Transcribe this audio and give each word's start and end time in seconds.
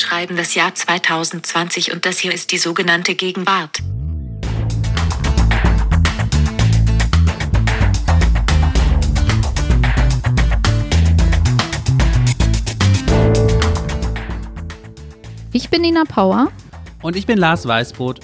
schreiben 0.00 0.36
das 0.36 0.54
Jahr 0.54 0.74
2020 0.74 1.92
und 1.92 2.06
das 2.06 2.18
hier 2.18 2.32
ist 2.32 2.52
die 2.52 2.58
sogenannte 2.58 3.14
Gegenwart. 3.14 3.80
Ich 15.52 15.68
bin 15.68 15.82
Nina 15.82 16.04
Power. 16.04 16.48
Und 17.02 17.16
ich 17.16 17.26
bin 17.26 17.38
Lars 17.38 17.66
Weißbrot. 17.66 18.20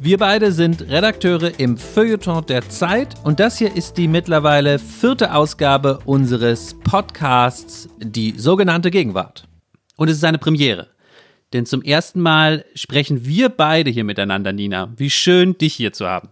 Wir 0.00 0.18
beide 0.18 0.52
sind 0.52 0.82
Redakteure 0.82 1.58
im 1.58 1.78
Feuilleton 1.78 2.44
der 2.46 2.68
Zeit 2.68 3.14
und 3.24 3.40
das 3.40 3.56
hier 3.56 3.74
ist 3.74 3.96
die 3.96 4.08
mittlerweile 4.08 4.78
vierte 4.78 5.32
Ausgabe 5.34 6.00
unseres 6.04 6.74
Podcasts, 6.84 7.88
die 7.98 8.34
sogenannte 8.36 8.90
Gegenwart. 8.90 9.48
Und 9.96 10.08
es 10.08 10.18
ist 10.18 10.24
eine 10.24 10.38
Premiere. 10.38 10.88
Denn 11.52 11.66
zum 11.66 11.82
ersten 11.82 12.20
Mal 12.20 12.64
sprechen 12.74 13.24
wir 13.24 13.48
beide 13.48 13.90
hier 13.90 14.04
miteinander, 14.04 14.52
Nina. 14.52 14.92
Wie 14.96 15.10
schön, 15.10 15.56
dich 15.58 15.74
hier 15.74 15.92
zu 15.92 16.06
haben. 16.06 16.28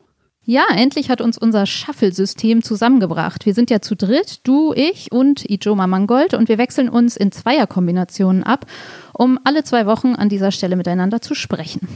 Ja, 0.46 0.64
endlich 0.76 1.08
hat 1.08 1.22
uns 1.22 1.38
unser 1.38 1.64
Shuffle-System 1.64 2.62
zusammengebracht. 2.62 3.46
Wir 3.46 3.54
sind 3.54 3.70
ja 3.70 3.80
zu 3.80 3.96
dritt, 3.96 4.40
du, 4.44 4.74
ich 4.74 5.10
und 5.10 5.48
Ijoma 5.48 5.86
Mangold 5.86 6.34
und 6.34 6.50
wir 6.50 6.58
wechseln 6.58 6.90
uns 6.90 7.16
in 7.16 7.32
Zweierkombinationen 7.32 8.42
ab, 8.42 8.66
um 9.14 9.38
alle 9.44 9.64
zwei 9.64 9.86
Wochen 9.86 10.14
an 10.14 10.28
dieser 10.28 10.50
Stelle 10.50 10.76
miteinander 10.76 11.22
zu 11.22 11.34
sprechen. 11.34 11.88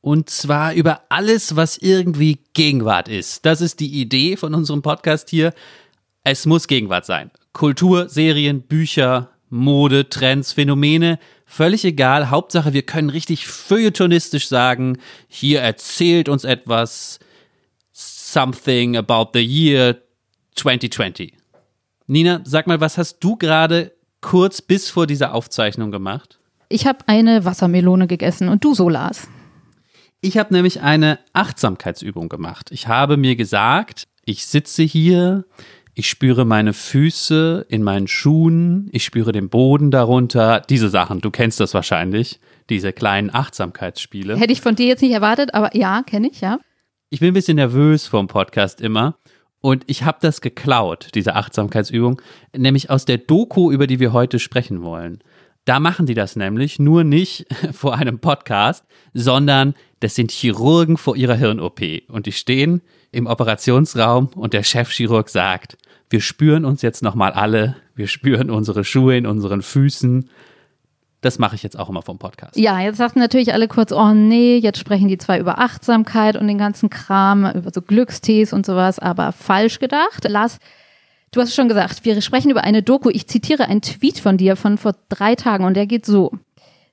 Und 0.00 0.30
zwar 0.30 0.74
über 0.74 1.02
alles, 1.08 1.56
was 1.56 1.76
irgendwie 1.76 2.38
Gegenwart 2.54 3.08
ist. 3.08 3.44
Das 3.44 3.60
ist 3.60 3.80
die 3.80 4.00
Idee 4.00 4.36
von 4.36 4.54
unserem 4.54 4.80
Podcast 4.80 5.28
hier. 5.28 5.52
Es 6.22 6.46
muss 6.46 6.68
Gegenwart 6.68 7.04
sein. 7.04 7.32
Kultur, 7.52 8.08
Serien, 8.08 8.62
Bücher, 8.62 9.30
Mode, 9.48 10.08
Trends, 10.08 10.52
Phänomene, 10.52 11.18
völlig 11.50 11.84
egal. 11.84 12.30
Hauptsache, 12.30 12.72
wir 12.72 12.82
können 12.82 13.10
richtig 13.10 13.48
feuilletonistisch 13.48 14.48
sagen, 14.48 14.98
hier 15.28 15.60
erzählt 15.60 16.28
uns 16.28 16.44
etwas, 16.44 17.18
something 17.92 18.96
about 18.96 19.30
the 19.34 19.44
year 19.44 19.96
2020. 20.54 21.34
Nina, 22.06 22.40
sag 22.44 22.68
mal, 22.68 22.80
was 22.80 22.96
hast 22.98 23.18
du 23.18 23.36
gerade 23.36 23.92
kurz 24.20 24.62
bis 24.62 24.90
vor 24.90 25.08
dieser 25.08 25.34
Aufzeichnung 25.34 25.90
gemacht? 25.90 26.38
Ich 26.68 26.86
habe 26.86 27.00
eine 27.08 27.44
Wassermelone 27.44 28.06
gegessen 28.06 28.48
und 28.48 28.62
du 28.64 28.74
so, 28.74 28.88
Lars. 28.88 29.26
Ich 30.20 30.38
habe 30.38 30.54
nämlich 30.54 30.82
eine 30.82 31.18
Achtsamkeitsübung 31.32 32.28
gemacht. 32.28 32.70
Ich 32.70 32.86
habe 32.86 33.16
mir 33.16 33.34
gesagt, 33.34 34.06
ich 34.24 34.46
sitze 34.46 34.84
hier, 34.84 35.44
ich 35.94 36.08
spüre 36.08 36.44
meine 36.44 36.72
Füße 36.72 37.66
in 37.68 37.82
meinen 37.82 38.08
Schuhen, 38.08 38.88
ich 38.92 39.04
spüre 39.04 39.32
den 39.32 39.48
Boden 39.48 39.90
darunter, 39.90 40.60
diese 40.60 40.88
Sachen, 40.88 41.20
du 41.20 41.30
kennst 41.30 41.60
das 41.60 41.74
wahrscheinlich, 41.74 42.40
diese 42.68 42.92
kleinen 42.92 43.34
Achtsamkeitsspiele. 43.34 44.36
Hätte 44.36 44.52
ich 44.52 44.60
von 44.60 44.76
dir 44.76 44.86
jetzt 44.86 45.02
nicht 45.02 45.12
erwartet, 45.12 45.54
aber 45.54 45.76
ja, 45.76 46.02
kenne 46.02 46.28
ich, 46.30 46.40
ja. 46.40 46.58
Ich 47.10 47.20
bin 47.20 47.28
ein 47.28 47.34
bisschen 47.34 47.56
nervös 47.56 48.06
vom 48.06 48.28
Podcast 48.28 48.80
immer. 48.80 49.16
Und 49.60 49.84
ich 49.88 50.04
habe 50.04 50.18
das 50.22 50.40
geklaut, 50.40 51.08
diese 51.14 51.34
Achtsamkeitsübung, 51.34 52.22
nämlich 52.56 52.88
aus 52.88 53.04
der 53.04 53.18
Doku, 53.18 53.70
über 53.70 53.86
die 53.86 54.00
wir 54.00 54.12
heute 54.12 54.38
sprechen 54.38 54.82
wollen. 54.82 55.22
Da 55.66 55.80
machen 55.80 56.06
die 56.06 56.14
das 56.14 56.36
nämlich 56.36 56.78
nur 56.78 57.04
nicht 57.04 57.46
vor 57.72 57.94
einem 57.96 58.20
Podcast, 58.20 58.86
sondern 59.12 59.74
das 60.00 60.14
sind 60.14 60.30
Chirurgen 60.30 60.96
vor 60.96 61.16
ihrer 61.16 61.34
Hirn-OP. 61.34 61.80
Und 62.08 62.26
die 62.26 62.32
stehen 62.32 62.80
im 63.12 63.26
Operationsraum 63.26 64.30
und 64.34 64.52
der 64.52 64.62
Chefchirurg 64.62 65.28
sagt, 65.28 65.76
wir 66.08 66.20
spüren 66.20 66.64
uns 66.64 66.82
jetzt 66.82 67.02
nochmal 67.02 67.32
alle, 67.32 67.76
wir 67.94 68.08
spüren 68.08 68.50
unsere 68.50 68.84
Schuhe 68.84 69.16
in 69.16 69.26
unseren 69.26 69.62
Füßen, 69.62 70.28
das 71.20 71.38
mache 71.38 71.54
ich 71.54 71.62
jetzt 71.62 71.78
auch 71.78 71.90
immer 71.90 72.02
vom 72.02 72.18
Podcast. 72.18 72.56
Ja, 72.56 72.80
jetzt 72.80 72.96
sagten 72.96 73.18
natürlich 73.18 73.52
alle 73.52 73.68
kurz, 73.68 73.92
oh 73.92 74.14
nee, 74.14 74.56
jetzt 74.56 74.78
sprechen 74.78 75.08
die 75.08 75.18
zwei 75.18 75.38
über 75.38 75.58
Achtsamkeit 75.58 76.36
und 76.36 76.48
den 76.48 76.58
ganzen 76.58 76.88
Kram, 76.88 77.50
über 77.54 77.70
so 77.72 77.82
Glückstees 77.82 78.52
und 78.52 78.64
sowas, 78.64 78.98
aber 78.98 79.32
falsch 79.32 79.80
gedacht. 79.80 80.24
Lars, 80.26 80.58
du 81.30 81.40
hast 81.40 81.54
schon 81.54 81.68
gesagt, 81.68 82.04
wir 82.04 82.20
sprechen 82.22 82.50
über 82.50 82.64
eine 82.64 82.82
Doku. 82.82 83.10
Ich 83.10 83.28
zitiere 83.28 83.66
einen 83.66 83.82
Tweet 83.82 84.18
von 84.18 84.38
dir 84.38 84.56
von 84.56 84.78
vor 84.78 84.94
drei 85.10 85.34
Tagen 85.34 85.64
und 85.64 85.74
der 85.74 85.86
geht 85.86 86.06
so. 86.06 86.32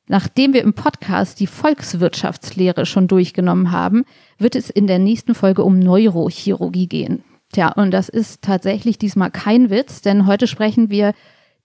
Nachdem 0.07 0.53
wir 0.53 0.61
im 0.61 0.73
Podcast 0.73 1.39
die 1.39 1.47
Volkswirtschaftslehre 1.47 2.85
schon 2.85 3.09
durchgenommen 3.09 3.71
haben, 3.71 4.05
wird 4.37 4.55
es 4.55 4.69
in 4.69 4.87
der 4.87 4.99
nächsten 4.99 5.35
Folge 5.35 5.63
um 5.63 5.79
Neurochirurgie 5.79 6.87
gehen. 6.87 7.23
Tja, 7.51 7.71
und 7.73 7.91
das 7.91 8.07
ist 8.07 8.41
tatsächlich 8.41 8.97
diesmal 8.97 9.31
kein 9.31 9.69
Witz, 9.69 10.01
denn 10.01 10.25
heute 10.25 10.47
sprechen 10.47 10.89
wir 10.89 11.13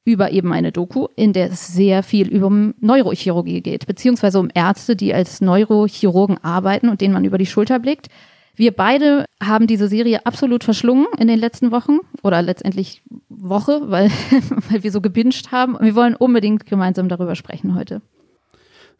über 0.04 0.32
eben 0.32 0.52
eine 0.52 0.72
Doku, 0.72 1.06
in 1.14 1.32
der 1.32 1.50
es 1.52 1.68
sehr 1.68 2.02
viel 2.02 2.28
über 2.28 2.50
Neurochirurgie 2.50 3.60
geht, 3.60 3.86
beziehungsweise 3.86 4.40
um 4.40 4.48
Ärzte, 4.52 4.96
die 4.96 5.14
als 5.14 5.40
Neurochirurgen 5.40 6.42
arbeiten 6.42 6.88
und 6.88 7.00
denen 7.00 7.14
man 7.14 7.24
über 7.24 7.38
die 7.38 7.46
Schulter 7.46 7.78
blickt. 7.78 8.08
Wir 8.56 8.72
beide 8.72 9.24
haben 9.42 9.68
diese 9.68 9.88
Serie 9.88 10.26
absolut 10.26 10.64
verschlungen 10.64 11.06
in 11.18 11.28
den 11.28 11.38
letzten 11.38 11.70
Wochen 11.70 11.98
oder 12.22 12.42
letztendlich 12.42 13.02
Woche, 13.28 13.82
weil, 13.90 14.10
weil 14.70 14.82
wir 14.82 14.90
so 14.90 15.00
gebinged 15.00 15.52
haben. 15.52 15.76
Wir 15.80 15.94
wollen 15.94 16.16
unbedingt 16.16 16.66
gemeinsam 16.66 17.08
darüber 17.08 17.36
sprechen 17.36 17.76
heute. 17.76 18.02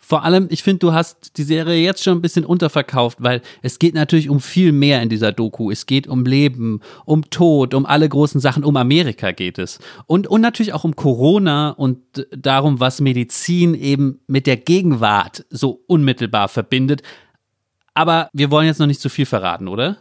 Vor 0.05 0.25
allem, 0.25 0.49
ich 0.51 0.65
finde, 0.65 0.81
du 0.81 0.93
hast 0.93 1.39
die 1.39 1.45
Serie 1.45 1.81
jetzt 1.81 2.03
schon 2.03 2.19
ein 2.19 2.23
bisschen 2.23 2.45
unterverkauft, 2.45 3.19
weil 3.23 3.41
es 3.63 3.79
geht 3.79 3.95
natürlich 3.95 4.29
um 4.29 4.41
viel 4.41 4.73
mehr 4.73 5.01
in 5.01 5.09
dieser 5.09 5.31
Doku. 5.31 5.71
Es 5.71 5.87
geht 5.87 6.09
um 6.09 6.25
Leben, 6.25 6.81
um 7.05 7.31
Tod, 7.31 7.73
um 7.73 7.87
alle 7.87 8.09
großen 8.09 8.41
Sachen, 8.41 8.65
um 8.65 8.77
Amerika 8.77 9.31
geht 9.31 9.59
es. 9.59 9.79
Und, 10.07 10.27
und 10.27 10.41
natürlich 10.41 10.73
auch 10.73 10.83
um 10.83 10.97
Corona 10.97 11.71
und 11.71 12.01
darum, 12.37 12.81
was 12.81 13.01
Medizin 13.01 13.75
eben 13.75 14.21
mit 14.27 14.49
der 14.49 14.57
Gegenwart 14.57 15.47
so 15.51 15.85
unmittelbar 15.87 16.49
verbindet. 16.49 17.03
Aber 17.95 18.29
wir 18.33 18.51
wollen 18.51 18.67
jetzt 18.67 18.81
noch 18.81 18.89
nicht 18.89 19.01
zu 19.01 19.09
viel 19.09 19.27
verraten, 19.27 19.69
oder? 19.69 19.99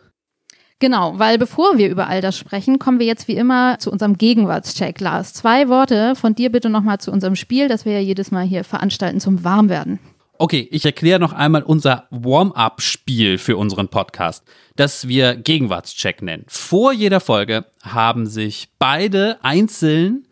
Genau, 0.81 1.19
weil 1.19 1.37
bevor 1.37 1.77
wir 1.77 1.89
über 1.89 2.07
all 2.07 2.21
das 2.21 2.35
sprechen, 2.35 2.79
kommen 2.79 2.97
wir 2.97 3.05
jetzt 3.05 3.27
wie 3.27 3.35
immer 3.35 3.77
zu 3.77 3.91
unserem 3.91 4.17
Gegenwartscheck. 4.17 4.99
Lars, 4.99 5.31
zwei 5.31 5.69
Worte 5.69 6.15
von 6.15 6.33
dir 6.33 6.51
bitte 6.51 6.71
nochmal 6.71 6.97
zu 6.99 7.11
unserem 7.11 7.35
Spiel, 7.35 7.67
das 7.67 7.85
wir 7.85 7.93
ja 7.93 7.99
jedes 7.99 8.31
Mal 8.31 8.45
hier 8.45 8.63
veranstalten 8.63 9.19
zum 9.19 9.43
Warmwerden. 9.43 9.99
Okay, 10.39 10.67
ich 10.71 10.83
erkläre 10.83 11.19
noch 11.19 11.33
einmal 11.33 11.61
unser 11.61 12.07
Warm-up-Spiel 12.09 13.37
für 13.37 13.57
unseren 13.57 13.89
Podcast, 13.89 14.43
das 14.75 15.07
wir 15.07 15.35
Gegenwartscheck 15.35 16.23
nennen. 16.23 16.45
Vor 16.47 16.91
jeder 16.93 17.19
Folge 17.19 17.65
haben 17.83 18.25
sich 18.25 18.69
beide 18.79 19.37
einzeln 19.43 20.25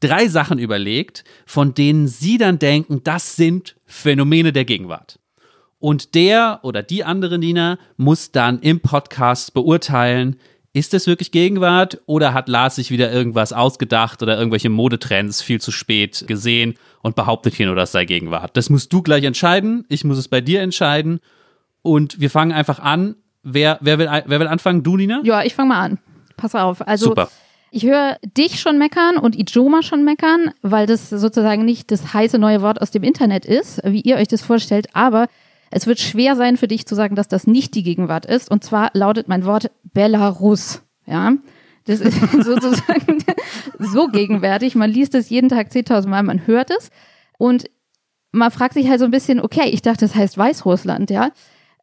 drei 0.00 0.26
Sachen 0.26 0.58
überlegt, 0.58 1.22
von 1.46 1.74
denen 1.74 2.08
sie 2.08 2.38
dann 2.38 2.58
denken, 2.58 3.04
das 3.04 3.36
sind 3.36 3.76
Phänomene 3.86 4.52
der 4.52 4.64
Gegenwart. 4.64 5.20
Und 5.82 6.14
der 6.14 6.60
oder 6.62 6.84
die 6.84 7.02
andere 7.02 7.40
Nina 7.40 7.76
muss 7.96 8.30
dann 8.30 8.60
im 8.60 8.78
Podcast 8.78 9.52
beurteilen, 9.52 10.36
ist 10.72 10.94
es 10.94 11.08
wirklich 11.08 11.32
Gegenwart 11.32 12.00
oder 12.06 12.32
hat 12.34 12.48
Lars 12.48 12.76
sich 12.76 12.92
wieder 12.92 13.10
irgendwas 13.10 13.52
ausgedacht 13.52 14.22
oder 14.22 14.38
irgendwelche 14.38 14.70
Modetrends 14.70 15.42
viel 15.42 15.60
zu 15.60 15.72
spät 15.72 16.24
gesehen 16.28 16.74
und 17.02 17.16
behauptet 17.16 17.54
hier 17.54 17.66
nur, 17.66 17.74
das 17.74 17.90
sei 17.90 18.04
Gegenwart? 18.04 18.56
Das 18.56 18.70
musst 18.70 18.92
du 18.92 19.02
gleich 19.02 19.24
entscheiden. 19.24 19.84
Ich 19.88 20.04
muss 20.04 20.18
es 20.18 20.28
bei 20.28 20.40
dir 20.40 20.60
entscheiden. 20.60 21.18
Und 21.82 22.20
wir 22.20 22.30
fangen 22.30 22.52
einfach 22.52 22.78
an. 22.78 23.16
Wer, 23.42 23.78
wer, 23.80 23.98
will, 23.98 24.08
wer 24.26 24.38
will 24.38 24.46
anfangen? 24.46 24.84
Du, 24.84 24.96
Nina? 24.96 25.20
Ja, 25.24 25.42
ich 25.42 25.56
fange 25.56 25.70
mal 25.70 25.80
an. 25.80 25.98
Pass 26.36 26.54
auf. 26.54 26.86
Also, 26.86 27.06
Super. 27.06 27.28
Ich 27.72 27.82
höre 27.82 28.18
dich 28.36 28.60
schon 28.60 28.78
meckern 28.78 29.16
und 29.16 29.34
Ijoma 29.34 29.82
schon 29.82 30.04
meckern, 30.04 30.52
weil 30.62 30.86
das 30.86 31.10
sozusagen 31.10 31.64
nicht 31.64 31.90
das 31.90 32.14
heiße 32.14 32.38
neue 32.38 32.62
Wort 32.62 32.80
aus 32.80 32.92
dem 32.92 33.02
Internet 33.02 33.44
ist, 33.46 33.80
wie 33.84 34.02
ihr 34.02 34.14
euch 34.18 34.28
das 34.28 34.42
vorstellt, 34.42 34.86
aber 34.92 35.26
es 35.72 35.86
wird 35.86 35.98
schwer 35.98 36.36
sein 36.36 36.56
für 36.56 36.68
dich 36.68 36.86
zu 36.86 36.94
sagen, 36.94 37.16
dass 37.16 37.28
das 37.28 37.46
nicht 37.46 37.74
die 37.74 37.82
Gegenwart 37.82 38.26
ist. 38.26 38.50
Und 38.50 38.62
zwar 38.62 38.90
lautet 38.92 39.26
mein 39.26 39.46
Wort 39.46 39.70
Belarus. 39.82 40.82
Ja. 41.06 41.32
Das 41.86 42.00
ist 42.00 42.20
sozusagen 42.32 43.24
so 43.78 44.08
gegenwärtig. 44.08 44.74
Man 44.74 44.90
liest 44.90 45.14
es 45.14 45.30
jeden 45.30 45.48
Tag 45.48 45.68
10.000 45.68 46.08
Mal, 46.08 46.22
man 46.22 46.46
hört 46.46 46.70
es. 46.70 46.90
Und 47.38 47.70
man 48.32 48.50
fragt 48.50 48.74
sich 48.74 48.88
halt 48.88 49.00
so 49.00 49.06
ein 49.06 49.10
bisschen, 49.10 49.40
okay, 49.40 49.68
ich 49.70 49.82
dachte, 49.82 50.04
das 50.04 50.14
heißt 50.14 50.36
Weißrussland, 50.36 51.10
ja. 51.10 51.30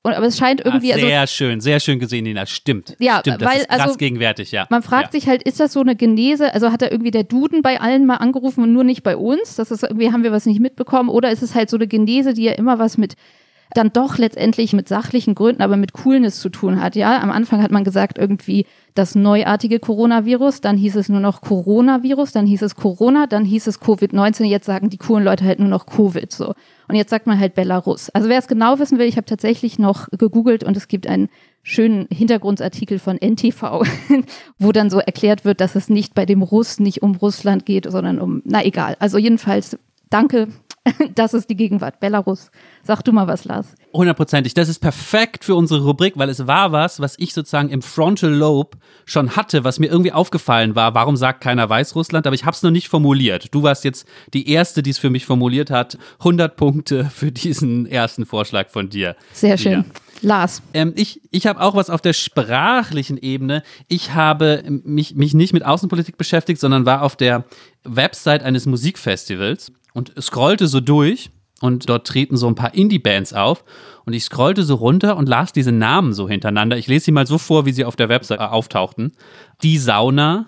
Und, 0.01 0.13
aber 0.13 0.27
es 0.27 0.38
scheint 0.38 0.62
irgendwie. 0.63 0.94
Ah, 0.94 0.97
sehr 0.97 1.19
also, 1.21 1.33
schön, 1.33 1.59
sehr 1.59 1.80
schön 1.80 2.00
gesehen, 2.00 2.24
Nina. 2.24 2.45
Stimmt. 2.45 2.95
Ja, 3.00 3.19
Stimmt, 3.19 3.42
das 3.42 3.50
weil, 3.50 3.57
ist 3.59 3.69
krass 3.69 3.81
also, 3.81 3.97
gegenwärtig, 3.97 4.51
ja. 4.51 4.65
Man 4.69 4.81
fragt 4.81 5.13
ja. 5.13 5.19
sich 5.19 5.27
halt, 5.27 5.44
ist 5.44 5.59
das 5.59 5.74
so 5.74 5.81
eine 5.81 5.95
Genese? 5.95 6.53
Also 6.53 6.71
hat 6.71 6.81
da 6.81 6.89
irgendwie 6.89 7.12
der 7.12 7.24
Duden 7.24 7.63
bei 7.63 7.81
allen 7.81 8.06
mal 8.06 8.15
angerufen 8.15 8.63
und 8.63 8.71
nur 8.71 8.85
nicht 8.85 9.03
bei 9.03 9.18
uns? 9.18 9.56
Das 9.56 9.71
ist 9.71 9.83
irgendwie, 9.83 10.12
haben 10.12 10.24
wir 10.24 10.31
was 10.31 10.45
nicht 10.45 10.62
mitbekommen? 10.62 11.09
Oder 11.09 11.31
ist 11.31 11.42
es 11.42 11.53
halt 11.53 11.69
so 11.69 11.75
eine 11.75 11.88
Genese, 11.88 12.33
die 12.33 12.44
ja 12.44 12.53
immer 12.53 12.80
was 12.80 12.97
mit 12.97 13.15
dann 13.75 13.92
doch 13.94 14.18
letztendlich 14.18 14.74
mit 14.74 14.88
sachlichen 14.88 15.36
Gründen, 15.36 15.62
aber 15.62 15.77
mit 15.77 15.94
Coolness 15.94 16.39
zu 16.39 16.50
tun 16.50 16.81
hat. 16.81 16.95
Ja, 16.95 17.21
am 17.21 17.30
Anfang 17.30 17.62
hat 17.62 17.71
man 17.71 17.83
gesagt 17.83 18.18
irgendwie 18.18 18.66
das 18.95 19.13
neuartige 19.13 19.80
Coronavirus, 19.80 20.62
dann 20.62 20.75
hieß 20.75 20.95
es 20.95 21.10
nur 21.10 21.19
noch 21.19 21.42
Coronavirus, 21.42 22.31
dann 22.31 22.48
hieß 22.48 22.63
es 22.63 22.75
Corona, 22.75 23.27
dann 23.27 23.45
hieß 23.45 23.68
es 23.68 23.80
Covid-19. 23.80 24.45
Jetzt 24.45 24.66
sagen 24.66 24.89
die 24.89 24.98
coolen 24.98 25.24
Leute 25.24 25.45
halt 25.45 25.60
nur 25.60 25.69
noch 25.69 25.86
Covid 25.86 26.31
so. 26.31 26.54
Und 26.88 26.95
jetzt 26.95 27.12
sagt 27.12 27.27
man 27.27 27.39
halt 27.39 27.54
Belarus. 27.54 28.10
Also 28.10 28.27
wer 28.27 28.39
es 28.39 28.48
genau 28.48 28.80
wissen 28.80 28.98
will, 28.98 29.07
ich 29.07 29.18
habe 29.18 29.25
tatsächlich 29.25 29.77
noch 29.77 30.07
gegoogelt 30.10 30.63
und 30.63 30.75
es 30.75 30.88
gibt 30.88 31.06
einen 31.06 31.30
schönen 31.62 32.07
Hintergrundartikel 32.12 32.98
von 32.98 33.18
NTV, 33.18 33.83
wo 34.57 34.71
dann 34.71 34.89
so 34.89 34.98
erklärt 34.98 35.45
wird, 35.45 35.62
dass 35.62 35.75
es 35.75 35.89
nicht 35.89 36.16
bei 36.16 36.25
dem 36.25 36.42
Russ 36.42 36.80
nicht 36.80 37.04
um 37.04 37.16
Russland 37.16 37.68
geht, 37.68 37.89
sondern 37.89 38.19
um, 38.19 38.42
na 38.45 38.66
egal. 38.66 38.95
Also 39.00 39.19
jedenfalls 39.19 39.77
danke 40.10 40.48
Das 41.15 41.33
ist 41.33 41.49
die 41.49 41.55
Gegenwart. 41.55 41.99
Belarus. 41.99 42.51
Sag 42.83 43.01
du 43.03 43.11
mal 43.11 43.27
was, 43.27 43.45
Lars. 43.45 43.75
Hundertprozentig. 43.93 44.53
Das 44.53 44.69
ist 44.69 44.79
perfekt 44.79 45.43
für 45.43 45.55
unsere 45.55 45.83
Rubrik, 45.83 46.13
weil 46.17 46.29
es 46.29 46.47
war 46.47 46.71
was, 46.71 46.99
was 46.99 47.15
ich 47.17 47.33
sozusagen 47.33 47.69
im 47.69 47.81
Frontal 47.81 48.31
Lobe 48.31 48.77
schon 49.05 49.35
hatte, 49.35 49.63
was 49.63 49.79
mir 49.79 49.87
irgendwie 49.87 50.11
aufgefallen 50.11 50.75
war. 50.75 50.93
Warum 50.93 51.17
sagt 51.17 51.41
keiner 51.41 51.69
Weißrussland? 51.69 52.27
Aber 52.27 52.33
ich 52.35 52.45
habe 52.45 52.55
es 52.55 52.63
noch 52.63 52.71
nicht 52.71 52.89
formuliert. 52.89 53.53
Du 53.53 53.63
warst 53.63 53.83
jetzt 53.83 54.07
die 54.33 54.49
Erste, 54.49 54.83
die 54.83 54.91
es 54.91 54.97
für 54.97 55.09
mich 55.09 55.25
formuliert 55.25 55.71
hat. 55.71 55.97
100 56.19 56.55
Punkte 56.55 57.05
für 57.13 57.31
diesen 57.31 57.85
ersten 57.85 58.25
Vorschlag 58.25 58.69
von 58.69 58.89
dir. 58.89 59.15
Sehr 59.33 59.57
schön. 59.57 59.71
Ja. 59.71 59.85
Lars. 60.21 60.61
Ähm, 60.73 60.93
ich 60.97 61.21
ich 61.31 61.47
habe 61.47 61.61
auch 61.61 61.75
was 61.75 61.89
auf 61.89 62.01
der 62.01 62.11
sprachlichen 62.11 63.17
Ebene. 63.17 63.63
Ich 63.87 64.13
habe 64.13 64.63
mich, 64.67 65.15
mich 65.15 65.33
nicht 65.33 65.53
mit 65.53 65.63
Außenpolitik 65.63 66.17
beschäftigt, 66.17 66.59
sondern 66.59 66.85
war 66.85 67.03
auf 67.03 67.15
der 67.15 67.45
Website 67.85 68.43
eines 68.43 68.65
Musikfestivals 68.65 69.71
und 69.94 70.13
scrollte 70.19 70.68
so 70.68 70.80
durch 70.80 71.31
und 71.62 71.89
dort 71.89 72.07
treten 72.07 72.38
so 72.38 72.47
ein 72.47 72.56
paar 72.56 72.74
Indie-Bands 72.74 73.33
auf 73.33 73.63
und 74.06 74.13
ich 74.13 74.24
scrollte 74.24 74.63
so 74.63 74.75
runter 74.75 75.18
und 75.18 75.27
las 75.27 75.53
diese 75.53 75.71
Namen 75.71 76.13
so 76.13 76.27
hintereinander. 76.30 76.77
Ich 76.77 76.88
lese 76.88 77.06
sie 77.06 77.12
mal 77.12 77.27
so 77.27 77.38
vor, 77.38 77.65
wie 77.65 77.74
sie 77.74 77.86
auf 77.86 77.95
der 77.95 78.09
Website 78.09 78.39
auftauchten. 78.39 79.13
Die 79.62 79.77
Sauna, 79.77 80.47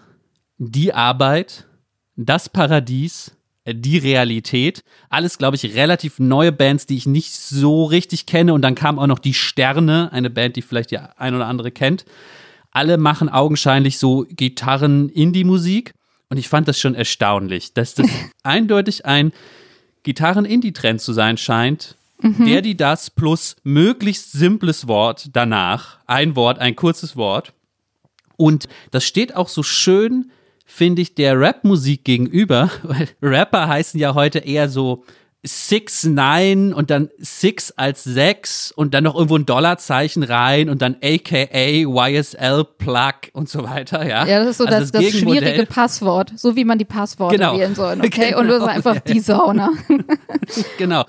die 0.57 0.93
Arbeit, 0.93 1.67
das 2.15 2.49
Paradies, 2.49 3.35
die 3.67 3.97
Realität. 3.97 4.83
Alles, 5.09 5.37
glaube 5.37 5.55
ich, 5.55 5.75
relativ 5.75 6.19
neue 6.19 6.51
Bands, 6.51 6.85
die 6.85 6.97
ich 6.97 7.05
nicht 7.05 7.33
so 7.33 7.85
richtig 7.85 8.25
kenne. 8.25 8.53
Und 8.53 8.61
dann 8.61 8.75
kam 8.75 8.99
auch 8.99 9.07
noch 9.07 9.19
Die 9.19 9.33
Sterne, 9.33 10.11
eine 10.11 10.29
Band, 10.29 10.55
die 10.55 10.61
vielleicht 10.61 10.91
die 10.91 10.97
ein 10.97 11.35
oder 11.35 11.47
andere 11.47 11.71
kennt. 11.71 12.05
Alle 12.71 12.97
machen 12.97 13.29
augenscheinlich 13.29 13.99
so 13.99 14.25
Gitarren-Indie-Musik. 14.29 15.93
Und 16.31 16.37
ich 16.37 16.47
fand 16.47 16.69
das 16.69 16.79
schon 16.79 16.95
erstaunlich, 16.95 17.73
dass 17.73 17.93
das 17.93 18.07
eindeutig 18.43 19.05
ein 19.05 19.33
Gitarren-Indie-Trend 20.03 21.01
zu 21.01 21.11
sein 21.11 21.37
scheint. 21.37 21.97
Mhm. 22.21 22.45
Der, 22.45 22.61
die 22.61 22.77
das 22.77 23.09
plus 23.09 23.57
möglichst 23.63 24.31
simples 24.31 24.87
Wort 24.87 25.31
danach. 25.33 25.97
Ein 26.07 26.37
Wort, 26.37 26.59
ein 26.59 26.77
kurzes 26.77 27.17
Wort. 27.17 27.51
Und 28.37 28.69
das 28.91 29.03
steht 29.03 29.35
auch 29.35 29.49
so 29.49 29.61
schön 29.61 30.31
finde 30.71 31.01
ich, 31.01 31.15
der 31.15 31.37
Rap-Musik 31.37 32.05
gegenüber, 32.05 32.71
weil 32.83 33.09
Rapper 33.21 33.67
heißen 33.67 33.99
ja 33.99 34.15
heute 34.15 34.39
eher 34.39 34.69
so 34.69 35.03
Six 35.43 36.03
Nine 36.03 36.75
und 36.75 36.91
dann 36.91 37.09
Six 37.17 37.71
als 37.71 38.03
sechs 38.03 38.71
und 38.71 38.93
dann 38.93 39.03
noch 39.03 39.15
irgendwo 39.15 39.37
ein 39.37 39.45
Dollarzeichen 39.47 40.21
rein 40.21 40.69
und 40.69 40.83
dann 40.83 40.97
AKA 41.01 41.83
YSL 42.07 42.63
Plug 42.77 43.13
und 43.33 43.49
so 43.49 43.63
weiter, 43.63 44.07
ja. 44.07 44.27
Ja, 44.27 44.39
das 44.39 44.49
ist 44.49 44.57
so 44.57 44.65
also 44.65 44.79
das, 44.79 44.91
das, 44.91 45.03
das 45.03 45.19
schwierige 45.19 45.65
Passwort, 45.65 46.33
so 46.35 46.55
wie 46.55 46.63
man 46.63 46.77
die 46.77 46.85
Passworte 46.85 47.37
genau. 47.37 47.57
wählen 47.57 47.73
soll, 47.73 47.99
okay? 48.05 48.29
Genau. 48.29 48.39
Und 48.39 48.47
das 48.49 48.61
war 48.61 48.69
einfach 48.69 48.99
die 48.99 49.19
Sauna. 49.19 49.71
genau. 50.77 51.05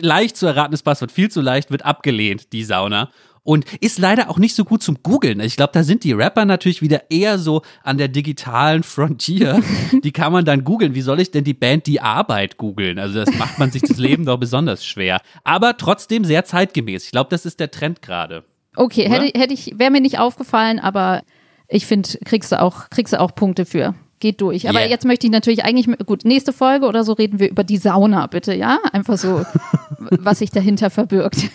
Leicht 0.00 0.38
zu 0.38 0.46
erratenes 0.46 0.82
Passwort, 0.82 1.12
viel 1.12 1.30
zu 1.30 1.42
leicht, 1.42 1.70
wird 1.70 1.84
abgelehnt, 1.84 2.52
die 2.54 2.64
Sauna 2.64 3.10
und 3.46 3.64
ist 3.80 4.00
leider 4.00 4.28
auch 4.28 4.38
nicht 4.38 4.56
so 4.56 4.64
gut 4.64 4.82
zum 4.82 4.98
Googeln. 5.04 5.38
Ich 5.38 5.56
glaube, 5.56 5.70
da 5.72 5.84
sind 5.84 6.02
die 6.02 6.12
Rapper 6.12 6.44
natürlich 6.44 6.82
wieder 6.82 7.10
eher 7.10 7.38
so 7.38 7.62
an 7.84 7.96
der 7.96 8.08
digitalen 8.08 8.82
Frontier. 8.82 9.62
Die 10.02 10.10
kann 10.10 10.32
man 10.32 10.44
dann 10.44 10.64
googeln. 10.64 10.96
Wie 10.96 11.00
soll 11.00 11.20
ich 11.20 11.30
denn 11.30 11.44
die 11.44 11.54
Band 11.54 11.86
Die 11.86 12.00
Arbeit 12.00 12.56
googeln? 12.56 12.98
Also 12.98 13.24
das 13.24 13.32
macht 13.38 13.58
man 13.58 13.70
sich 13.70 13.82
das 13.82 13.98
Leben 13.98 14.24
doch 14.24 14.36
besonders 14.36 14.84
schwer. 14.84 15.20
Aber 15.44 15.76
trotzdem 15.76 16.24
sehr 16.24 16.44
zeitgemäß. 16.44 17.04
Ich 17.04 17.10
glaube, 17.12 17.30
das 17.30 17.46
ist 17.46 17.60
der 17.60 17.70
Trend 17.70 18.02
gerade. 18.02 18.42
Okay, 18.74 19.08
hätte, 19.08 19.38
hätte 19.38 19.54
ich, 19.54 19.78
wäre 19.78 19.92
mir 19.92 20.00
nicht 20.00 20.18
aufgefallen, 20.18 20.80
aber 20.80 21.22
ich 21.68 21.86
finde, 21.86 22.08
kriegst 22.24 22.50
du 22.50 22.60
auch, 22.60 22.90
kriegst 22.90 23.12
du 23.12 23.20
auch 23.20 23.34
Punkte 23.34 23.64
für 23.64 23.94
geht 24.18 24.40
durch. 24.40 24.68
Aber 24.68 24.80
yeah. 24.80 24.88
jetzt 24.88 25.04
möchte 25.04 25.26
ich 25.26 25.30
natürlich 25.30 25.62
eigentlich, 25.64 25.94
gut, 26.06 26.24
nächste 26.24 26.54
Folge 26.54 26.86
oder 26.86 27.04
so 27.04 27.12
reden 27.12 27.38
wir 27.38 27.50
über 27.50 27.64
die 27.64 27.76
Sauna, 27.76 28.26
bitte, 28.26 28.54
ja? 28.54 28.78
Einfach 28.92 29.18
so, 29.18 29.44
was 29.98 30.38
sich 30.38 30.50
dahinter 30.50 30.88
verbirgt. 30.88 31.50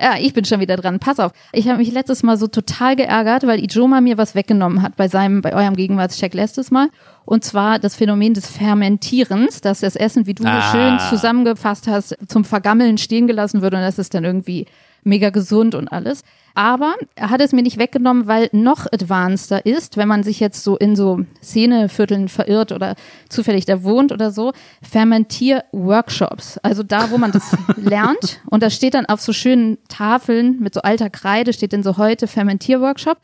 Ja, 0.00 0.16
ich 0.18 0.34
bin 0.34 0.44
schon 0.44 0.60
wieder 0.60 0.76
dran. 0.76 0.98
Pass 0.98 1.20
auf. 1.20 1.32
Ich 1.52 1.68
habe 1.68 1.78
mich 1.78 1.92
letztes 1.92 2.22
Mal 2.24 2.36
so 2.36 2.48
total 2.48 2.96
geärgert, 2.96 3.46
weil 3.46 3.62
Ijoma 3.62 4.00
mir 4.00 4.18
was 4.18 4.34
weggenommen 4.34 4.82
hat 4.82 4.96
bei 4.96 5.06
seinem, 5.06 5.40
bei 5.40 5.54
eurem 5.54 5.76
Gegenwartscheck 5.76 6.34
letztes 6.34 6.70
Mal. 6.70 6.88
Und 7.24 7.44
zwar 7.44 7.78
das 7.78 7.94
Phänomen 7.94 8.34
des 8.34 8.48
Fermentierens, 8.48 9.60
dass 9.60 9.80
das 9.80 9.94
Essen, 9.94 10.26
wie 10.26 10.34
du 10.34 10.44
ah. 10.44 10.72
schön 10.72 10.98
zusammengefasst 11.10 11.86
hast, 11.86 12.18
zum 12.28 12.44
Vergammeln 12.44 12.98
stehen 12.98 13.26
gelassen 13.26 13.62
wird 13.62 13.74
und 13.74 13.80
das 13.80 13.98
ist 13.98 14.14
dann 14.14 14.24
irgendwie 14.24 14.66
mega 15.04 15.30
gesund 15.30 15.74
und 15.74 15.88
alles. 15.88 16.22
Aber 16.54 16.94
er 17.16 17.30
hat 17.30 17.40
es 17.40 17.52
mir 17.52 17.62
nicht 17.62 17.78
weggenommen, 17.78 18.28
weil 18.28 18.48
noch 18.52 18.86
advanceder 18.86 19.66
ist, 19.66 19.96
wenn 19.96 20.06
man 20.06 20.22
sich 20.22 20.38
jetzt 20.38 20.62
so 20.62 20.76
in 20.76 20.94
so 20.94 21.20
Szenevierteln 21.42 22.28
verirrt 22.28 22.70
oder 22.70 22.94
zufällig 23.28 23.64
da 23.64 23.82
wohnt 23.82 24.12
oder 24.12 24.30
so, 24.30 24.52
Fermentier-Workshops. 24.82 26.58
Also 26.58 26.84
da, 26.84 27.10
wo 27.10 27.18
man 27.18 27.32
das 27.32 27.56
lernt 27.76 28.40
und 28.48 28.62
da 28.62 28.70
steht 28.70 28.94
dann 28.94 29.06
auf 29.06 29.20
so 29.20 29.32
schönen 29.32 29.78
Tafeln 29.88 30.60
mit 30.60 30.74
so 30.74 30.82
alter 30.82 31.10
Kreide, 31.10 31.52
steht 31.52 31.72
dann 31.72 31.82
so 31.82 31.96
heute 31.96 32.28
Fermentier-Workshop. 32.28 33.18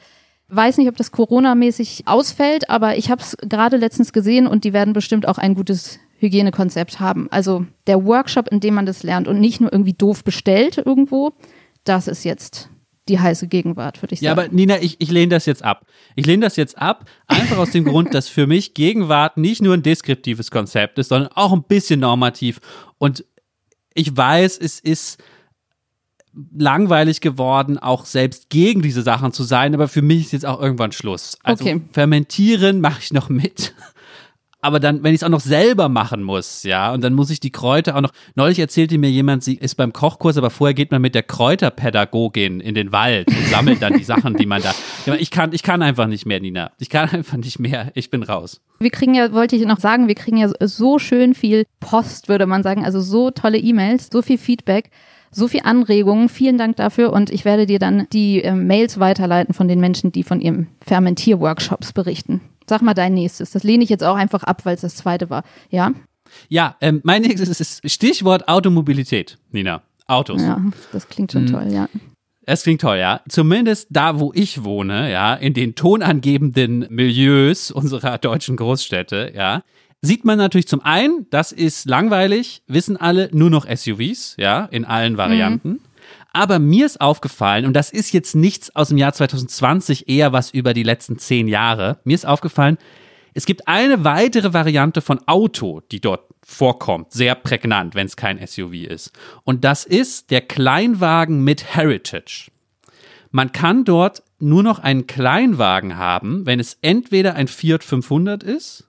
Weiß 0.49 0.79
nicht, 0.79 0.89
ob 0.89 0.97
das 0.97 1.13
Corona-mäßig 1.13 2.09
ausfällt, 2.09 2.69
aber 2.69 2.99
ich 2.99 3.13
habe 3.13 3.23
es 3.23 3.37
gerade 3.37 3.77
letztens 3.77 4.13
gesehen 4.13 4.49
und 4.49 4.65
die 4.65 4.73
werden 4.73 4.93
bestimmt 4.93 5.29
auch 5.29 5.39
ein 5.39 5.55
gutes 5.55 6.01
Hygienekonzept 6.19 6.99
haben. 6.99 7.29
Also 7.31 7.65
der 7.87 8.05
Workshop, 8.05 8.49
in 8.49 8.59
dem 8.59 8.75
man 8.75 8.87
das 8.87 9.05
lernt 9.05 9.29
und 9.29 9.39
nicht 9.39 9.61
nur 9.61 9.73
irgendwie 9.73 9.93
doof 9.93 10.25
bestellt 10.25 10.79
irgendwo, 10.79 11.33
das 11.85 12.09
ist 12.09 12.25
jetzt 12.25 12.69
die 13.11 13.19
heiße 13.19 13.49
Gegenwart, 13.49 14.01
würde 14.01 14.15
ich 14.15 14.21
sagen. 14.21 14.27
Ja, 14.27 14.33
aber 14.33 14.49
Nina, 14.49 14.81
ich, 14.81 15.01
ich 15.01 15.11
lehne 15.11 15.29
das 15.29 15.45
jetzt 15.47 15.63
ab. 15.63 15.87
Ich 16.17 16.27
lehne 16.27 16.47
das 16.47 16.57
jetzt 16.57 16.79
ab, 16.79 17.05
einfach 17.27 17.59
aus 17.59 17.73
dem 17.73 17.85
Grund, 17.85 18.15
dass 18.15 18.29
für 18.29 18.47
mich 18.47 18.73
Gegenwart 18.75 19.37
nicht 19.37 19.61
nur 19.61 19.75
ein 19.75 19.83
deskriptives 19.83 20.51
Konzept 20.51 20.99
ist, 20.99 21.09
sondern 21.09 21.31
auch 21.35 21.53
ein 21.53 21.65
bisschen 21.65 22.01
normativ. 22.01 22.61
Und 22.99 23.25
ich 23.95 24.17
weiß, 24.17 24.59
es 24.59 24.81
ist 24.81 25.23
langweilig 26.57 27.21
geworden, 27.21 27.79
auch 27.79 28.05
selbst 28.07 28.51
gegen 28.51 28.83
diese 28.83 29.03
Sachen 29.03 29.33
zu 29.33 29.43
sein, 29.43 29.75
aber 29.75 29.89
für 29.89 30.03
mich 30.03 30.27
ist 30.27 30.33
jetzt 30.33 30.47
auch 30.47 30.61
irgendwann 30.61 30.93
Schluss. 30.93 31.37
Also 31.43 31.65
okay. 31.65 31.81
fermentieren 31.93 32.81
mache 32.81 33.01
ich 33.01 33.13
noch 33.13 33.29
mit 33.29 33.75
aber 34.63 34.81
dann, 34.81 35.03
wenn 35.03 35.15
ich 35.15 35.21
es 35.21 35.25
auch 35.25 35.31
noch 35.31 35.41
selber 35.41 35.89
machen 35.89 36.23
muss, 36.23 36.63
ja, 36.65 36.93
und 36.93 37.03
dann 37.03 37.15
muss 37.15 37.31
ich 37.31 37.41
die 37.41 37.51
Kräuter 37.51 37.97
auch 37.97 38.01
noch. 38.01 38.13
Neulich 38.35 38.59
erzählte 38.59 38.99
mir 38.99 39.11
jemand, 39.11 39.43
sie 39.43 39.55
ist 39.55 39.77
beim 39.77 39.93
Kochkurs, 39.93 40.37
aber 40.37 40.51
vorher 40.51 40.75
geht 40.75 40.91
man 40.91 41.01
mit 41.01 41.15
der 41.15 41.23
Kräuterpädagogin 41.23 42.61
in 42.61 42.75
den 42.75 42.93
Wald 42.93 43.29
und 43.29 43.47
sammelt 43.47 43.81
dann 43.83 43.97
die 43.97 44.05
Sachen, 44.05 44.37
die 44.37 44.47
man 44.47 44.63
da. 44.63 44.75
Ich 45.19 45.31
kann, 45.31 45.53
ich 45.53 45.63
kann 45.63 45.83
einfach 45.83 46.07
nicht 46.07 46.27
mehr, 46.27 46.41
Nina. 46.41 46.71
Ich 46.79 46.89
kann 46.89 47.09
einfach 47.13 47.37
nicht 47.37 47.59
mehr. 47.59 47.91
Ich 47.95 48.11
bin 48.11 48.23
raus. 48.23 48.61
Wir 48.79 48.91
kriegen 48.91 49.15
ja, 49.15 49.33
wollte 49.33 49.57
ich 49.57 49.65
noch 49.65 49.81
sagen, 49.81 50.09
wir 50.09 50.15
kriegen 50.15 50.37
ja 50.37 50.51
so 50.61 50.99
schön 50.99 51.35
viel 51.35 51.65
Post, 51.81 52.29
würde 52.29 52.47
man 52.47 52.63
sagen, 52.63 52.85
also 52.85 53.01
so 53.01 53.31
tolle 53.31 53.59
E-Mails, 53.59 54.09
so 54.13 54.23
viel 54.23 54.39
Feedback 54.39 54.91
so 55.33 55.49
viel 55.49 55.61
Anregungen. 55.63 56.29
Vielen 56.29 56.59
Dank 56.59 56.77
dafür 56.77 57.13
und 57.13 57.31
ich 57.31 57.45
werde 57.45 57.67
dir 57.67 57.79
dann 57.79 58.07
die 58.13 58.43
äh, 58.43 58.53
Mails 58.53 58.99
weiterleiten 58.99 59.55
von 59.55 59.69
den 59.69 59.81
Menschen, 59.81 60.13
die 60.13 60.23
von 60.23 60.41
ihrem 60.41 60.67
Fermentierworkshops 60.85 61.93
berichten. 61.93 62.41
Sag 62.71 62.83
mal 62.83 62.95
dein 62.95 63.15
nächstes. 63.15 63.51
Das 63.51 63.65
lehne 63.65 63.83
ich 63.83 63.91
jetzt 63.91 64.05
auch 64.05 64.15
einfach 64.15 64.45
ab, 64.45 64.65
weil 64.65 64.77
es 64.77 64.83
das 64.83 64.95
zweite 64.95 65.29
war. 65.29 65.43
Ja? 65.71 65.91
Ja, 66.49 66.77
ähm, 66.81 67.01
mein 67.03 67.23
nächstes 67.23 67.59
ist 67.59 67.81
Stichwort 67.91 68.47
Automobilität, 68.47 69.39
Nina. 69.51 69.83
Autos. 70.07 70.41
Ja, 70.41 70.63
das 70.93 71.09
klingt 71.09 71.33
schon 71.33 71.47
mhm. 71.47 71.47
toll, 71.49 71.73
ja. 71.73 71.89
Es 72.47 72.63
klingt 72.63 72.81
toll, 72.81 72.99
ja. 72.99 73.23
Zumindest 73.29 73.89
da, 73.91 74.21
wo 74.21 74.31
ich 74.37 74.63
wohne, 74.63 75.11
ja, 75.11 75.35
in 75.35 75.53
den 75.53 75.75
tonangebenden 75.75 76.87
Milieus 76.91 77.73
unserer 77.73 78.19
deutschen 78.19 78.55
Großstädte, 78.55 79.33
ja, 79.35 79.65
sieht 80.01 80.25
man 80.25 80.39
natürlich 80.39 80.69
zum 80.69 80.81
einen, 80.85 81.27
das 81.31 81.51
ist 81.51 81.89
langweilig, 81.89 82.63
wissen 82.69 82.97
alle, 82.97 83.31
nur 83.33 83.51
noch 83.51 83.67
SUVs, 83.67 84.37
ja, 84.39 84.67
in 84.67 84.85
allen 84.85 85.17
Varianten. 85.17 85.69
Mhm. 85.71 85.81
Aber 86.33 86.59
mir 86.59 86.87
ist 86.87 87.01
aufgefallen, 87.01 87.67
und 87.67 87.75
das 87.75 87.91
ist 87.91 88.13
jetzt 88.13 88.35
nichts 88.35 88.75
aus 88.77 88.89
dem 88.89 88.99
Jahr 88.99 89.13
2020, 89.13 90.09
eher 90.09 90.33
was 90.33 90.51
über 90.51 90.75
die 90.75 90.83
letzten 90.83 91.19
zehn 91.19 91.49
Jahre, 91.49 91.99
mir 92.05 92.15
ist 92.15 92.27
aufgefallen, 92.27 92.79
es 93.35 93.47
gibt 93.47 93.69
eine 93.69 94.05
weitere 94.05 94.53
Variante 94.53 95.01
von 95.01 95.21
Auto, 95.27 95.81
die 95.93 96.01
dort 96.01 96.25
vorkommt, 96.45 97.13
sehr 97.13 97.35
prägnant, 97.35 97.95
wenn 97.95 98.07
es 98.07 98.17
kein 98.17 98.45
SUV 98.45 98.73
ist. 98.73 99.13
Und 99.45 99.65
das 99.65 99.85
ist 99.85 100.31
der 100.31 100.41
Kleinwagen 100.41 101.45
mit 101.45 101.77
Heritage. 101.77 102.51
Man 103.31 103.53
kann 103.53 103.85
dort 103.85 104.25
nur 104.41 104.63
noch 104.63 104.81
einen 104.81 105.07
Kleinwagen 105.07 105.97
haben, 105.97 106.47
wenn 106.47 106.59
es 106.59 106.79
entweder 106.83 107.35
ein 107.35 107.47
Fiat 107.47 107.85
500 107.85 108.43
ist 108.43 108.89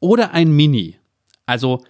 oder 0.00 0.32
ein 0.32 0.52
Mini. 0.52 0.98
Also 1.46 1.82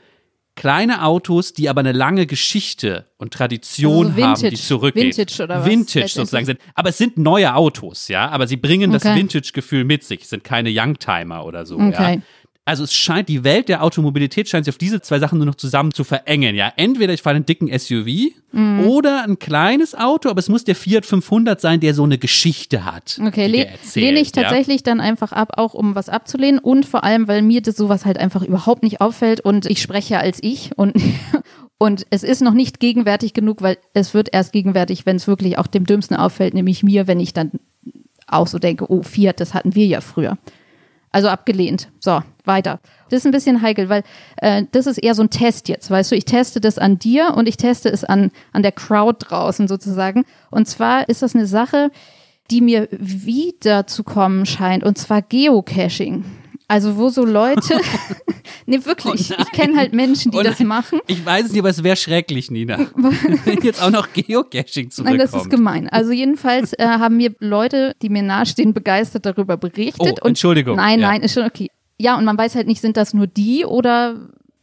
kleine 0.55 1.05
Autos, 1.05 1.53
die 1.53 1.69
aber 1.69 1.81
eine 1.81 1.93
lange 1.93 2.27
Geschichte 2.27 3.07
und 3.17 3.33
Tradition 3.33 4.07
also 4.07 4.17
Vintage, 4.17 4.47
haben, 4.47 4.51
die 4.51 4.57
zurückgeht. 4.57 5.17
Vintage 5.17 5.43
oder 5.43 5.61
was? 5.61 5.67
Vintage 5.67 6.09
sozusagen 6.09 6.47
sind. 6.47 6.61
Aber 6.75 6.91
es 6.91 6.99
sind 6.99 7.17
neue 7.17 7.55
Autos, 7.55 8.09
ja. 8.09 8.29
Aber 8.29 8.47
sie 8.47 8.57
bringen 8.57 8.95
okay. 8.95 9.01
das 9.03 9.17
Vintage-Gefühl 9.17 9.85
mit 9.85 10.05
sich. 10.05 10.23
Es 10.23 10.31
sind 10.31 10.45
keine 10.45 10.71
Youngtimer 10.71 11.45
oder 11.45 11.65
so, 11.65 11.77
okay. 11.77 12.17
ja. 12.17 12.23
Also 12.65 12.85
es 12.85 12.95
scheint, 12.95 13.29
die 13.29 13.45
Welt 13.45 13.69
der 13.69 13.83
Automobilität 13.83 14.49
scheint 14.49 14.65
sich 14.65 14.75
auf 14.75 14.79
diese 14.79 15.01
zwei 15.01 15.19
Sachen 15.19 15.39
nur 15.39 15.47
noch 15.47 15.57
zusammen 15.57 15.93
zu 15.93 16.05
verengen, 16.05 16.55
ja. 16.55 16.73
Entweder 16.77 17.13
ich 17.13 17.23
fahre 17.23 17.37
einen 17.37 17.47
dicken 17.47 17.69
SUV 17.77 18.33
Mhm. 18.53 18.87
oder 18.87 19.25
ein 19.25 19.39
kleines 19.39 19.95
Auto, 19.95 20.29
aber 20.29 20.39
es 20.39 20.51
muss 20.51 20.63
der 20.65 20.75
Fiat 20.75 21.07
500 21.07 21.59
sein, 21.59 21.81
der 21.81 21.95
so 21.95 22.05
eine 22.05 22.19
Geschichte 22.19 22.85
hat. 22.85 23.19
Okay, 23.27 23.47
le 23.47 23.67
erzählt, 23.67 24.07
lehne 24.07 24.21
ich 24.21 24.37
ja. 24.37 24.43
tatsächlich 24.43 24.83
dann 24.83 25.01
einfach 25.01 25.33
ab, 25.33 25.55
auch 25.57 25.73
um 25.73 25.95
was 25.95 26.11
abzulehnen 26.11 26.59
und 26.59 26.85
vor 26.85 27.03
allem, 27.03 27.29
weil 27.29 27.41
mir 27.41 27.63
das 27.63 27.77
sowas 27.77 28.05
halt 28.05 28.19
einfach 28.19 28.43
überhaupt 28.43 28.83
nicht 28.83 29.01
auffällt 29.01 29.41
und 29.41 29.65
ich 29.67 29.81
spreche 29.81 30.19
als 30.19 30.39
ich 30.43 30.71
und 30.77 30.95
und 31.79 32.07
es 32.11 32.23
ist 32.23 32.43
noch 32.43 32.53
nicht 32.53 32.79
gegenwärtig 32.79 33.33
genug, 33.33 33.63
weil 33.63 33.79
es 33.95 34.13
wird 34.13 34.29
erst 34.33 34.53
gegenwärtig, 34.53 35.07
wenn 35.07 35.17
es 35.17 35.27
wirklich 35.27 35.57
auch 35.57 35.67
dem 35.67 35.87
Dümmsten 35.87 36.17
auffällt, 36.17 36.53
nämlich 36.53 36.83
mir, 36.83 37.07
wenn 37.07 37.21
ich 37.21 37.33
dann 37.33 37.53
auch 38.27 38.47
so 38.47 38.59
denke, 38.59 38.91
oh 38.91 39.03
Fiat, 39.03 39.41
das 39.41 39.55
hatten 39.55 39.75
wir 39.75 39.87
ja 39.87 40.03
früher. 40.03 40.37
Also 41.13 41.29
abgelehnt. 41.29 41.91
So, 42.01 42.23
weiter. 42.45 42.81
Das 43.11 43.19
ist 43.19 43.27
ein 43.27 43.33
bisschen 43.33 43.61
heikel, 43.61 43.91
weil 43.91 44.03
äh, 44.39 44.65
das 44.73 44.87
ist 44.87 44.97
eher 44.97 45.15
so 45.15 45.23
ein 45.23 45.29
Test 45.29 45.69
jetzt, 45.69 45.91
weißt 45.91 46.11
du. 46.11 46.17
Ich 46.17 46.25
teste 46.25 46.61
das 46.61 46.79
an 46.79 46.99
dir 46.99 47.35
und 47.37 47.47
ich 47.47 47.59
teste 47.59 47.91
es 47.91 48.03
an, 48.03 48.31
an 48.53 48.63
der 48.63 48.73
Crowd 48.73 49.19
draußen 49.29 49.69
sozusagen. 49.69 50.25
Und 50.51 50.67
zwar 50.67 51.09
ist 51.11 51.23
das 51.23 51.35
eine 51.35 51.47
Sache, 51.47 51.91
die 52.51 52.63
mir 52.63 52.89
wieder 52.91 53.87
zu 53.87 54.03
kommen 54.03 54.47
scheint, 54.47 54.83
und 54.83 54.97
zwar 54.97 55.23
Geocaching. 55.23 56.25
Also 56.73 56.97
wo 56.97 57.11
so 57.11 57.23
Leute, 57.27 57.79
nee 58.67 58.83
wirklich, 58.83 59.31
Oh 59.31 59.35
nein. 59.37 59.47
ich 59.47 59.53
kenne 59.53 59.77
halt 59.77 59.93
Menschen, 59.93 60.31
die 60.33 60.39
Oh 60.39 60.43
das 60.43 60.59
nein. 60.59 60.69
machen. 60.69 61.01
Ich 61.07 61.23
weiß 61.25 61.45
es 61.45 61.53
nicht, 61.53 61.59
aber 61.61 61.69
es 61.69 61.83
wäre 61.83 61.97
schrecklich, 61.97 62.51
Nina. 62.51 62.79
Wenn 63.45 63.61
jetzt 63.63 63.83
auch 63.83 63.91
noch 63.91 64.09
Geocaching 64.15 64.91
zurückkommt. 64.91 65.19
Nein, 65.19 65.19
das 65.19 65.35
ist 65.35 65.51
gemein. 65.51 65.91
Also 65.91 66.13
jedenfalls 66.13 66.73
äh, 66.73 66.87
haben 66.87 67.19
mir 67.19 67.35
Leute, 67.41 67.95
die 68.01 68.09
mir 68.09 68.23
nahestehen, 68.23 68.73
begeistert 68.73 69.27
darüber 69.27 69.59
berichtet. 69.59 70.01
Oh, 70.01 70.25
und 70.25 70.29
Entschuldigung, 70.29 70.77
Nein, 70.77 71.01
ja. 71.01 71.09
nein, 71.11 71.21
ist 71.21 71.35
schon 71.35 71.45
okay. 71.45 71.71
Ja, 71.99 72.17
und 72.17 72.25
man 72.25 72.39
weiß 72.39 72.55
halt 72.55 72.67
nicht, 72.69 72.81
sind 72.81 72.97
das 72.97 73.13
nur 73.13 73.27
die 73.27 73.67
oder 73.67 74.17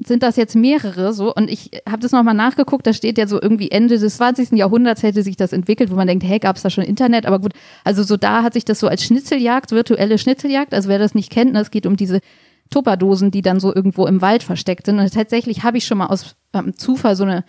sind 0.06 0.24
das 0.24 0.38
jetzt 0.38 0.56
mehrere 0.56 1.14
so? 1.14 1.34
Und 1.34 1.50
ich 1.50 1.72
habe 1.88 2.02
das 2.02 2.12
nochmal 2.12 2.34
nachgeguckt, 2.34 2.88
da 2.88 2.94
steht 2.94 3.18
ja 3.18 3.28
so 3.28 3.42
irgendwie 3.42 3.70
Ende 3.70 4.00
des 4.00 4.18
20. 4.18 4.54
Jahrhunderts 4.54 5.04
hätte 5.04 5.24
sich 5.24 5.36
das 5.36 5.52
entwickelt, 5.52 5.92
wo 5.92 5.96
man 5.96 6.08
denkt, 6.08 6.24
hey, 6.24 6.40
gab 6.40 6.56
es 6.56 6.62
da 6.62 6.70
schon 6.70 6.86
Internet? 6.86 7.26
Aber 7.26 7.40
gut, 7.40 7.54
also 7.84 8.04
so 8.04 8.16
da 8.16 8.44
hat 8.44 8.54
sich 8.54 8.64
das 8.64 8.80
so 8.80 8.88
als 8.88 9.04
Schnitzeljagd, 9.04 9.72
virtuelle 9.72 10.18
Schnitzeljagd, 10.18 10.74
also 10.74 10.88
wer 10.88 11.00
das 11.00 11.16
nicht 11.16 11.32
kennt, 11.32 11.54
ne, 11.54 11.60
es 11.60 11.72
geht 11.72 11.86
um 11.86 11.98
diese 11.98 12.22
Tupperdosen, 12.70 13.32
die 13.32 13.42
dann 13.42 13.60
so 13.60 13.76
irgendwo 13.76 14.06
im 14.06 14.22
Wald 14.22 14.44
versteckt 14.44 14.86
sind. 14.86 15.00
Und 15.00 15.14
tatsächlich 15.14 15.64
habe 15.64 15.78
ich 15.78 15.86
schon 15.86 15.98
mal 15.98 16.08
aus 16.08 16.36
ähm, 16.54 16.78
Zufall 16.78 17.16
so 17.16 17.24
eine 17.24 17.44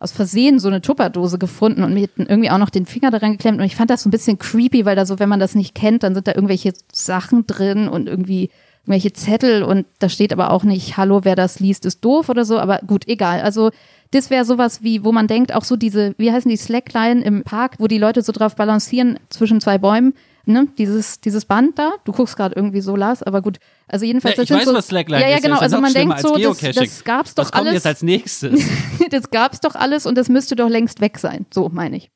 aus 0.00 0.12
Versehen 0.12 0.58
so 0.58 0.68
eine 0.68 0.82
Tupperdose 0.82 1.38
gefunden 1.38 1.82
und 1.82 1.94
mir 1.94 2.08
dann 2.16 2.26
irgendwie 2.26 2.50
auch 2.50 2.58
noch 2.58 2.68
den 2.68 2.84
Finger 2.84 3.10
daran 3.10 3.32
geklemmt. 3.32 3.58
Und 3.58 3.64
ich 3.64 3.76
fand 3.76 3.90
das 3.90 4.02
so 4.02 4.08
ein 4.08 4.10
bisschen 4.10 4.38
creepy, 4.38 4.84
weil 4.84 4.96
da 4.96 5.06
so, 5.06 5.18
wenn 5.18 5.30
man 5.30 5.40
das 5.40 5.54
nicht 5.54 5.74
kennt, 5.74 6.02
dann 6.02 6.14
sind 6.14 6.26
da 6.26 6.34
irgendwelche 6.34 6.74
Sachen 6.92 7.46
drin 7.46 7.88
und 7.88 8.06
irgendwie 8.06 8.50
irgendwelche 8.84 9.12
Zettel 9.12 9.62
und 9.62 9.86
da 9.98 10.08
steht 10.08 10.32
aber 10.32 10.50
auch 10.50 10.62
nicht, 10.62 10.96
hallo, 10.96 11.20
wer 11.24 11.36
das 11.36 11.58
liest, 11.58 11.86
ist 11.86 12.04
doof 12.04 12.28
oder 12.28 12.44
so. 12.44 12.58
Aber 12.58 12.80
gut, 12.86 13.08
egal. 13.08 13.40
Also 13.40 13.70
das 14.10 14.30
wäre 14.30 14.44
sowas 14.44 14.82
wie, 14.82 15.04
wo 15.04 15.10
man 15.10 15.26
denkt, 15.26 15.54
auch 15.54 15.64
so 15.64 15.76
diese, 15.76 16.14
wie 16.18 16.30
heißen 16.30 16.48
die 16.50 16.56
Slackline 16.56 17.22
im 17.24 17.42
Park, 17.44 17.76
wo 17.78 17.86
die 17.86 17.98
Leute 17.98 18.22
so 18.22 18.30
drauf 18.32 18.56
balancieren 18.56 19.18
zwischen 19.30 19.60
zwei 19.60 19.78
Bäumen. 19.78 20.14
Ne, 20.46 20.68
dieses, 20.76 21.22
dieses 21.22 21.46
Band 21.46 21.78
da, 21.78 21.92
du 22.04 22.12
guckst 22.12 22.36
gerade 22.36 22.54
irgendwie 22.54 22.82
so, 22.82 22.96
Lars, 22.96 23.22
aber 23.22 23.40
gut. 23.40 23.56
Also 23.88 24.04
jedenfalls, 24.04 24.36
Ja, 24.36 24.42
das 24.42 24.44
ich 24.44 24.48
sind 24.50 24.58
weiß, 24.58 24.66
so, 24.66 24.74
was 24.74 24.88
Slackline 24.88 25.22
ja, 25.22 25.30
ja, 25.30 25.38
genau. 25.38 25.54
Ist 25.54 25.62
Also 25.62 25.76
noch 25.76 25.82
man 25.82 25.92
denkt 25.94 26.20
so, 26.20 26.36
das, 26.36 26.74
das 26.74 27.04
gab's 27.04 27.34
doch 27.34 27.44
Was 27.44 27.52
kommt 27.52 27.62
alles. 27.62 27.72
jetzt 27.72 27.86
als 27.86 28.02
nächstes? 28.02 28.62
das 29.10 29.30
gab's 29.30 29.60
doch 29.60 29.74
alles 29.74 30.04
und 30.04 30.18
das 30.18 30.28
müsste 30.28 30.54
doch 30.54 30.68
längst 30.68 31.00
weg 31.00 31.18
sein. 31.18 31.46
So 31.50 31.70
meine 31.70 31.96
ich. 31.96 32.10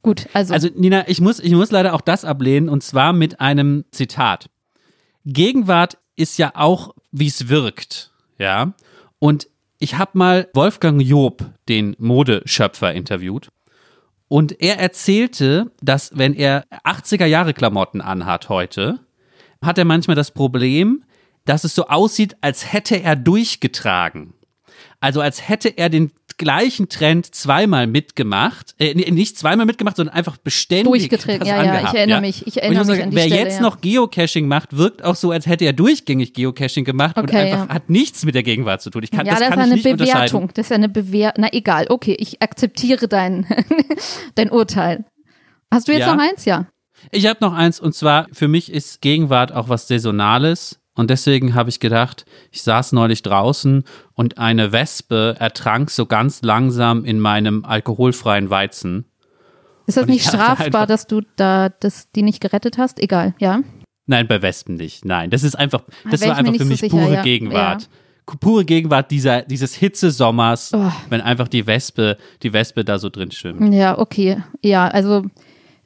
Gut, 0.00 0.26
also, 0.32 0.54
Also 0.54 0.68
Nina, 0.74 1.06
ich 1.06 1.20
muss, 1.20 1.38
ich 1.38 1.52
muss 1.52 1.70
leider 1.70 1.92
auch 1.92 2.00
das 2.00 2.24
ablehnen 2.24 2.70
und 2.70 2.82
zwar 2.82 3.12
mit 3.12 3.40
einem 3.42 3.84
Zitat. 3.90 4.48
Gegenwart 5.26 5.98
ist 6.16 6.38
ja 6.38 6.52
auch, 6.54 6.94
wie 7.12 7.26
es 7.26 7.48
wirkt, 7.48 8.12
ja. 8.38 8.74
Und 9.18 9.48
ich 9.78 9.98
habe 9.98 10.12
mal 10.14 10.48
Wolfgang 10.54 11.00
Job, 11.02 11.44
den 11.68 11.96
Modeschöpfer, 11.98 12.92
interviewt. 12.92 13.48
Und 14.28 14.60
er 14.60 14.78
erzählte, 14.78 15.70
dass 15.82 16.10
wenn 16.16 16.34
er 16.34 16.64
80er 16.84 17.26
Jahre 17.26 17.54
Klamotten 17.54 18.00
anhat 18.00 18.48
heute, 18.48 18.98
hat 19.62 19.78
er 19.78 19.84
manchmal 19.84 20.16
das 20.16 20.32
Problem, 20.32 21.04
dass 21.44 21.64
es 21.64 21.74
so 21.74 21.86
aussieht, 21.86 22.36
als 22.40 22.72
hätte 22.72 23.00
er 23.02 23.16
durchgetragen. 23.16 24.34
Also 25.00 25.20
als 25.20 25.48
hätte 25.48 25.68
er 25.68 25.88
den 25.88 26.10
gleichen 26.38 26.88
Trend 26.88 27.34
zweimal 27.34 27.86
mitgemacht, 27.86 28.74
äh, 28.78 28.94
nicht 28.94 29.38
zweimal 29.38 29.64
mitgemacht, 29.66 29.96
sondern 29.96 30.14
einfach 30.14 30.36
beständig 30.36 30.86
Durchgetragen. 30.86 31.40
das 31.40 31.48
Ja, 31.48 31.56
ja, 31.56 31.70
angehabt, 31.72 31.88
ich 31.94 31.98
erinnere 31.98 32.20
mich. 32.20 32.46
Ich 32.46 32.62
erinnere 32.62 32.82
und 32.82 32.86
mich 32.88 32.96
muss 32.96 33.04
an 33.04 33.10
die 33.10 33.16
wer 33.16 33.26
Stelle, 33.26 33.40
jetzt 33.42 33.56
ja. 33.56 33.62
noch 33.62 33.80
Geocaching 33.80 34.46
macht, 34.48 34.76
wirkt 34.76 35.02
auch 35.04 35.14
so, 35.16 35.30
als 35.30 35.46
hätte 35.46 35.64
er 35.64 35.72
durchgängig 35.72 36.34
Geocaching 36.34 36.84
gemacht 36.84 37.16
und 37.16 37.24
Okay, 37.24 37.36
einfach 37.52 37.68
ja. 37.68 37.74
hat 37.74 37.88
nichts 37.90 38.24
mit 38.24 38.34
der 38.34 38.42
Gegenwart 38.42 38.82
zu 38.82 38.90
tun. 38.90 39.02
Ich 39.02 39.10
kann, 39.10 39.24
ja, 39.26 39.32
das 39.32 39.40
das, 39.40 39.48
kann 39.48 39.58
ist 39.60 39.64
ich 39.66 39.72
eine 39.72 39.74
nicht 39.76 39.86
unterscheiden. 39.92 40.26
Bewertung. 40.26 40.50
Das 40.54 40.66
ist 40.66 40.70
ja 40.70 40.76
eine 40.76 40.88
Bewertung. 40.88 41.42
Na 41.42 41.48
egal, 41.52 41.86
okay, 41.88 42.16
ich 42.18 42.42
akzeptiere 42.42 43.08
dein, 43.08 43.46
dein 44.34 44.50
Urteil. 44.50 45.04
Hast 45.72 45.88
du 45.88 45.92
jetzt 45.92 46.02
Ja. 46.02 46.14
noch 46.14 46.22
eins? 46.22 46.44
Ja. 46.44 46.66
Ich 47.12 47.26
habe 47.26 47.38
noch 47.40 47.52
eins 47.52 47.80
und 47.80 47.94
zwar 47.94 48.26
für 48.32 48.48
mich 48.48 48.72
ist 48.72 49.00
Gegenwart 49.00 49.52
auch 49.52 49.68
was 49.68 49.86
Saisonales 49.88 50.80
und 50.96 51.10
deswegen 51.10 51.54
habe 51.54 51.68
ich 51.70 51.78
gedacht, 51.78 52.24
ich 52.50 52.62
saß 52.62 52.92
neulich 52.92 53.22
draußen 53.22 53.84
und 54.14 54.38
eine 54.38 54.72
Wespe 54.72 55.36
ertrank 55.38 55.90
so 55.90 56.06
ganz 56.06 56.42
langsam 56.42 57.04
in 57.04 57.20
meinem 57.20 57.64
alkoholfreien 57.64 58.50
Weizen. 58.50 59.04
Ist 59.86 59.96
das 59.96 60.06
nicht 60.06 60.26
strafbar, 60.26 60.66
einfach- 60.66 60.86
dass 60.86 61.06
du 61.06 61.20
da 61.36 61.68
das, 61.68 62.10
die 62.10 62.22
nicht 62.22 62.40
gerettet 62.40 62.76
hast? 62.78 62.98
Egal, 63.00 63.34
ja. 63.38 63.60
Nein, 64.06 64.26
bei 64.26 64.40
Wespen 64.42 64.74
nicht. 64.76 65.04
Nein, 65.04 65.30
das 65.30 65.42
ist 65.44 65.56
einfach, 65.56 65.82
das 66.10 66.20
wär 66.20 66.30
war 66.30 66.36
einfach 66.38 66.52
für 66.54 66.58
so 66.60 66.64
mich 66.64 66.80
sicher, 66.80 66.96
pure 66.96 67.14
ja. 67.14 67.22
Gegenwart. 67.22 67.88
Pure 68.40 68.64
Gegenwart 68.64 69.12
dieser, 69.12 69.42
dieses 69.42 69.74
Hitzesommers, 69.74 70.72
Oh. 70.74 70.90
wenn 71.10 71.20
einfach 71.20 71.46
die 71.46 71.64
Wespe, 71.66 72.16
die 72.42 72.52
Wespe 72.52 72.84
da 72.84 72.98
so 72.98 73.08
drin 73.08 73.30
schwimmt. 73.30 73.72
Ja, 73.72 73.96
okay. 73.98 74.42
Ja, 74.62 74.88
also 74.88 75.26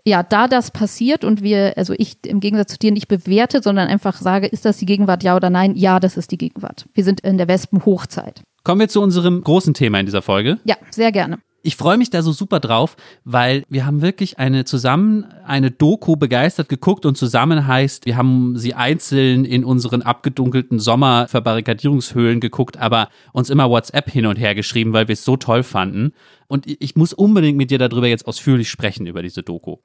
ja, 0.04 0.23
da 0.23 0.49
das 0.49 0.71
passiert 0.71 1.25
und 1.25 1.42
wir, 1.42 1.75
also 1.76 1.95
ich 1.97 2.19
im 2.26 2.40
Gegensatz 2.40 2.73
zu 2.73 2.78
dir 2.78 2.92
nicht 2.92 3.09
bewerte, 3.09 3.62
sondern 3.62 3.88
einfach 3.88 4.16
sage, 4.16 4.47
ist 4.47 4.64
das 4.64 4.78
die 4.78 4.87
Gegenwart, 4.87 5.23
ja 5.23 5.37
oder 5.37 5.50
nein? 5.50 5.75
Ja, 5.76 6.00
das 6.00 6.16
ist 6.16 6.30
die 6.30 6.38
Gegenwart. 6.38 6.87
Wir 6.95 7.04
sind 7.04 7.21
in 7.21 7.38
der 7.38 7.49
Wespenhochzeit. 7.49 8.42
Kommen 8.64 8.80
wir 8.80 8.88
zu 8.88 9.00
unserem 9.00 9.42
großen 9.42 9.75
Thema 9.75 10.00
in 10.00 10.07
dieser 10.07 10.23
Folge. 10.23 10.59
Ja, 10.64 10.76
sehr 10.90 11.12
gerne. 11.12 11.38
Ich 11.62 11.76
freue 11.76 11.99
mich 11.99 12.09
da 12.09 12.23
so 12.23 12.33
super 12.33 12.59
drauf, 12.59 12.97
weil 13.25 13.64
wir 13.69 13.85
haben 13.85 14.00
wirklich 14.00 14.38
eine 14.38 14.64
zusammen 14.64 15.25
eine 15.45 15.71
Doku 15.71 16.17
begeistert 16.17 16.71
geguckt 16.71 17.05
und 17.05 17.19
zusammen 17.19 17.67
heißt, 17.67 18.07
wir 18.07 18.17
haben 18.17 18.57
sie 18.57 18.73
einzeln 18.73 19.45
in 19.45 19.64
unseren 19.64 20.00
abgedunkelten 20.00 20.79
Sommerverbarrikadierungshöhlen 20.79 22.40
geguckt, 22.40 22.79
aber 22.79 23.11
uns 23.35 23.50
immer 23.50 23.69
WhatsApp 23.69 24.11
hin 24.11 24.25
und 24.25 24.37
her 24.37 24.55
geschrieben, 24.55 24.95
weil 24.95 25.09
wir 25.09 25.12
es 25.12 25.25
so 25.25 25.37
toll 25.37 25.62
fanden. 25.62 26.12
Und 26.49 26.67
ich 26.67 26.97
muss 26.97 27.12
unbedingt 27.12 27.59
mit 27.59 27.71
dir 27.71 27.79
darüber 27.79 28.07
jetzt 28.07 28.26
ausführlich 28.26 28.71
sprechen 28.71 29.07
über 29.07 29.23
diese 29.23 29.43
Doku. 29.43 29.76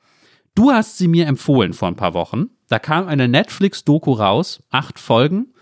Du 0.56 0.72
hast 0.72 0.98
sie 0.98 1.10
mir 1.10 1.28
empfohlen 1.28 1.74
vor 1.74 1.90
ein 1.90 1.98
paar 1.98 2.14
Wochen. 2.14 2.52
Da 2.70 2.80
kam 2.80 3.08
eine 3.08 3.28
Netflix-Doku 3.28 4.14
raus, 4.14 4.64
acht 4.70 4.98
Folgen. 4.98 5.54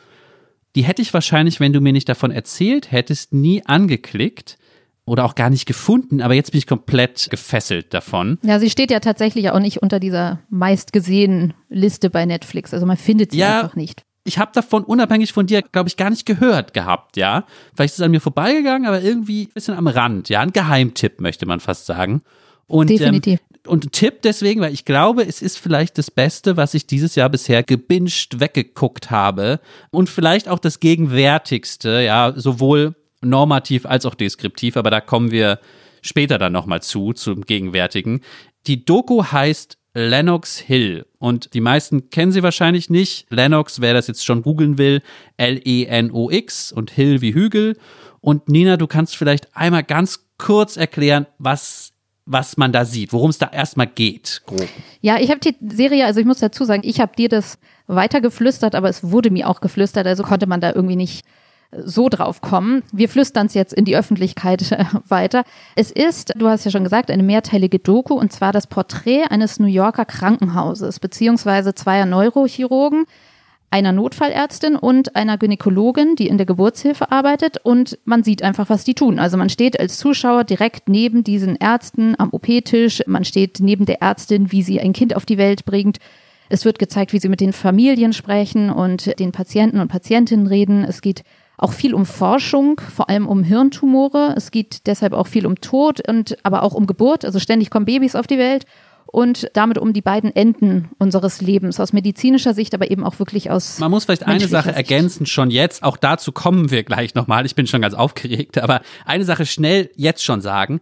Die 0.75 0.83
hätte 0.83 1.01
ich 1.01 1.13
wahrscheinlich, 1.13 1.59
wenn 1.59 1.73
du 1.73 1.81
mir 1.81 1.93
nicht 1.93 2.07
davon 2.07 2.29
erzählt 2.29 2.91
hättest, 2.91 3.33
nie 3.33 3.65
angeklickt 3.65 4.59
oder 5.05 5.25
auch 5.25 5.35
gar 5.35 5.49
nicht 5.49 5.65
gefunden, 5.65 6.21
aber 6.21 6.33
jetzt 6.33 6.51
bin 6.51 6.59
ich 6.59 6.67
komplett 6.67 7.27
gefesselt 7.29 7.93
davon. 7.93 8.37
Ja, 8.43 8.59
sie 8.59 8.69
steht 8.69 8.89
ja 8.91 8.99
tatsächlich 8.99 9.49
auch 9.49 9.59
nicht 9.59 9.81
unter 9.81 9.99
dieser 9.99 10.39
meistgesehenen 10.49 11.53
Liste 11.69 12.09
bei 12.09 12.25
Netflix. 12.25 12.73
Also 12.73 12.85
man 12.85 12.97
findet 12.97 13.31
sie 13.31 13.39
Ja. 13.39 13.61
einfach 13.61 13.75
nicht. 13.75 14.03
Ich 14.25 14.37
habe 14.37 14.51
davon 14.53 14.85
unabhängig 14.85 15.33
von 15.33 15.47
dir, 15.47 15.61
glaube 15.61 15.89
ich, 15.89 15.97
gar 15.97 16.09
nicht 16.09 16.25
gehört 16.25 16.73
gehabt, 16.73 17.17
ja. 17.17 17.43
Vielleicht 17.75 17.93
ist 17.95 17.99
es 17.99 18.05
an 18.05 18.11
mir 18.11 18.21
vorbeigegangen, 18.21 18.87
aber 18.87 19.01
irgendwie 19.01 19.43
ein 19.43 19.53
bisschen 19.53 19.75
am 19.75 19.87
Rand, 19.87 20.29
ja. 20.29 20.39
Ein 20.39 20.53
Geheimtipp, 20.53 21.19
möchte 21.19 21.45
man 21.45 21.59
fast 21.59 21.85
sagen. 21.85 22.21
Und, 22.67 22.89
Definitiv. 22.89 23.41
Ähm, 23.41 23.59
und 23.67 23.85
ein 23.85 23.91
Tipp 23.91 24.21
deswegen, 24.23 24.61
weil 24.61 24.73
ich 24.73 24.85
glaube, 24.85 25.23
es 25.25 25.41
ist 25.41 25.57
vielleicht 25.59 25.97
das 25.97 26.09
Beste, 26.09 26.55
was 26.55 26.73
ich 26.73 26.87
dieses 26.87 27.15
Jahr 27.15 27.27
bisher 27.29 27.63
gebinged 27.63 28.39
weggeguckt 28.39 29.11
habe. 29.11 29.59
Und 29.91 30.09
vielleicht 30.09 30.47
auch 30.47 30.59
das 30.59 30.79
gegenwärtigste, 30.79 32.01
ja, 32.01 32.33
sowohl 32.35 32.95
normativ 33.23 33.85
als 33.85 34.05
auch 34.05 34.15
deskriptiv, 34.15 34.77
aber 34.77 34.91
da 34.91 35.01
kommen 35.01 35.31
wir 35.31 35.59
später 36.01 36.37
dann 36.37 36.53
nochmal 36.53 36.81
zu, 36.81 37.13
zum 37.13 37.41
Gegenwärtigen. 37.41 38.21
Die 38.67 38.85
Doku 38.85 39.23
heißt 39.23 39.77
Lennox 39.95 40.57
Hill 40.57 41.05
und 41.19 41.53
die 41.53 41.61
meisten 41.61 42.09
kennen 42.09 42.31
sie 42.31 42.43
wahrscheinlich 42.43 42.89
nicht. 42.89 43.27
Lennox, 43.29 43.79
wer 43.79 43.93
das 43.93 44.07
jetzt 44.07 44.25
schon 44.25 44.41
googeln 44.41 44.77
will, 44.77 45.01
L-E-N-O-X 45.37 46.71
und 46.71 46.91
Hill 46.91 47.21
wie 47.21 47.33
Hügel. 47.33 47.77
Und 48.19 48.49
Nina, 48.49 48.77
du 48.77 48.87
kannst 48.87 49.15
vielleicht 49.15 49.55
einmal 49.55 49.83
ganz 49.83 50.25
kurz 50.37 50.77
erklären, 50.77 51.27
was, 51.37 51.91
was 52.25 52.57
man 52.57 52.71
da 52.71 52.85
sieht, 52.85 53.13
worum 53.13 53.29
es 53.29 53.37
da 53.37 53.49
erstmal 53.51 53.87
geht, 53.87 54.41
grob. 54.45 54.67
Ja, 55.01 55.19
ich 55.19 55.29
habe 55.29 55.39
die 55.39 55.55
Serie, 55.75 56.05
also 56.05 56.19
ich 56.19 56.25
muss 56.25 56.39
dazu 56.39 56.65
sagen, 56.65 56.81
ich 56.85 56.99
habe 56.99 57.15
dir 57.15 57.29
das 57.29 57.59
weitergeflüstert, 57.85 58.73
aber 58.75 58.89
es 58.89 59.11
wurde 59.11 59.29
mir 59.29 59.47
auch 59.47 59.61
geflüstert, 59.61 60.07
also 60.07 60.23
konnte 60.23 60.47
man 60.47 60.61
da 60.61 60.73
irgendwie 60.73 60.95
nicht 60.95 61.23
so 61.83 62.09
drauf 62.09 62.41
kommen. 62.41 62.83
Wir 62.91 63.09
flüstern 63.09 63.47
es 63.47 63.53
jetzt 63.53 63.73
in 63.73 63.85
die 63.85 63.95
Öffentlichkeit 63.95 64.71
äh, 64.71 64.85
weiter. 65.07 65.43
Es 65.75 65.91
ist, 65.91 66.33
du 66.37 66.47
hast 66.47 66.65
ja 66.65 66.71
schon 66.71 66.83
gesagt, 66.83 67.11
eine 67.11 67.23
mehrteilige 67.23 67.79
Doku 67.79 68.13
und 68.13 68.31
zwar 68.31 68.51
das 68.51 68.67
Porträt 68.67 69.23
eines 69.29 69.59
New 69.59 69.67
Yorker 69.67 70.05
Krankenhauses 70.05 70.99
beziehungsweise 70.99 71.73
zweier 71.75 72.05
Neurochirurgen. 72.05 73.05
einer 73.71 73.91
Notfallärztin 73.91 74.75
und 74.75 75.15
einer 75.15 75.39
Gynäkologin, 75.39 76.15
die 76.15 76.27
in 76.27 76.37
der 76.37 76.45
Geburtshilfe 76.45 77.11
arbeitet 77.11 77.57
und 77.63 77.97
man 78.05 78.23
sieht 78.23 78.43
einfach, 78.43 78.69
was 78.69 78.83
die 78.83 78.93
tun. 78.93 79.17
Also 79.17 79.35
man 79.35 79.49
steht 79.49 79.79
als 79.79 79.97
Zuschauer 79.97 80.43
direkt 80.43 80.89
neben 80.89 81.23
diesen 81.23 81.55
Ärzten 81.55 82.13
am 82.19 82.29
OP-Tisch, 82.31 83.01
man 83.07 83.25
steht 83.25 83.59
neben 83.61 83.85
der 83.85 83.99
Ärztin, 83.99 84.51
wie 84.51 84.61
sie 84.61 84.79
ein 84.79 84.93
Kind 84.93 85.15
auf 85.15 85.25
die 85.25 85.39
Welt 85.39 85.65
bringt. 85.65 85.97
Es 86.49 86.65
wird 86.65 86.77
gezeigt, 86.77 87.13
wie 87.13 87.19
sie 87.19 87.29
mit 87.29 87.41
den 87.41 87.51
Familien 87.51 88.13
sprechen 88.13 88.69
und 88.69 89.17
den 89.19 89.31
Patienten 89.31 89.79
und 89.79 89.87
Patientinnen 89.87 90.45
reden. 90.45 90.83
Es 90.83 91.01
geht 91.01 91.23
auch 91.63 91.73
viel 91.73 91.93
um 91.93 92.05
Forschung, 92.05 92.81
vor 92.93 93.09
allem 93.09 93.27
um 93.27 93.43
Hirntumore. 93.43 94.33
Es 94.35 94.51
geht 94.51 94.85
deshalb 94.85 95.13
auch 95.13 95.27
viel 95.27 95.45
um 95.45 95.61
Tod 95.61 96.07
und 96.07 96.37
aber 96.43 96.63
auch 96.63 96.73
um 96.73 96.87
Geburt. 96.87 97.23
Also 97.23 97.39
ständig 97.39 97.69
kommen 97.69 97.85
Babys 97.85 98.15
auf 98.15 98.27
die 98.27 98.37
Welt 98.37 98.65
und 99.05 99.47
damit 99.53 99.77
um 99.77 99.93
die 99.93 100.01
beiden 100.01 100.35
Enden 100.35 100.89
unseres 100.97 101.39
Lebens 101.39 101.79
aus 101.79 101.93
medizinischer 101.93 102.53
Sicht, 102.53 102.73
aber 102.73 102.91
eben 102.91 103.03
auch 103.03 103.19
wirklich 103.19 103.49
aus. 103.49 103.79
Man 103.79 103.91
muss 103.91 104.05
vielleicht 104.05 104.27
eine 104.27 104.47
Sache 104.47 104.69
Sicht. 104.69 104.77
ergänzen, 104.77 105.25
schon 105.25 105.51
jetzt, 105.51 105.83
auch 105.83 105.97
dazu 105.97 106.31
kommen 106.31 106.69
wir 106.69 106.83
gleich 106.83 107.15
nochmal. 107.15 107.45
Ich 107.45 107.55
bin 107.55 107.65
schon 107.65 107.81
ganz 107.81 107.93
aufgeregt, 107.93 108.57
aber 108.57 108.81
eine 109.05 109.23
Sache 109.23 109.45
schnell 109.45 109.89
jetzt 109.95 110.23
schon 110.23 110.41
sagen. 110.41 110.81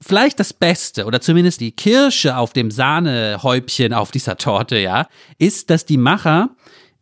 Vielleicht 0.00 0.40
das 0.40 0.52
Beste 0.52 1.04
oder 1.04 1.20
zumindest 1.20 1.60
die 1.60 1.72
Kirsche 1.72 2.36
auf 2.36 2.52
dem 2.52 2.70
Sahnehäubchen 2.70 3.92
auf 3.92 4.10
dieser 4.10 4.36
Torte, 4.36 4.78
ja, 4.78 5.08
ist, 5.38 5.70
dass 5.70 5.84
die 5.84 5.96
Macher, 5.96 6.50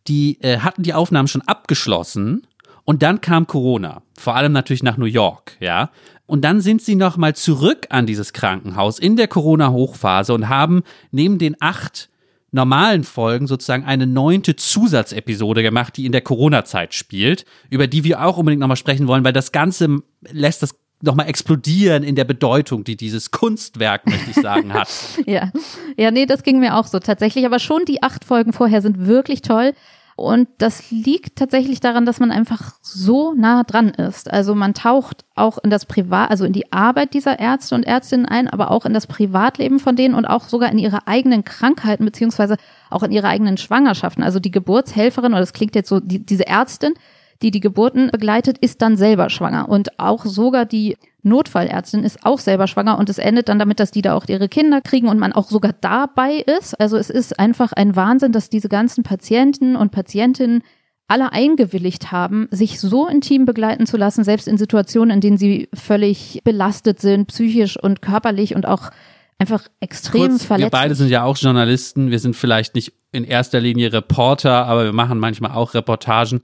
die 0.08 0.40
äh, 0.40 0.58
hatten 0.58 0.82
die 0.82 0.94
Aufnahmen 0.94 1.28
schon 1.28 1.42
abgeschlossen 1.42 2.46
und 2.84 3.02
dann 3.02 3.20
kam 3.20 3.46
Corona, 3.46 4.02
vor 4.18 4.36
allem 4.36 4.52
natürlich 4.52 4.82
nach 4.82 4.96
New 4.96 5.06
York, 5.06 5.56
ja. 5.60 5.90
Und 6.26 6.42
dann 6.42 6.60
sind 6.60 6.80
sie 6.80 6.94
nochmal 6.94 7.34
zurück 7.34 7.86
an 7.90 8.06
dieses 8.06 8.32
Krankenhaus 8.32 8.98
in 8.98 9.16
der 9.16 9.28
Corona-Hochphase 9.28 10.32
und 10.32 10.48
haben 10.48 10.82
neben 11.10 11.38
den 11.38 11.56
acht 11.60 12.08
normalen 12.52 13.02
Folgen 13.04 13.46
sozusagen 13.46 13.84
eine 13.84 14.06
neunte 14.06 14.56
Zusatzepisode 14.56 15.62
gemacht, 15.62 15.96
die 15.96 16.06
in 16.06 16.12
der 16.12 16.20
Corona-Zeit 16.20 16.94
spielt, 16.94 17.44
über 17.70 17.86
die 17.86 18.04
wir 18.04 18.24
auch 18.24 18.36
unbedingt 18.36 18.60
nochmal 18.60 18.76
sprechen 18.76 19.08
wollen, 19.08 19.24
weil 19.24 19.32
das 19.32 19.52
Ganze 19.52 20.02
lässt 20.30 20.62
das 20.62 20.74
nochmal 21.02 21.28
explodieren 21.28 22.04
in 22.04 22.14
der 22.14 22.24
Bedeutung, 22.24 22.84
die 22.84 22.96
dieses 22.96 23.30
Kunstwerk, 23.30 24.06
möchte 24.06 24.30
ich 24.30 24.36
sagen, 24.36 24.72
hat. 24.72 24.88
ja. 25.26 25.50
ja, 25.96 26.10
nee, 26.10 26.26
das 26.26 26.42
ging 26.42 26.60
mir 26.60 26.76
auch 26.76 26.86
so 26.86 26.98
tatsächlich. 27.00 27.44
Aber 27.44 27.58
schon 27.58 27.84
die 27.86 28.02
acht 28.02 28.24
Folgen 28.24 28.52
vorher 28.52 28.82
sind 28.82 29.06
wirklich 29.06 29.42
toll. 29.42 29.72
Und 30.16 30.48
das 30.58 30.90
liegt 30.90 31.36
tatsächlich 31.36 31.80
daran, 31.80 32.04
dass 32.04 32.20
man 32.20 32.30
einfach 32.30 32.74
so 32.82 33.32
nah 33.32 33.64
dran 33.64 33.88
ist. 33.88 34.30
Also 34.30 34.54
man 34.54 34.74
taucht 34.74 35.24
auch 35.34 35.58
in 35.58 35.70
das 35.70 35.86
Privat, 35.86 36.30
also 36.30 36.44
in 36.44 36.52
die 36.52 36.72
Arbeit 36.72 37.14
dieser 37.14 37.38
Ärzte 37.38 37.74
und 37.74 37.84
Ärztinnen 37.84 38.26
ein, 38.26 38.48
aber 38.48 38.70
auch 38.70 38.84
in 38.84 38.92
das 38.92 39.06
Privatleben 39.06 39.78
von 39.78 39.96
denen 39.96 40.14
und 40.14 40.26
auch 40.26 40.44
sogar 40.44 40.70
in 40.70 40.78
ihre 40.78 41.06
eigenen 41.06 41.44
Krankheiten 41.44 42.04
beziehungsweise 42.04 42.56
auch 42.90 43.02
in 43.02 43.12
ihre 43.12 43.28
eigenen 43.28 43.56
Schwangerschaften. 43.56 44.22
Also 44.22 44.38
die 44.38 44.50
Geburtshelferin, 44.50 45.32
oder 45.32 45.40
das 45.40 45.54
klingt 45.54 45.74
jetzt 45.74 45.88
so, 45.88 46.00
die, 46.00 46.24
diese 46.24 46.46
Ärztin, 46.46 46.94
die 47.42 47.50
die 47.50 47.60
Geburten 47.60 48.10
begleitet, 48.10 48.58
ist 48.58 48.82
dann 48.82 48.96
selber 48.96 49.30
schwanger. 49.30 49.68
Und 49.68 49.98
auch 49.98 50.24
sogar 50.24 50.64
die 50.64 50.96
Notfallärztin 51.22 52.04
ist 52.04 52.24
auch 52.24 52.38
selber 52.38 52.66
schwanger 52.66 52.98
und 52.98 53.08
es 53.08 53.18
endet 53.18 53.48
dann 53.48 53.58
damit, 53.58 53.78
dass 53.80 53.90
die 53.90 54.02
da 54.02 54.14
auch 54.14 54.26
ihre 54.28 54.48
Kinder 54.48 54.80
kriegen 54.80 55.08
und 55.08 55.18
man 55.18 55.32
auch 55.32 55.48
sogar 55.48 55.74
dabei 55.80 56.44
ist. 56.58 56.78
Also 56.80 56.96
es 56.96 57.10
ist 57.10 57.38
einfach 57.38 57.72
ein 57.72 57.94
Wahnsinn, 57.94 58.32
dass 58.32 58.50
diese 58.50 58.68
ganzen 58.68 59.04
Patienten 59.04 59.76
und 59.76 59.92
Patientinnen 59.92 60.62
alle 61.08 61.32
eingewilligt 61.32 62.10
haben, 62.10 62.48
sich 62.50 62.80
so 62.80 63.06
intim 63.06 63.44
begleiten 63.44 63.86
zu 63.86 63.96
lassen, 63.96 64.24
selbst 64.24 64.48
in 64.48 64.56
Situationen, 64.56 65.10
in 65.16 65.20
denen 65.20 65.36
sie 65.36 65.68
völlig 65.74 66.40
belastet 66.42 67.00
sind, 67.00 67.26
psychisch 67.26 67.76
und 67.76 68.02
körperlich 68.02 68.54
und 68.54 68.66
auch 68.66 68.90
einfach 69.38 69.68
extrem 69.80 70.30
Kurz, 70.30 70.44
verletzt. 70.44 70.72
Wir 70.72 70.78
beide 70.78 70.94
sind 70.94 71.08
ja 71.08 71.24
auch 71.24 71.36
Journalisten. 71.36 72.10
Wir 72.10 72.18
sind 72.18 72.34
vielleicht 72.34 72.74
nicht 72.74 72.92
in 73.10 73.24
erster 73.24 73.60
Linie 73.60 73.92
Reporter, 73.92 74.66
aber 74.66 74.84
wir 74.84 74.92
machen 74.92 75.18
manchmal 75.18 75.52
auch 75.52 75.74
Reportagen 75.74 76.42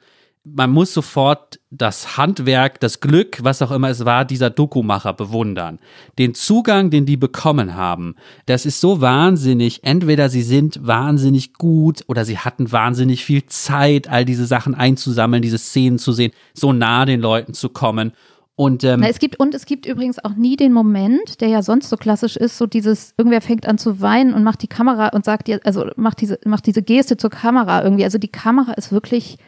man 0.55 0.71
muss 0.71 0.95
sofort 0.95 1.61
das 1.71 2.17
Handwerk, 2.17 2.81
das 2.81 3.01
Glück, 3.01 3.39
was 3.43 3.63
auch 3.63 3.71
immer 3.71 3.91
es 3.91 4.05
war, 4.05 4.25
dieser 4.25 4.51
Dokumacher 4.51 5.13
bewundern. 5.13 5.79
Den 6.19 6.35
Zugang, 6.35 6.91
den 6.91 7.07
die 7.07 7.17
bekommen 7.17 7.75
haben, 7.75 8.15
das 8.47 8.67
ist 8.67 8.81
so 8.81 9.01
wahnsinnig. 9.01 9.85
Entweder 9.85 10.29
sie 10.29 10.43
sind 10.43 10.87
wahnsinnig 10.87 11.55
gut 11.55 12.05
oder 12.09 12.25
sie 12.25 12.39
hatten 12.39 12.73
wahnsinnig 12.73 13.25
viel 13.25 13.47
Zeit, 13.47 14.09
all 14.09 14.25
diese 14.25 14.47
Sachen 14.47 14.75
einzusammeln, 14.75 15.43
diese 15.43 15.59
Szenen 15.59 15.99
zu 15.99 16.13
sehen, 16.13 16.33
so 16.55 16.73
nah 16.73 17.05
den 17.05 17.21
Leuten 17.21 17.55
zu 17.55 17.69
kommen. 17.69 18.13
Und, 18.57 18.83
ähm, 18.83 19.01
Na, 19.01 19.09
es 19.09 19.21
gibt, 19.21 19.39
und 19.39 19.55
es 19.55 19.67
gibt 19.67 19.87
übrigens 19.87 20.19
auch 20.25 20.35
nie 20.35 20.57
den 20.57 20.73
Moment, 20.73 21.41
der 21.41 21.47
ja 21.49 21.63
sonst 21.63 21.91
so 21.91 21.97
klassisch 21.97 22.37
ist, 22.37 22.59
so 22.59 22.67
dieses, 22.67 23.15
irgendwer 23.17 23.41
fängt 23.41 23.69
an 23.69 23.79
zu 23.79 24.01
weinen 24.01 24.35
und 24.35 24.43
macht 24.43 24.63
die 24.63 24.67
Kamera 24.67 25.11
und 25.11 25.25
sagt 25.25 25.47
dir, 25.47 25.61
also 25.63 25.87
macht 25.95 26.21
diese, 26.21 26.41
macht 26.45 26.67
diese 26.67 26.83
Geste 26.83 27.17
zur 27.17 27.31
Kamera 27.31 27.85
irgendwie. 27.85 28.03
Also 28.03 28.19
die 28.19 28.27
Kamera 28.27 28.73
ist 28.73 28.91
wirklich 28.91 29.39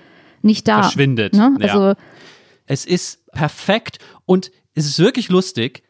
nicht 0.43 0.69
da. 0.69 0.83
Verschwindet. 0.83 1.35
Ne? 1.35 1.57
Ja. 1.61 1.67
Also 1.67 2.01
es 2.67 2.85
ist 2.85 3.27
perfekt 3.33 3.99
und 4.27 4.51
es 4.75 4.87
ist 4.87 4.99
wirklich 4.99 5.29
lustig, 5.29 5.83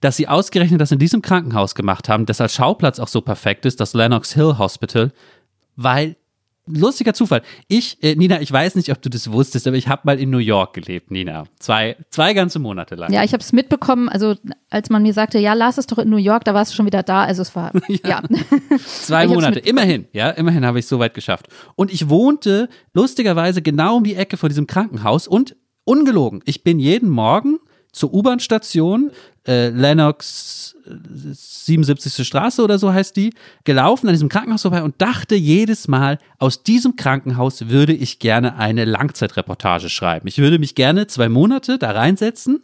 dass 0.00 0.16
sie 0.16 0.28
ausgerechnet 0.28 0.80
das 0.80 0.92
in 0.92 0.98
diesem 0.98 1.22
Krankenhaus 1.22 1.74
gemacht 1.74 2.08
haben, 2.08 2.26
das 2.26 2.40
als 2.40 2.54
Schauplatz 2.54 2.98
auch 2.98 3.08
so 3.08 3.20
perfekt 3.20 3.66
ist, 3.66 3.80
das 3.80 3.94
Lennox 3.94 4.32
Hill 4.32 4.56
Hospital, 4.58 5.12
weil 5.76 6.16
lustiger 6.74 7.14
Zufall. 7.14 7.42
Ich, 7.68 8.02
äh, 8.02 8.14
Nina, 8.14 8.40
ich 8.40 8.50
weiß 8.50 8.74
nicht, 8.74 8.90
ob 8.90 9.00
du 9.02 9.08
das 9.08 9.30
wusstest, 9.32 9.66
aber 9.66 9.76
ich 9.76 9.88
habe 9.88 10.02
mal 10.04 10.18
in 10.18 10.30
New 10.30 10.38
York 10.38 10.74
gelebt, 10.74 11.10
Nina. 11.10 11.44
Zwei, 11.58 11.96
zwei 12.10 12.34
ganze 12.34 12.58
Monate 12.58 12.94
lang. 12.94 13.12
Ja, 13.12 13.24
ich 13.24 13.32
habe 13.32 13.42
es 13.42 13.52
mitbekommen. 13.52 14.08
Also 14.08 14.36
als 14.68 14.90
man 14.90 15.02
mir 15.02 15.12
sagte, 15.12 15.38
ja, 15.38 15.52
lass 15.54 15.78
es 15.78 15.86
doch 15.86 15.98
in 15.98 16.08
New 16.08 16.16
York, 16.16 16.44
da 16.44 16.54
warst 16.54 16.72
du 16.72 16.76
schon 16.76 16.86
wieder 16.86 17.02
da. 17.02 17.24
Also 17.24 17.42
es 17.42 17.54
war, 17.54 17.72
ja. 17.88 17.98
ja. 18.08 18.22
Zwei 18.86 19.26
Monate, 19.26 19.58
immerhin, 19.60 20.06
ja, 20.12 20.30
immerhin 20.30 20.64
habe 20.64 20.78
ich 20.78 20.84
es 20.84 20.88
so 20.88 20.98
weit 20.98 21.14
geschafft. 21.14 21.48
Und 21.76 21.92
ich 21.92 22.08
wohnte 22.08 22.68
lustigerweise 22.94 23.62
genau 23.62 23.96
um 23.96 24.04
die 24.04 24.14
Ecke 24.14 24.36
vor 24.36 24.48
diesem 24.48 24.66
Krankenhaus 24.66 25.26
und 25.28 25.56
ungelogen, 25.84 26.42
ich 26.44 26.62
bin 26.62 26.78
jeden 26.78 27.08
Morgen 27.08 27.58
zur 27.92 28.14
U-Bahn-Station, 28.14 29.10
äh, 29.50 29.68
Lennox 29.70 30.76
77. 30.86 32.26
Straße 32.26 32.62
oder 32.62 32.78
so 32.78 32.92
heißt 32.92 33.16
die, 33.16 33.34
gelaufen 33.64 34.06
an 34.06 34.14
diesem 34.14 34.28
Krankenhaus 34.28 34.62
vorbei 34.62 34.82
und 34.82 35.00
dachte 35.02 35.34
jedes 35.34 35.88
Mal, 35.88 36.18
aus 36.38 36.62
diesem 36.62 36.96
Krankenhaus 36.96 37.68
würde 37.68 37.92
ich 37.92 38.20
gerne 38.20 38.56
eine 38.56 38.84
Langzeitreportage 38.84 39.88
schreiben. 39.88 40.28
Ich 40.28 40.38
würde 40.38 40.58
mich 40.58 40.74
gerne 40.74 41.06
zwei 41.08 41.28
Monate 41.28 41.78
da 41.78 41.90
reinsetzen 41.90 42.62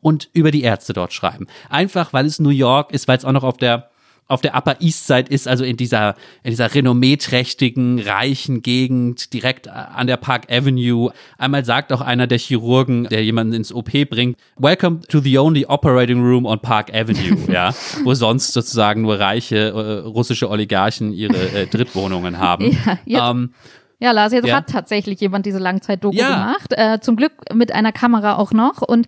und 0.00 0.30
über 0.32 0.50
die 0.50 0.62
Ärzte 0.62 0.92
dort 0.92 1.12
schreiben. 1.12 1.46
Einfach, 1.70 2.12
weil 2.12 2.26
es 2.26 2.38
New 2.38 2.50
York 2.50 2.92
ist, 2.92 3.08
weil 3.08 3.18
es 3.18 3.24
auch 3.24 3.32
noch 3.32 3.44
auf 3.44 3.56
der 3.56 3.90
auf 4.28 4.42
der 4.42 4.54
Upper 4.54 4.76
East 4.80 5.06
Side 5.06 5.30
ist, 5.30 5.48
also 5.48 5.64
in 5.64 5.76
dieser, 5.78 6.14
in 6.42 6.50
dieser 6.50 6.74
renommeeträchtigen, 6.74 7.98
reichen 7.98 8.60
Gegend, 8.60 9.32
direkt 9.32 9.68
an 9.68 10.06
der 10.06 10.18
Park 10.18 10.52
Avenue. 10.52 11.10
Einmal 11.38 11.64
sagt 11.64 11.92
auch 11.92 12.02
einer 12.02 12.26
der 12.26 12.38
Chirurgen, 12.38 13.04
der 13.04 13.24
jemanden 13.24 13.54
ins 13.54 13.72
OP 13.72 13.90
bringt, 14.10 14.36
Welcome 14.56 15.00
to 15.08 15.20
the 15.20 15.38
only 15.38 15.64
operating 15.66 16.20
room 16.22 16.44
on 16.44 16.60
Park 16.60 16.94
Avenue, 16.94 17.38
ja, 17.52 17.74
wo 18.04 18.12
sonst 18.12 18.52
sozusagen 18.52 19.02
nur 19.02 19.18
reiche 19.18 19.56
äh, 19.56 19.98
russische 20.06 20.50
Oligarchen 20.50 21.12
ihre 21.12 21.50
äh, 21.52 21.66
Drittwohnungen 21.66 22.38
haben. 22.38 22.76
Ja, 23.04 23.30
ähm, 23.30 23.54
ja 23.98 24.12
Lars, 24.12 24.32
jetzt 24.32 24.46
ja. 24.46 24.56
hat 24.56 24.68
tatsächlich 24.68 25.20
jemand 25.20 25.46
diese 25.46 25.58
Langzeit-Doku 25.58 26.16
Ja. 26.16 26.28
gemacht. 26.30 26.72
Äh, 26.72 27.00
zum 27.00 27.16
Glück 27.16 27.32
mit 27.54 27.72
einer 27.72 27.92
Kamera 27.92 28.36
auch 28.36 28.52
noch. 28.52 28.82
Und 28.82 29.06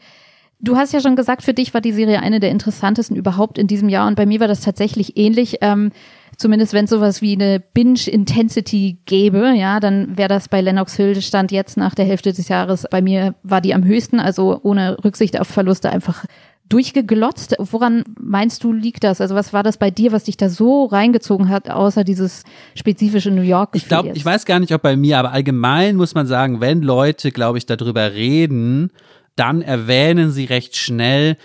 du 0.61 0.77
hast 0.77 0.93
ja 0.93 1.01
schon 1.01 1.17
gesagt, 1.17 1.43
für 1.43 1.55
dich 1.55 1.75
war 1.75 1.81
die 1.81 1.93
Serie 1.93 2.21
eine 2.21 2.41
der 2.41 2.51
interessantesten 2.51 3.17
überhaupt 3.17 3.59
in 3.59 3.67
diesem 3.67 3.89
Jahr. 3.89 4.07
Und 4.07 4.15
bei 4.15 4.27
mir 4.27 4.41
war 4.41 4.49
das 4.49 4.61
tatsächlich 4.61 5.17
ähnlich. 5.17 5.59
Ähm, 5.61 5.91
zumindest 6.37 6.73
wenn 6.73 6.85
es 6.85 6.91
sowas 6.91 7.23
wie 7.23 7.35
eine 7.35 7.61
Binge-Intensity 7.61 8.99
gäbe, 9.05 9.53
ja, 9.57 9.81
dann 9.81 10.17
wäre 10.17 10.29
das 10.29 10.49
bei 10.49 10.61
Lennox 10.61 10.95
Hill 10.97 11.21
stand 11.23 11.53
jetzt 11.53 11.77
nach 11.77 11.95
der 11.95 12.05
Hälfte 12.05 12.33
des 12.33 12.49
Jahres. 12.49 12.87
Bei 12.91 13.03
mir 13.03 13.35
war 13.43 13.61
die 13.61 13.75
am 13.75 13.85
höchsten, 13.85 14.21
also 14.21 14.61
ohne 14.63 15.03
Rücksicht 15.05 15.39
auf 15.41 15.49
Verluste 15.49 15.91
einfach 15.91 16.25
durchgeglotzt. 16.69 17.57
Woran 17.59 18.05
meinst 18.19 18.63
du, 18.63 18.73
liegt 18.73 19.03
das? 19.03 19.21
Also 19.21 19.35
was 19.35 19.53
war 19.53 19.65
das 19.65 19.77
bei 19.77 19.91
dir, 19.91 20.13
was 20.13 20.25
dich 20.25 20.37
da 20.37 20.49
so 20.49 20.85
reingezogen 20.85 21.49
hat, 21.49 21.69
außer 21.69 22.05
dieses 22.05 22.45
spezifische 22.77 23.33
New 23.33 23.43
York? 23.43 23.71
Ich 23.73 23.89
glaube, 23.89 24.11
ich 24.15 24.25
weiß 24.25 24.47
gar 24.47 24.61
nicht, 24.61 24.73
ob 24.73 24.81
bei 24.81 24.97
mir, 24.97 25.19
aber 25.19 25.33
allgemein 25.33 25.97
muss 25.97 26.15
man 26.15 26.29
sagen, 26.29 26.61
wenn 26.61 26.81
Leute, 26.83 27.33
glaube 27.33 27.59
ich, 27.59 27.67
darüber 27.67 28.13
reden, 28.13 28.93
dann 29.41 29.63
erwähnen 29.63 30.31
sie 30.31 30.45
recht 30.45 30.77
schnell, 30.77 31.39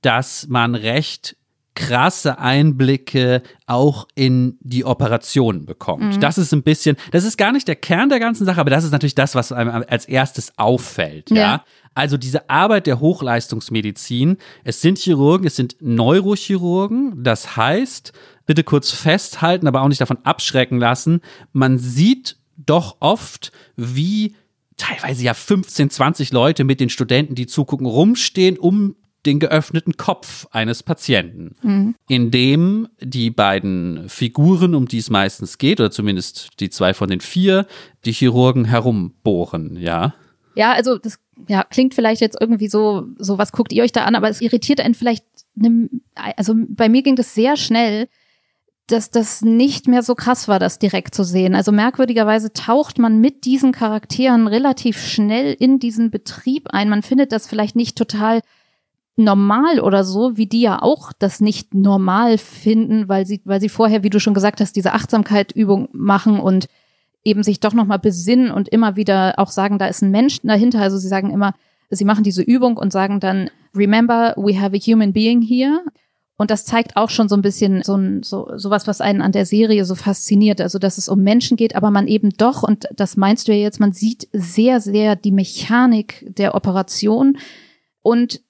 dass 0.00 0.48
man 0.48 0.74
recht 0.74 1.36
krasse 1.74 2.38
Einblicke 2.38 3.42
auch 3.66 4.06
in 4.14 4.58
die 4.60 4.84
Operationen 4.84 5.64
bekommt. 5.64 6.22
Das 6.22 6.36
ist 6.36 6.52
ein 6.52 6.62
bisschen, 6.62 6.96
das 7.12 7.24
ist 7.24 7.38
gar 7.38 7.52
nicht 7.52 7.66
der 7.68 7.76
Kern 7.76 8.08
der 8.08 8.20
ganzen 8.20 8.44
Sache, 8.44 8.60
aber 8.60 8.70
das 8.70 8.84
ist 8.84 8.90
natürlich 8.90 9.14
das, 9.14 9.34
was 9.34 9.52
einem 9.52 9.84
als 9.88 10.04
erstes 10.04 10.52
auffällt, 10.58 11.30
ja. 11.30 11.36
Ja. 11.36 11.64
Also 11.94 12.16
diese 12.16 12.50
Arbeit 12.50 12.86
der 12.86 13.00
Hochleistungsmedizin, 13.00 14.38
es 14.64 14.80
sind 14.80 14.98
Chirurgen, 14.98 15.46
es 15.46 15.56
sind 15.56 15.76
Neurochirurgen, 15.80 17.22
das 17.22 17.56
heißt, 17.56 18.12
bitte 18.46 18.64
kurz 18.64 18.90
festhalten, 18.90 19.66
aber 19.66 19.82
auch 19.82 19.88
nicht 19.88 20.00
davon 20.00 20.18
abschrecken 20.24 20.78
lassen, 20.78 21.20
man 21.52 21.78
sieht 21.78 22.36
doch 22.56 22.96
oft, 23.00 23.52
wie 23.76 24.34
teilweise 24.76 25.24
ja 25.24 25.34
15, 25.34 25.90
20 25.90 26.32
Leute 26.32 26.64
mit 26.64 26.80
den 26.80 26.88
Studenten, 26.88 27.34
die 27.34 27.46
zugucken, 27.46 27.86
rumstehen, 27.86 28.58
um 28.58 28.96
den 29.26 29.38
geöffneten 29.38 29.96
Kopf 29.96 30.46
eines 30.50 30.82
Patienten, 30.82 31.94
in 32.08 32.30
dem 32.32 32.88
die 33.00 33.30
beiden 33.30 34.08
Figuren, 34.08 34.74
um 34.74 34.88
die 34.88 34.98
es 34.98 35.10
meistens 35.10 35.58
geht, 35.58 35.78
oder 35.78 35.92
zumindest 35.92 36.60
die 36.60 36.70
zwei 36.70 36.92
von 36.92 37.08
den 37.08 37.20
vier, 37.20 37.66
die 38.04 38.12
Chirurgen 38.12 38.64
herumbohren, 38.64 39.76
ja. 39.76 40.14
Ja, 40.54 40.72
also 40.72 40.98
das 40.98 41.18
ja, 41.48 41.62
klingt 41.62 41.94
vielleicht 41.94 42.20
jetzt 42.20 42.36
irgendwie 42.40 42.68
so, 42.68 43.06
so 43.16 43.38
was 43.38 43.52
guckt 43.52 43.72
ihr 43.72 43.84
euch 43.84 43.92
da 43.92 44.04
an, 44.04 44.16
aber 44.16 44.28
es 44.28 44.40
irritiert 44.40 44.80
einen 44.80 44.94
vielleicht, 44.94 45.24
ne, 45.54 45.88
also 46.36 46.54
bei 46.68 46.88
mir 46.88 47.02
ging 47.02 47.16
das 47.16 47.34
sehr 47.34 47.56
schnell, 47.56 48.08
dass 48.92 49.10
das 49.10 49.42
nicht 49.42 49.88
mehr 49.88 50.02
so 50.02 50.14
krass 50.14 50.48
war, 50.48 50.58
das 50.58 50.78
direkt 50.78 51.14
zu 51.14 51.24
sehen. 51.24 51.54
Also 51.54 51.72
merkwürdigerweise 51.72 52.52
taucht 52.52 52.98
man 52.98 53.20
mit 53.20 53.44
diesen 53.44 53.72
Charakteren 53.72 54.46
relativ 54.46 54.98
schnell 54.98 55.56
in 55.58 55.78
diesen 55.78 56.10
Betrieb 56.10 56.68
ein. 56.70 56.90
Man 56.90 57.02
findet 57.02 57.32
das 57.32 57.46
vielleicht 57.46 57.74
nicht 57.74 57.96
total 57.96 58.42
normal 59.16 59.80
oder 59.80 60.04
so, 60.04 60.36
wie 60.36 60.46
die 60.46 60.60
ja 60.60 60.82
auch 60.82 61.12
das 61.18 61.40
nicht 61.40 61.74
normal 61.74 62.38
finden, 62.38 63.08
weil 63.08 63.26
sie, 63.26 63.40
weil 63.44 63.60
sie 63.60 63.68
vorher, 63.68 64.02
wie 64.02 64.10
du 64.10 64.20
schon 64.20 64.34
gesagt 64.34 64.60
hast, 64.60 64.76
diese 64.76 64.92
Achtsamkeitübung 64.92 65.88
machen 65.92 66.38
und 66.38 66.66
eben 67.24 67.42
sich 67.42 67.60
doch 67.60 67.72
nochmal 67.72 67.98
besinnen 67.98 68.50
und 68.50 68.68
immer 68.68 68.96
wieder 68.96 69.34
auch 69.38 69.50
sagen, 69.50 69.78
da 69.78 69.86
ist 69.86 70.02
ein 70.02 70.10
Mensch 70.10 70.40
dahinter. 70.42 70.80
Also 70.80 70.98
sie 70.98 71.08
sagen 71.08 71.30
immer, 71.30 71.54
sie 71.88 72.04
machen 72.04 72.24
diese 72.24 72.42
Übung 72.42 72.76
und 72.76 72.92
sagen 72.92 73.20
dann, 73.20 73.50
remember, 73.74 74.34
we 74.36 74.60
have 74.60 74.76
a 74.76 74.80
human 74.80 75.12
being 75.12 75.40
here. 75.40 75.82
Und 76.36 76.50
das 76.50 76.64
zeigt 76.64 76.96
auch 76.96 77.10
schon 77.10 77.28
so 77.28 77.36
ein 77.36 77.42
bisschen 77.42 77.82
so 77.82 77.94
ein, 77.94 78.22
so, 78.22 78.50
sowas, 78.56 78.86
was 78.86 79.00
einen 79.00 79.22
an 79.22 79.32
der 79.32 79.46
Serie 79.46 79.84
so 79.84 79.94
fasziniert. 79.94 80.60
Also, 80.60 80.78
dass 80.78 80.98
es 80.98 81.08
um 81.08 81.22
Menschen 81.22 81.56
geht, 81.56 81.76
aber 81.76 81.90
man 81.90 82.08
eben 82.08 82.30
doch, 82.30 82.62
und 82.62 82.88
das 82.94 83.16
meinst 83.16 83.48
du 83.48 83.52
ja 83.52 83.58
jetzt, 83.58 83.80
man 83.80 83.92
sieht 83.92 84.28
sehr, 84.32 84.80
sehr 84.80 85.14
die 85.14 85.32
Mechanik 85.32 86.24
der 86.36 86.54
Operation. 86.54 87.38
Und 88.00 88.40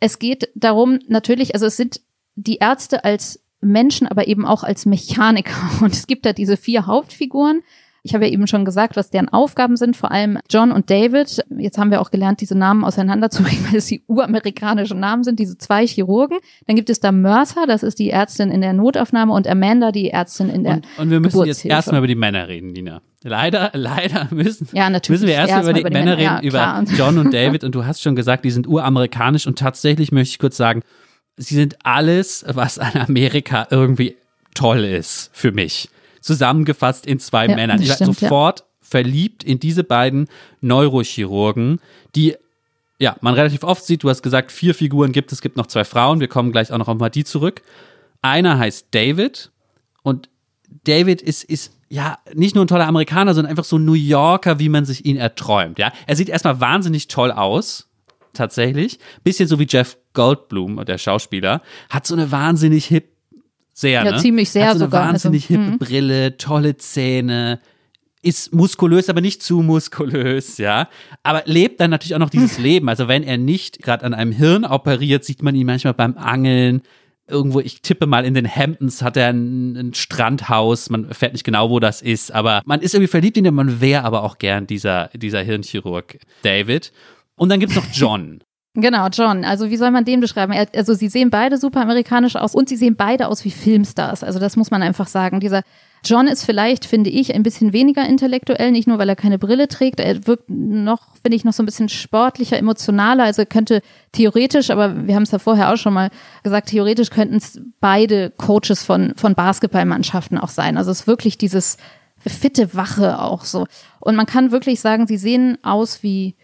es 0.00 0.18
geht 0.18 0.50
darum, 0.54 0.98
natürlich, 1.06 1.54
also 1.54 1.66
es 1.66 1.76
sind 1.76 2.00
die 2.34 2.56
Ärzte 2.56 3.04
als 3.04 3.40
Menschen, 3.60 4.08
aber 4.08 4.26
eben 4.26 4.44
auch 4.44 4.64
als 4.64 4.84
Mechaniker. 4.84 5.70
Und 5.80 5.92
es 5.92 6.06
gibt 6.06 6.26
da 6.26 6.32
diese 6.32 6.56
vier 6.56 6.86
Hauptfiguren. 6.86 7.62
Ich 8.04 8.14
habe 8.14 8.26
ja 8.26 8.32
eben 8.32 8.46
schon 8.48 8.64
gesagt, 8.64 8.96
was 8.96 9.10
deren 9.10 9.28
Aufgaben 9.28 9.76
sind, 9.76 9.96
vor 9.96 10.10
allem 10.10 10.38
John 10.50 10.72
und 10.72 10.90
David. 10.90 11.44
Jetzt 11.56 11.78
haben 11.78 11.90
wir 11.90 12.00
auch 12.00 12.10
gelernt, 12.10 12.40
diese 12.40 12.56
Namen 12.56 12.84
auseinanderzubringen, 12.84 13.66
weil 13.70 13.76
es 13.76 13.86
die 13.86 14.02
uramerikanischen 14.08 14.98
Namen 14.98 15.22
sind, 15.22 15.38
diese 15.38 15.56
zwei 15.56 15.86
Chirurgen. 15.86 16.38
Dann 16.66 16.76
gibt 16.76 16.90
es 16.90 16.98
da 16.98 17.12
Mercer, 17.12 17.66
das 17.66 17.82
ist 17.82 17.98
die 17.98 18.10
Ärztin 18.10 18.50
in 18.50 18.60
der 18.60 18.72
Notaufnahme 18.72 19.32
und 19.32 19.46
Amanda, 19.46 19.92
die 19.92 20.10
Ärztin 20.10 20.50
in 20.50 20.64
der 20.64 20.74
Und, 20.74 20.86
und 20.98 21.10
wir 21.10 21.20
müssen 21.20 21.44
jetzt 21.44 21.64
erstmal 21.64 21.98
über 21.98 22.08
die 22.08 22.16
Männer 22.16 22.48
reden, 22.48 22.72
Nina. 22.72 23.02
Leider, 23.24 23.70
leider 23.74 24.28
müssen, 24.30 24.68
Ja, 24.72 24.90
müssen 24.90 25.26
wir 25.26 25.34
erstmal 25.34 25.58
Erstmal 25.58 25.80
über 25.80 25.90
die 25.90 25.94
Männer 25.94 26.16
reden, 26.16 26.22
Ja, 26.22 26.40
über. 26.42 26.84
John 26.96 27.18
und 27.18 27.32
David. 27.32 27.62
Und 27.62 27.74
du 27.74 27.86
hast 27.86 28.02
schon 28.02 28.16
gesagt, 28.16 28.44
die 28.44 28.50
sind 28.50 28.66
uramerikanisch. 28.66 29.46
Und 29.46 29.58
tatsächlich 29.58 30.10
möchte 30.10 30.32
ich 30.32 30.38
kurz 30.40 30.56
sagen, 30.56 30.82
sie 31.36 31.54
sind 31.54 31.76
alles, 31.84 32.44
was 32.48 32.78
an 32.78 33.00
Amerika 33.00 33.68
irgendwie 33.70 34.16
toll 34.54 34.84
ist 34.84 35.30
für 35.32 35.52
mich. 35.52 35.88
Zusammengefasst 36.22 37.06
in 37.06 37.18
zwei 37.18 37.46
Ja, 37.46 37.54
Männern. 37.54 37.82
Ich 37.82 37.88
war 37.88 37.96
stimmt, 37.96 38.20
ja. 38.20 38.28
sofort 38.28 38.64
verliebt 38.80 39.44
in 39.44 39.60
diese 39.60 39.84
beiden 39.84 40.28
Neurochirurgen, 40.60 41.80
die 42.14 42.36
ja, 42.98 43.16
man 43.20 43.34
relativ 43.34 43.64
oft 43.64 43.84
sieht, 43.84 44.04
du 44.04 44.10
hast 44.10 44.22
gesagt, 44.22 44.52
vier 44.52 44.74
Figuren 44.74 45.10
gibt 45.10 45.32
es, 45.32 45.40
gibt 45.40 45.56
noch 45.56 45.66
zwei 45.66 45.84
Frauen, 45.84 46.20
wir 46.20 46.28
kommen 46.28 46.52
gleich 46.52 46.70
auch 46.72 46.78
noch 46.78 46.88
auf 46.88 46.98
mal 46.98 47.08
die 47.08 47.24
zurück. 47.24 47.62
Einer 48.22 48.58
heißt 48.58 48.88
David 48.92 49.50
und 50.04 50.28
David 50.84 51.20
ist, 51.20 51.42
ist 51.42 51.72
ja 51.88 52.18
nicht 52.32 52.54
nur 52.54 52.64
ein 52.64 52.68
toller 52.68 52.86
Amerikaner, 52.86 53.34
sondern 53.34 53.50
einfach 53.50 53.64
so 53.64 53.76
ein 53.76 53.84
New 53.84 53.94
Yorker, 53.94 54.58
wie 54.60 54.68
man 54.68 54.84
sich 54.84 55.04
ihn 55.04 55.16
erträumt. 55.16 55.78
Ja, 55.78 55.92
er 56.06 56.16
sieht 56.16 56.28
erstmal 56.28 56.60
wahnsinnig 56.60 57.08
toll 57.08 57.32
aus, 57.32 57.88
tatsächlich. 58.32 58.98
Bisschen 59.24 59.48
so 59.48 59.58
wie 59.58 59.66
Jeff 59.68 59.98
Goldblum, 60.14 60.84
der 60.84 60.98
Schauspieler, 60.98 61.60
hat 61.90 62.06
so 62.06 62.14
eine 62.14 62.30
wahnsinnig 62.30 62.86
hip, 62.86 63.08
sehr, 63.72 64.04
Ja, 64.04 64.12
ne? 64.12 64.18
ziemlich 64.18 64.50
sehr 64.50 64.68
hat 64.68 64.78
so 64.78 64.84
eine 64.84 64.90
sogar, 64.90 65.02
also, 65.02 65.12
wahnsinnig 65.12 65.46
hippe 65.46 65.62
mhm. 65.62 65.78
Brille, 65.78 66.36
tolle 66.36 66.76
Zähne, 66.76 67.60
ist 68.22 68.54
muskulös, 68.54 69.08
aber 69.08 69.20
nicht 69.20 69.42
zu 69.42 69.62
muskulös, 69.62 70.58
ja. 70.58 70.88
Aber 71.22 71.42
lebt 71.44 71.80
dann 71.80 71.90
natürlich 71.90 72.14
auch 72.14 72.20
noch 72.20 72.30
dieses 72.30 72.58
Leben. 72.58 72.88
Also 72.88 73.08
wenn 73.08 73.24
er 73.24 73.36
nicht 73.36 73.82
gerade 73.82 74.04
an 74.04 74.14
einem 74.14 74.32
Hirn 74.32 74.64
operiert, 74.64 75.24
sieht 75.24 75.42
man 75.42 75.54
ihn 75.54 75.66
manchmal 75.66 75.94
beim 75.94 76.16
Angeln. 76.16 76.82
Irgendwo, 77.28 77.60
ich 77.60 77.82
tippe 77.82 78.06
mal 78.06 78.24
in 78.24 78.34
den 78.34 78.48
Hamptons 78.48 79.02
hat 79.02 79.16
er 79.16 79.28
ein, 79.28 79.76
ein 79.76 79.94
Strandhaus. 79.94 80.90
Man 80.90 81.08
erfährt 81.08 81.32
nicht 81.32 81.44
genau, 81.44 81.70
wo 81.70 81.80
das 81.80 82.02
ist, 82.02 82.32
aber 82.32 82.62
man 82.64 82.80
ist 82.80 82.94
irgendwie 82.94 83.10
verliebt 83.10 83.36
in 83.36 83.44
ihn. 83.44 83.54
Man 83.54 83.80
wäre 83.80 84.04
aber 84.04 84.22
auch 84.22 84.38
gern 84.38 84.66
dieser, 84.66 85.08
dieser 85.14 85.42
Hirnchirurg 85.42 86.18
David. 86.42 86.92
Und 87.34 87.48
dann 87.48 87.58
gibt's 87.60 87.74
noch 87.74 87.86
John. 87.92 88.42
Genau, 88.74 89.08
John. 89.08 89.44
Also 89.44 89.68
wie 89.68 89.76
soll 89.76 89.90
man 89.90 90.06
den 90.06 90.20
beschreiben? 90.20 90.52
Er, 90.52 90.66
also 90.74 90.94
sie 90.94 91.08
sehen 91.08 91.28
beide 91.28 91.58
super 91.58 91.82
amerikanisch 91.82 92.36
aus 92.36 92.54
und 92.54 92.70
sie 92.70 92.76
sehen 92.76 92.96
beide 92.96 93.28
aus 93.28 93.44
wie 93.44 93.50
Filmstars. 93.50 94.24
Also 94.24 94.38
das 94.38 94.56
muss 94.56 94.70
man 94.70 94.82
einfach 94.82 95.08
sagen. 95.08 95.40
Dieser 95.40 95.62
John 96.04 96.26
ist 96.26 96.44
vielleicht, 96.44 96.86
finde 96.86 97.10
ich, 97.10 97.34
ein 97.34 97.42
bisschen 97.42 97.74
weniger 97.74 98.04
intellektuell, 98.08 98.72
nicht 98.72 98.88
nur, 98.88 98.98
weil 98.98 99.10
er 99.10 99.14
keine 99.14 99.38
Brille 99.38 99.68
trägt. 99.68 100.00
Er 100.00 100.26
wirkt 100.26 100.48
noch, 100.48 101.14
finde 101.22 101.36
ich, 101.36 101.44
noch 101.44 101.52
so 101.52 101.62
ein 101.62 101.66
bisschen 101.66 101.90
sportlicher, 101.90 102.56
emotionaler. 102.58 103.24
Also 103.24 103.42
er 103.42 103.46
könnte 103.46 103.82
theoretisch, 104.10 104.70
aber 104.70 105.06
wir 105.06 105.14
haben 105.14 105.22
es 105.24 105.30
ja 105.32 105.38
vorher 105.38 105.70
auch 105.72 105.76
schon 105.76 105.92
mal 105.92 106.08
gesagt, 106.42 106.70
theoretisch 106.70 107.10
könnten 107.10 107.36
es 107.36 107.60
beide 107.80 108.30
Coaches 108.30 108.82
von, 108.82 109.12
von 109.16 109.34
Basketballmannschaften 109.34 110.38
auch 110.38 110.48
sein. 110.48 110.78
Also 110.78 110.90
es 110.90 111.00
ist 111.00 111.06
wirklich 111.06 111.36
dieses 111.36 111.76
fitte 112.18 112.74
Wache 112.74 113.20
auch 113.20 113.44
so. 113.44 113.66
Und 114.00 114.16
man 114.16 114.26
kann 114.26 114.50
wirklich 114.50 114.80
sagen, 114.80 115.06
sie 115.06 115.18
sehen 115.18 115.58
aus 115.62 116.02
wie 116.02 116.36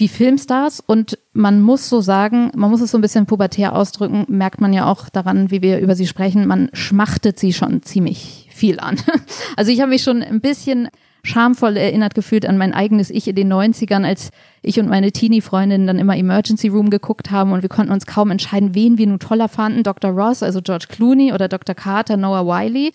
wie 0.00 0.08
Filmstars 0.08 0.80
und 0.80 1.18
man 1.32 1.60
muss 1.60 1.88
so 1.88 2.00
sagen, 2.00 2.50
man 2.56 2.70
muss 2.70 2.80
es 2.80 2.90
so 2.90 2.98
ein 2.98 3.02
bisschen 3.02 3.26
pubertär 3.26 3.76
ausdrücken, 3.76 4.24
merkt 4.28 4.60
man 4.60 4.72
ja 4.72 4.86
auch 4.86 5.08
daran, 5.08 5.50
wie 5.50 5.62
wir 5.62 5.78
über 5.78 5.94
sie 5.94 6.06
sprechen, 6.06 6.46
man 6.46 6.70
schmachtet 6.72 7.38
sie 7.38 7.52
schon 7.52 7.82
ziemlich 7.82 8.48
viel 8.50 8.80
an. 8.80 8.96
Also 9.56 9.70
ich 9.70 9.80
habe 9.80 9.90
mich 9.90 10.02
schon 10.02 10.22
ein 10.22 10.40
bisschen 10.40 10.88
schamvoll 11.22 11.76
erinnert 11.76 12.14
gefühlt 12.14 12.46
an 12.46 12.56
mein 12.56 12.72
eigenes 12.72 13.10
Ich 13.10 13.28
in 13.28 13.36
den 13.36 13.52
90ern, 13.52 14.06
als 14.06 14.30
ich 14.62 14.80
und 14.80 14.88
meine 14.88 15.12
Teenie-Freundinnen 15.12 15.86
dann 15.86 15.98
immer 15.98 16.16
Emergency 16.16 16.68
Room 16.68 16.88
geguckt 16.88 17.30
haben 17.30 17.52
und 17.52 17.62
wir 17.62 17.68
konnten 17.68 17.92
uns 17.92 18.06
kaum 18.06 18.30
entscheiden, 18.30 18.74
wen 18.74 18.96
wir 18.96 19.06
nun 19.06 19.18
toller 19.18 19.48
fanden, 19.48 19.82
Dr. 19.82 20.12
Ross, 20.12 20.42
also 20.42 20.62
George 20.62 20.86
Clooney 20.88 21.32
oder 21.34 21.48
Dr. 21.48 21.74
Carter, 21.74 22.16
Noah 22.16 22.46
Wiley. 22.46 22.92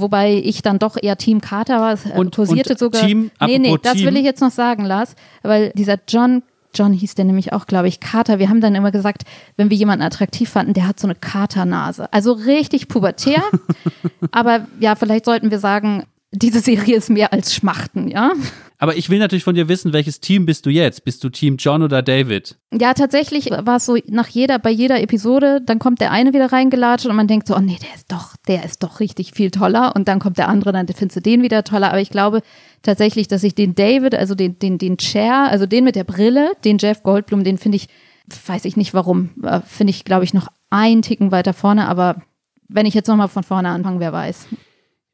Wobei 0.00 0.34
ich 0.34 0.62
dann 0.62 0.78
doch 0.78 0.96
eher 1.00 1.16
Team 1.16 1.40
Carter 1.40 1.80
war. 1.80 1.92
Es 1.92 2.06
äh, 2.06 2.10
Und- 2.14 2.34
kursierte 2.34 2.72
und 2.72 2.78
sogar. 2.78 3.04
Team- 3.06 3.30
nee, 3.40 3.58
nee, 3.58 3.76
das 3.82 3.96
will 3.96 4.06
Team. 4.06 4.16
ich 4.16 4.24
jetzt 4.24 4.40
noch 4.40 4.50
sagen, 4.50 4.84
Lars, 4.84 5.14
weil 5.42 5.72
dieser 5.74 5.98
John, 6.08 6.42
John 6.74 6.92
hieß 6.92 7.14
der 7.14 7.24
nämlich 7.24 7.52
auch, 7.52 7.66
glaube 7.66 7.88
ich, 7.88 7.98
Carter. 8.00 8.38
Wir 8.38 8.48
haben 8.48 8.60
dann 8.60 8.74
immer 8.74 8.90
gesagt, 8.90 9.22
wenn 9.56 9.70
wir 9.70 9.76
jemanden 9.76 10.04
attraktiv 10.04 10.48
fanden, 10.50 10.74
der 10.74 10.86
hat 10.86 11.00
so 11.00 11.06
eine 11.06 11.14
Carter-Nase. 11.14 12.12
Also 12.12 12.32
richtig 12.32 12.88
pubertär. 12.88 13.42
aber 14.32 14.66
ja, 14.80 14.94
vielleicht 14.94 15.24
sollten 15.24 15.50
wir 15.50 15.58
sagen, 15.58 16.04
diese 16.30 16.60
Serie 16.60 16.96
ist 16.96 17.08
mehr 17.10 17.32
als 17.32 17.54
Schmachten, 17.54 18.08
ja? 18.08 18.32
Aber 18.80 18.96
ich 18.96 19.10
will 19.10 19.18
natürlich 19.18 19.42
von 19.42 19.56
dir 19.56 19.68
wissen, 19.68 19.92
welches 19.92 20.20
Team 20.20 20.46
bist 20.46 20.64
du 20.64 20.70
jetzt? 20.70 21.04
Bist 21.04 21.24
du 21.24 21.30
Team 21.30 21.56
John 21.58 21.82
oder 21.82 22.00
David? 22.00 22.56
Ja, 22.72 22.94
tatsächlich 22.94 23.50
war 23.50 23.76
es 23.76 23.86
so, 23.86 23.96
nach 24.06 24.28
jeder, 24.28 24.60
bei 24.60 24.70
jeder 24.70 25.02
Episode, 25.02 25.60
dann 25.64 25.80
kommt 25.80 26.00
der 26.00 26.12
eine 26.12 26.32
wieder 26.32 26.52
reingelatscht 26.52 27.06
und 27.06 27.16
man 27.16 27.26
denkt 27.26 27.48
so, 27.48 27.56
oh 27.56 27.60
nee, 27.60 27.76
der 27.82 27.92
ist 27.96 28.12
doch, 28.12 28.36
der 28.46 28.64
ist 28.64 28.84
doch 28.84 29.00
richtig 29.00 29.32
viel 29.32 29.50
toller. 29.50 29.96
Und 29.96 30.06
dann 30.06 30.20
kommt 30.20 30.38
der 30.38 30.48
andere, 30.48 30.72
dann 30.72 30.86
findest 30.86 31.16
du 31.16 31.20
den 31.20 31.42
wieder 31.42 31.64
toller. 31.64 31.88
Aber 31.88 32.00
ich 32.00 32.10
glaube 32.10 32.40
tatsächlich, 32.82 33.26
dass 33.26 33.42
ich 33.42 33.56
den 33.56 33.74
David, 33.74 34.14
also 34.14 34.36
den, 34.36 34.60
den, 34.60 34.78
den 34.78 34.96
Chair, 34.96 35.48
also 35.50 35.66
den 35.66 35.82
mit 35.82 35.96
der 35.96 36.04
Brille, 36.04 36.52
den 36.64 36.78
Jeff 36.78 37.02
Goldblum, 37.02 37.42
den 37.42 37.58
finde 37.58 37.76
ich, 37.76 37.88
weiß 38.46 38.64
ich 38.64 38.76
nicht 38.76 38.94
warum, 38.94 39.30
äh, 39.42 39.60
finde 39.66 39.90
ich, 39.90 40.04
glaube 40.04 40.22
ich, 40.22 40.34
noch 40.34 40.46
einen 40.70 41.02
Ticken 41.02 41.32
weiter 41.32 41.52
vorne. 41.52 41.88
Aber 41.88 42.22
wenn 42.68 42.86
ich 42.86 42.94
jetzt 42.94 43.08
nochmal 43.08 43.28
von 43.28 43.42
vorne 43.42 43.70
anfange, 43.70 43.98
wer 43.98 44.12
weiß. 44.12 44.46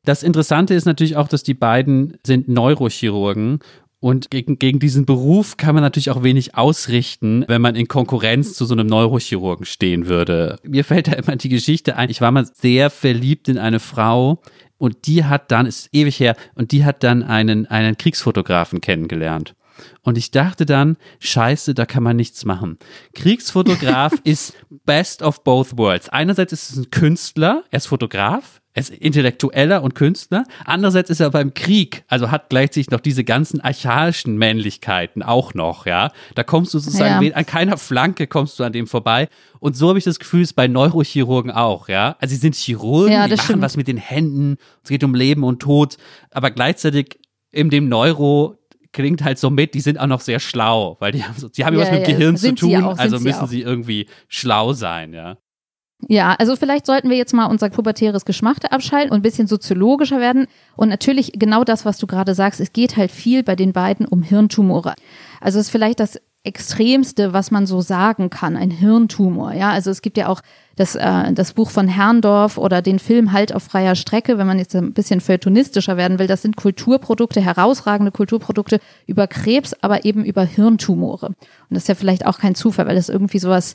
Das 0.04 0.22
Interessante 0.22 0.74
ist 0.74 0.84
natürlich 0.84 1.16
auch, 1.16 1.28
dass 1.28 1.42
die 1.42 1.54
beiden 1.54 2.18
sind 2.24 2.48
Neurochirurgen 2.48 3.60
und 4.04 4.30
gegen, 4.30 4.58
gegen 4.58 4.80
diesen 4.80 5.06
Beruf 5.06 5.56
kann 5.56 5.74
man 5.74 5.82
natürlich 5.82 6.10
auch 6.10 6.22
wenig 6.22 6.54
ausrichten, 6.56 7.46
wenn 7.48 7.62
man 7.62 7.74
in 7.74 7.88
Konkurrenz 7.88 8.52
zu 8.52 8.66
so 8.66 8.74
einem 8.74 8.86
Neurochirurgen 8.86 9.64
stehen 9.64 10.06
würde. 10.08 10.58
Mir 10.62 10.84
fällt 10.84 11.08
da 11.08 11.12
immer 11.12 11.36
die 11.36 11.48
Geschichte 11.48 11.96
ein. 11.96 12.10
Ich 12.10 12.20
war 12.20 12.30
mal 12.30 12.44
sehr 12.44 12.90
verliebt 12.90 13.48
in 13.48 13.56
eine 13.56 13.80
Frau 13.80 14.42
und 14.76 15.06
die 15.06 15.24
hat 15.24 15.50
dann, 15.50 15.64
ist 15.64 15.88
ewig 15.92 16.20
her, 16.20 16.36
und 16.54 16.72
die 16.72 16.84
hat 16.84 17.02
dann 17.02 17.22
einen, 17.22 17.64
einen 17.64 17.96
Kriegsfotografen 17.96 18.82
kennengelernt. 18.82 19.54
Und 20.02 20.18
ich 20.18 20.30
dachte 20.30 20.66
dann, 20.66 20.98
scheiße, 21.20 21.72
da 21.72 21.86
kann 21.86 22.02
man 22.02 22.16
nichts 22.16 22.44
machen. 22.44 22.78
Kriegsfotograf 23.14 24.12
ist 24.24 24.52
best 24.84 25.22
of 25.22 25.42
both 25.44 25.78
worlds. 25.78 26.10
Einerseits 26.10 26.52
ist 26.52 26.70
es 26.70 26.76
ein 26.76 26.90
Künstler, 26.90 27.64
er 27.70 27.78
ist 27.78 27.86
Fotograf, 27.86 28.60
er 28.76 28.80
ist 28.80 28.90
Intellektueller 28.90 29.82
und 29.84 29.94
Künstler. 29.94 30.44
Andererseits 30.64 31.08
ist 31.08 31.20
er 31.20 31.30
beim 31.30 31.54
Krieg, 31.54 32.02
also 32.08 32.32
hat 32.32 32.48
gleichzeitig 32.50 32.90
noch 32.90 32.98
diese 33.00 33.22
ganzen 33.22 33.60
archaischen 33.60 34.36
Männlichkeiten 34.36 35.22
auch 35.22 35.54
noch, 35.54 35.86
ja. 35.86 36.10
Da 36.34 36.42
kommst 36.42 36.74
du 36.74 36.80
sozusagen, 36.80 37.24
Ja. 37.24 37.34
an 37.34 37.46
keiner 37.46 37.78
Flanke 37.78 38.26
kommst 38.26 38.58
du 38.58 38.64
an 38.64 38.72
dem 38.72 38.88
vorbei. 38.88 39.28
Und 39.60 39.76
so 39.76 39.88
habe 39.88 39.98
ich 39.98 40.04
das 40.04 40.18
Gefühl, 40.18 40.42
es 40.42 40.50
ist 40.50 40.54
bei 40.54 40.66
Neurochirurgen 40.66 41.52
auch, 41.52 41.88
ja. 41.88 42.16
Also 42.18 42.34
sie 42.34 42.40
sind 42.40 42.56
Chirurgen, 42.56 43.12
Ja, 43.12 43.26
die 43.28 43.36
machen 43.36 43.44
stimmt. 43.44 43.62
was 43.62 43.76
mit 43.76 43.86
den 43.86 43.96
Händen, 43.96 44.56
es 44.82 44.90
geht 44.90 45.04
um 45.04 45.14
Leben 45.14 45.44
und 45.44 45.60
Tod, 45.62 45.96
aber 46.32 46.50
gleichzeitig 46.50 47.20
in 47.52 47.70
dem 47.70 47.88
Neuro 47.88 48.58
klingt 48.90 49.22
halt 49.22 49.38
so 49.38 49.50
mit, 49.50 49.74
die 49.74 49.80
sind 49.80 49.98
auch 50.00 50.06
noch 50.08 50.20
sehr 50.20 50.40
schlau, 50.40 50.96
weil 50.98 51.12
die 51.12 51.22
haben, 51.24 51.34
so, 51.38 51.48
die 51.48 51.64
haben 51.64 51.74
ja, 51.74 51.82
was 51.82 51.90
mit 51.92 52.00
ja, 52.00 52.06
Gehirn 52.06 52.36
zu 52.36 52.54
tun, 52.54 52.82
auch, 52.82 52.98
also 52.98 53.20
müssen 53.20 53.46
sie 53.46 53.62
irgendwie 53.62 54.08
schlau 54.28 54.72
sein, 54.72 55.12
ja. 55.12 55.36
Ja, 56.08 56.34
also 56.38 56.56
vielleicht 56.56 56.86
sollten 56.86 57.08
wir 57.08 57.16
jetzt 57.16 57.32
mal 57.32 57.46
unser 57.46 57.70
pubertäres 57.70 58.24
Geschmachte 58.24 58.72
abschalten 58.72 59.10
und 59.10 59.18
ein 59.18 59.22
bisschen 59.22 59.46
soziologischer 59.46 60.20
werden. 60.20 60.46
Und 60.76 60.88
natürlich 60.88 61.32
genau 61.34 61.64
das, 61.64 61.84
was 61.84 61.98
du 61.98 62.06
gerade 62.06 62.34
sagst, 62.34 62.60
es 62.60 62.72
geht 62.72 62.96
halt 62.96 63.10
viel 63.10 63.42
bei 63.42 63.56
den 63.56 63.72
beiden 63.72 64.06
um 64.06 64.22
Hirntumore. 64.22 64.94
Also 65.40 65.58
es 65.58 65.66
ist 65.66 65.72
vielleicht 65.72 66.00
das 66.00 66.18
Extremste, 66.46 67.32
was 67.32 67.50
man 67.50 67.66
so 67.66 67.80
sagen 67.80 68.28
kann, 68.28 68.54
ein 68.56 68.70
Hirntumor. 68.70 69.54
Ja, 69.54 69.70
also 69.70 69.90
es 69.90 70.02
gibt 70.02 70.18
ja 70.18 70.28
auch 70.28 70.42
das, 70.76 70.94
äh, 70.94 71.32
das 71.32 71.54
Buch 71.54 71.70
von 71.70 71.88
Herrndorf 71.88 72.58
oder 72.58 72.82
den 72.82 72.98
Film 72.98 73.32
Halt 73.32 73.54
auf 73.54 73.62
freier 73.62 73.94
Strecke, 73.94 74.36
wenn 74.36 74.46
man 74.46 74.58
jetzt 74.58 74.76
ein 74.76 74.92
bisschen 74.92 75.22
feuilletonistischer 75.22 75.96
werden 75.96 76.18
will. 76.18 76.26
Das 76.26 76.42
sind 76.42 76.56
Kulturprodukte, 76.56 77.40
herausragende 77.40 78.12
Kulturprodukte 78.12 78.78
über 79.06 79.26
Krebs, 79.26 79.74
aber 79.80 80.04
eben 80.04 80.22
über 80.22 80.44
Hirntumore. 80.44 81.28
Und 81.28 81.36
das 81.70 81.84
ist 81.84 81.88
ja 81.88 81.94
vielleicht 81.94 82.26
auch 82.26 82.38
kein 82.38 82.54
Zufall, 82.54 82.86
weil 82.86 82.96
das 82.96 83.08
irgendwie 83.08 83.38
sowas, 83.38 83.74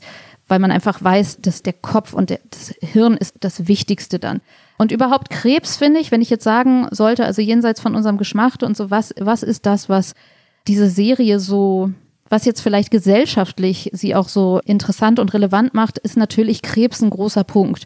weil 0.50 0.58
man 0.58 0.70
einfach 0.70 1.02
weiß, 1.02 1.38
dass 1.40 1.62
der 1.62 1.72
Kopf 1.72 2.12
und 2.12 2.30
der, 2.30 2.40
das 2.50 2.74
Hirn 2.80 3.16
ist 3.16 3.36
das 3.40 3.68
Wichtigste 3.68 4.18
dann. 4.18 4.40
Und 4.78 4.92
überhaupt 4.92 5.30
Krebs, 5.30 5.76
finde 5.76 6.00
ich, 6.00 6.10
wenn 6.10 6.22
ich 6.22 6.30
jetzt 6.30 6.44
sagen 6.44 6.88
sollte, 6.90 7.24
also 7.24 7.40
jenseits 7.40 7.80
von 7.80 7.94
unserem 7.94 8.18
Geschmachte 8.18 8.66
und 8.66 8.76
so, 8.76 8.90
was, 8.90 9.14
was 9.18 9.42
ist 9.42 9.64
das, 9.64 9.88
was 9.88 10.14
diese 10.66 10.88
Serie 10.90 11.38
so 11.38 11.92
was 12.30 12.44
jetzt 12.44 12.60
vielleicht 12.60 12.92
gesellschaftlich 12.92 13.90
sie 13.92 14.14
auch 14.14 14.28
so 14.28 14.60
interessant 14.64 15.18
und 15.18 15.34
relevant 15.34 15.74
macht, 15.74 15.98
ist 15.98 16.16
natürlich 16.16 16.62
Krebs 16.62 17.02
ein 17.02 17.10
großer 17.10 17.42
Punkt, 17.42 17.84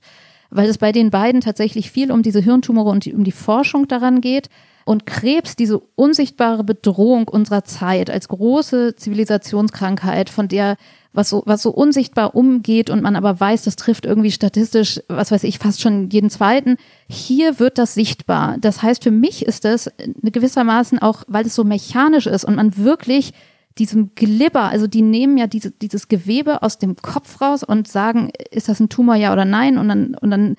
weil 0.50 0.68
es 0.68 0.77
bei 0.77 0.92
den 0.92 1.11
beiden 1.11 1.40
tatsächlich 1.40 1.90
viel 1.90 2.12
um 2.12 2.22
diese 2.22 2.40
Hirntumore 2.40 2.90
und 2.90 3.07
um 3.07 3.24
die 3.24 3.33
Forschung 3.33 3.88
daran 3.88 4.20
geht. 4.20 4.50
Und 4.85 5.07
Krebs, 5.07 5.57
diese 5.57 5.79
unsichtbare 5.79 6.62
Bedrohung 6.62 7.27
unserer 7.27 7.64
Zeit 7.64 8.11
als 8.11 8.29
große 8.29 8.96
Zivilisationskrankheit, 8.96 10.29
von 10.29 10.46
der 10.46 10.77
was 11.14 11.31
so, 11.31 11.42
was 11.46 11.62
so 11.62 11.70
unsichtbar 11.70 12.35
umgeht 12.35 12.90
und 12.90 13.03
man 13.03 13.16
aber 13.16 13.38
weiß, 13.38 13.62
das 13.62 13.77
trifft 13.77 14.05
irgendwie 14.05 14.33
statistisch, 14.33 15.00
was 15.09 15.31
weiß 15.31 15.44
ich, 15.44 15.59
fast 15.59 15.81
schon 15.81 16.11
jeden 16.11 16.29
zweiten. 16.29 16.77
Hier 17.09 17.59
wird 17.61 17.79
das 17.79 17.94
sichtbar. 17.94 18.57
Das 18.61 18.83
heißt, 18.83 19.03
für 19.03 19.12
mich 19.12 19.46
ist 19.46 19.64
das 19.64 19.90
gewissermaßen 20.22 20.98
auch, 20.98 21.22
weil 21.29 21.46
es 21.46 21.55
so 21.55 21.64
mechanisch 21.64 22.27
ist 22.27 22.44
und 22.44 22.57
man 22.57 22.77
wirklich 22.77 23.33
diesem 23.79 24.14
Glibber, 24.14 24.64
also 24.64 24.87
die 24.87 25.03
nehmen 25.03 25.37
ja 25.37 25.46
diese, 25.46 25.70
dieses 25.70 26.09
Gewebe 26.09 26.62
aus 26.62 26.79
dem 26.79 26.96
Kopf 26.96 27.40
raus 27.40 27.62
und 27.64 27.88
sagen, 27.88 28.31
ist 28.50 28.68
das 28.68 28.81
ein 28.81 28.88
Tumor, 28.88 29.16
ja 29.16 29.33
oder 29.33 29.44
nein? 29.44 29.79
Und 29.79 29.88
dann, 29.88 30.14
und 30.14 30.31
dann, 30.31 30.57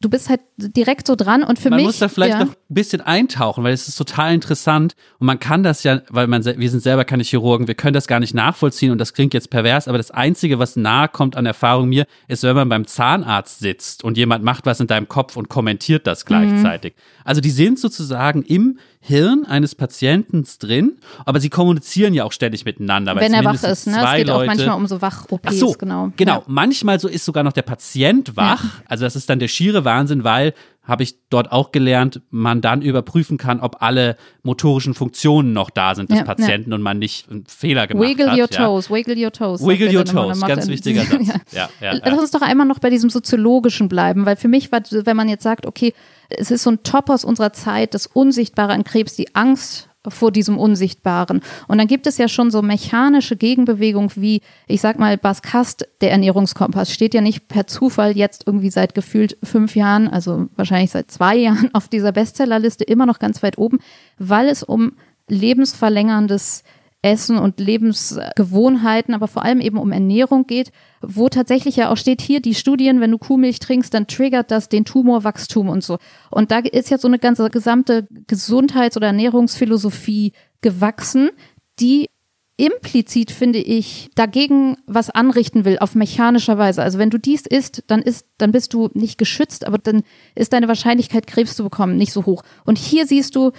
du 0.00 0.08
bist 0.08 0.28
halt 0.28 0.40
direkt 0.56 1.06
so 1.06 1.16
dran 1.16 1.42
und 1.42 1.58
für 1.58 1.70
man 1.70 1.78
mich. 1.78 1.86
muss 1.86 1.98
da 1.98 2.08
vielleicht 2.08 2.38
ja, 2.38 2.44
noch 2.44 2.52
ein 2.52 2.56
bisschen 2.68 3.00
eintauchen, 3.00 3.64
weil 3.64 3.72
es 3.72 3.88
ist 3.88 3.96
total 3.96 4.34
interessant 4.34 4.94
und 5.18 5.26
man 5.26 5.38
kann 5.38 5.62
das 5.62 5.82
ja, 5.82 6.00
weil 6.10 6.26
man, 6.26 6.44
wir 6.44 6.70
sind 6.70 6.82
selber 6.82 7.04
keine 7.04 7.22
Chirurgen, 7.22 7.66
wir 7.68 7.74
können 7.74 7.94
das 7.94 8.06
gar 8.06 8.20
nicht 8.20 8.34
nachvollziehen 8.34 8.90
und 8.92 8.98
das 8.98 9.14
klingt 9.14 9.34
jetzt 9.34 9.50
pervers, 9.50 9.88
aber 9.88 9.98
das 9.98 10.10
Einzige, 10.10 10.58
was 10.58 10.76
nahe 10.76 11.08
kommt 11.08 11.36
an 11.36 11.46
Erfahrung 11.46 11.88
mir, 11.88 12.06
ist, 12.28 12.42
wenn 12.42 12.56
man 12.56 12.68
beim 12.68 12.86
Zahnarzt 12.86 13.60
sitzt 13.60 14.04
und 14.04 14.16
jemand 14.16 14.44
macht 14.44 14.66
was 14.66 14.80
in 14.80 14.86
deinem 14.86 15.08
Kopf 15.08 15.36
und 15.36 15.48
kommentiert 15.48 16.06
das 16.06 16.24
Mhm. 16.24 16.28
gleichzeitig. 16.28 16.94
Also 17.24 17.40
die 17.40 17.50
sind 17.50 17.78
sozusagen 17.78 18.42
im 18.42 18.78
Hirn 19.06 19.44
eines 19.46 19.74
Patienten 19.74 20.44
drin, 20.58 20.98
aber 21.24 21.38
sie 21.40 21.48
kommunizieren 21.48 22.12
ja 22.14 22.24
auch 22.24 22.32
ständig 22.32 22.64
miteinander. 22.64 23.14
wenn 23.16 23.32
er 23.32 23.44
wach 23.44 23.62
ist, 23.62 23.86
ne? 23.86 24.02
Es 24.04 24.16
geht 24.16 24.28
auch 24.30 24.38
Leute- 24.38 24.46
manchmal 24.46 24.76
um 24.76 24.86
so 24.86 25.00
Wach-OPs, 25.00 25.42
Ach 25.46 25.52
so, 25.52 25.72
genau. 25.72 26.10
Genau. 26.16 26.34
Ja. 26.38 26.42
Manchmal 26.46 26.98
so 26.98 27.06
ist 27.08 27.24
sogar 27.24 27.44
noch 27.44 27.52
der 27.52 27.62
Patient 27.62 28.36
wach. 28.36 28.64
Also 28.86 29.04
das 29.04 29.14
ist 29.16 29.30
dann 29.30 29.38
der 29.38 29.48
schiere 29.48 29.84
Wahnsinn, 29.84 30.24
weil 30.24 30.54
habe 30.86 31.02
ich 31.02 31.16
dort 31.28 31.52
auch 31.52 31.72
gelernt, 31.72 32.22
man 32.30 32.60
dann 32.60 32.80
überprüfen 32.80 33.38
kann, 33.38 33.60
ob 33.60 33.82
alle 33.82 34.16
motorischen 34.42 34.94
Funktionen 34.94 35.52
noch 35.52 35.70
da 35.70 35.94
sind 35.94 36.10
des 36.10 36.18
Ja, 36.18 36.22
ja. 36.22 36.26
Patienten 36.26 36.72
und 36.72 36.80
man 36.82 36.98
nicht 36.98 37.30
einen 37.30 37.44
Fehler 37.46 37.86
gemacht 37.86 38.08
Wiggle 38.08 38.30
hat. 38.30 38.38
your 38.38 38.48
ja. 38.50 38.66
toes, 38.66 38.90
wiggle 38.90 39.16
your 39.16 39.32
toes. 39.32 39.60
Wiggle 39.66 39.94
your 39.96 40.04
toes, 40.04 40.40
ganz 40.40 40.66
er- 40.66 40.70
wichtiger 40.72 41.02
Satz. 41.24 41.26
Ja, 41.52 41.68
ja, 41.80 41.94
ja. 41.94 42.00
Lass 42.04 42.18
uns 42.20 42.30
doch 42.30 42.42
einmal 42.42 42.66
noch 42.66 42.78
bei 42.78 42.90
diesem 42.90 43.10
Soziologischen 43.10 43.88
bleiben, 43.88 44.26
weil 44.26 44.36
für 44.36 44.48
mich 44.48 44.70
war, 44.72 44.80
wenn 44.90 45.16
man 45.16 45.28
jetzt 45.28 45.42
sagt, 45.42 45.66
okay, 45.66 45.92
es 46.28 46.50
ist 46.50 46.62
so 46.62 46.70
ein 46.70 46.82
Topos 46.82 47.24
unserer 47.24 47.52
Zeit, 47.52 47.94
das 47.94 48.06
Unsichtbare 48.06 48.72
an 48.72 48.84
Krebs, 48.84 49.14
die 49.16 49.34
Angst 49.34 49.88
vor 50.08 50.32
diesem 50.32 50.58
Unsichtbaren. 50.58 51.40
Und 51.68 51.78
dann 51.78 51.86
gibt 51.86 52.06
es 52.06 52.18
ja 52.18 52.28
schon 52.28 52.50
so 52.50 52.62
mechanische 52.62 53.36
Gegenbewegung 53.36 54.12
wie, 54.16 54.42
ich 54.66 54.80
sag 54.80 54.98
mal, 54.98 55.16
Bas 55.18 55.42
Kast, 55.42 55.88
der 56.00 56.10
Ernährungskompass, 56.12 56.92
steht 56.92 57.14
ja 57.14 57.20
nicht 57.20 57.48
per 57.48 57.66
Zufall 57.66 58.16
jetzt 58.16 58.44
irgendwie 58.46 58.70
seit 58.70 58.94
gefühlt 58.94 59.36
fünf 59.42 59.76
Jahren, 59.76 60.08
also 60.08 60.48
wahrscheinlich 60.56 60.90
seit 60.90 61.10
zwei 61.10 61.36
Jahren 61.46 61.70
auf 61.74 61.88
dieser 61.88 62.12
Bestsellerliste 62.12 62.84
immer 62.84 63.06
noch 63.06 63.18
ganz 63.18 63.42
weit 63.42 63.58
oben, 63.58 63.78
weil 64.18 64.48
es 64.48 64.62
um 64.62 64.92
lebensverlängerndes 65.28 66.62
Essen 67.06 67.38
und 67.38 67.60
Lebensgewohnheiten, 67.60 69.14
aber 69.14 69.28
vor 69.28 69.44
allem 69.44 69.60
eben 69.60 69.78
um 69.78 69.92
Ernährung 69.92 70.46
geht, 70.46 70.72
wo 71.00 71.28
tatsächlich 71.28 71.76
ja 71.76 71.90
auch 71.90 71.96
steht 71.96 72.20
hier 72.20 72.40
die 72.40 72.54
Studien, 72.54 73.00
wenn 73.00 73.12
du 73.12 73.18
Kuhmilch 73.18 73.60
trinkst, 73.60 73.94
dann 73.94 74.08
triggert 74.08 74.50
das 74.50 74.68
den 74.68 74.84
Tumorwachstum 74.84 75.68
und 75.68 75.84
so. 75.84 75.98
Und 76.30 76.50
da 76.50 76.58
ist 76.58 76.90
jetzt 76.90 77.02
so 77.02 77.08
eine 77.08 77.18
ganze 77.18 77.48
gesamte 77.48 78.08
Gesundheits- 78.26 78.96
oder 78.96 79.06
Ernährungsphilosophie 79.08 80.32
gewachsen, 80.60 81.30
die 81.78 82.08
implizit, 82.56 83.30
finde 83.30 83.58
ich, 83.58 84.10
dagegen 84.14 84.78
was 84.86 85.10
anrichten 85.10 85.64
will, 85.64 85.78
auf 85.78 85.94
mechanischer 85.94 86.58
Weise. 86.58 86.82
Also 86.82 86.98
wenn 86.98 87.10
du 87.10 87.18
dies 87.18 87.44
isst, 87.46 87.84
dann 87.86 88.00
ist, 88.00 88.26
dann 88.38 88.50
bist 88.50 88.72
du 88.72 88.88
nicht 88.94 89.18
geschützt, 89.18 89.66
aber 89.66 89.78
dann 89.78 90.02
ist 90.34 90.54
deine 90.54 90.66
Wahrscheinlichkeit, 90.68 91.26
Krebs 91.26 91.54
zu 91.54 91.64
bekommen, 91.64 91.96
nicht 91.96 92.12
so 92.12 92.24
hoch. 92.24 92.42
Und 92.64 92.78
hier 92.78 93.06
siehst 93.06 93.36
du, 93.36 93.52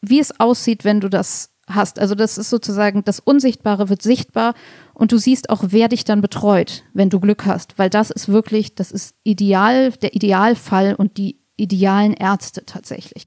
wie 0.00 0.18
es 0.18 0.40
aussieht, 0.40 0.84
wenn 0.84 1.00
du 1.00 1.10
das 1.10 1.50
hast. 1.74 1.98
Also 1.98 2.14
das 2.14 2.38
ist 2.38 2.50
sozusagen, 2.50 3.04
das 3.04 3.20
Unsichtbare 3.20 3.88
wird 3.88 4.02
sichtbar 4.02 4.54
und 4.94 5.12
du 5.12 5.18
siehst 5.18 5.50
auch, 5.50 5.64
wer 5.68 5.88
dich 5.88 6.04
dann 6.04 6.20
betreut, 6.20 6.84
wenn 6.92 7.10
du 7.10 7.20
Glück 7.20 7.46
hast. 7.46 7.78
Weil 7.78 7.90
das 7.90 8.10
ist 8.10 8.28
wirklich, 8.28 8.74
das 8.74 8.90
ist 8.90 9.14
ideal, 9.24 9.92
der 9.92 10.14
Idealfall 10.14 10.94
und 10.94 11.16
die 11.16 11.38
idealen 11.56 12.14
Ärzte 12.14 12.64
tatsächlich. 12.64 13.26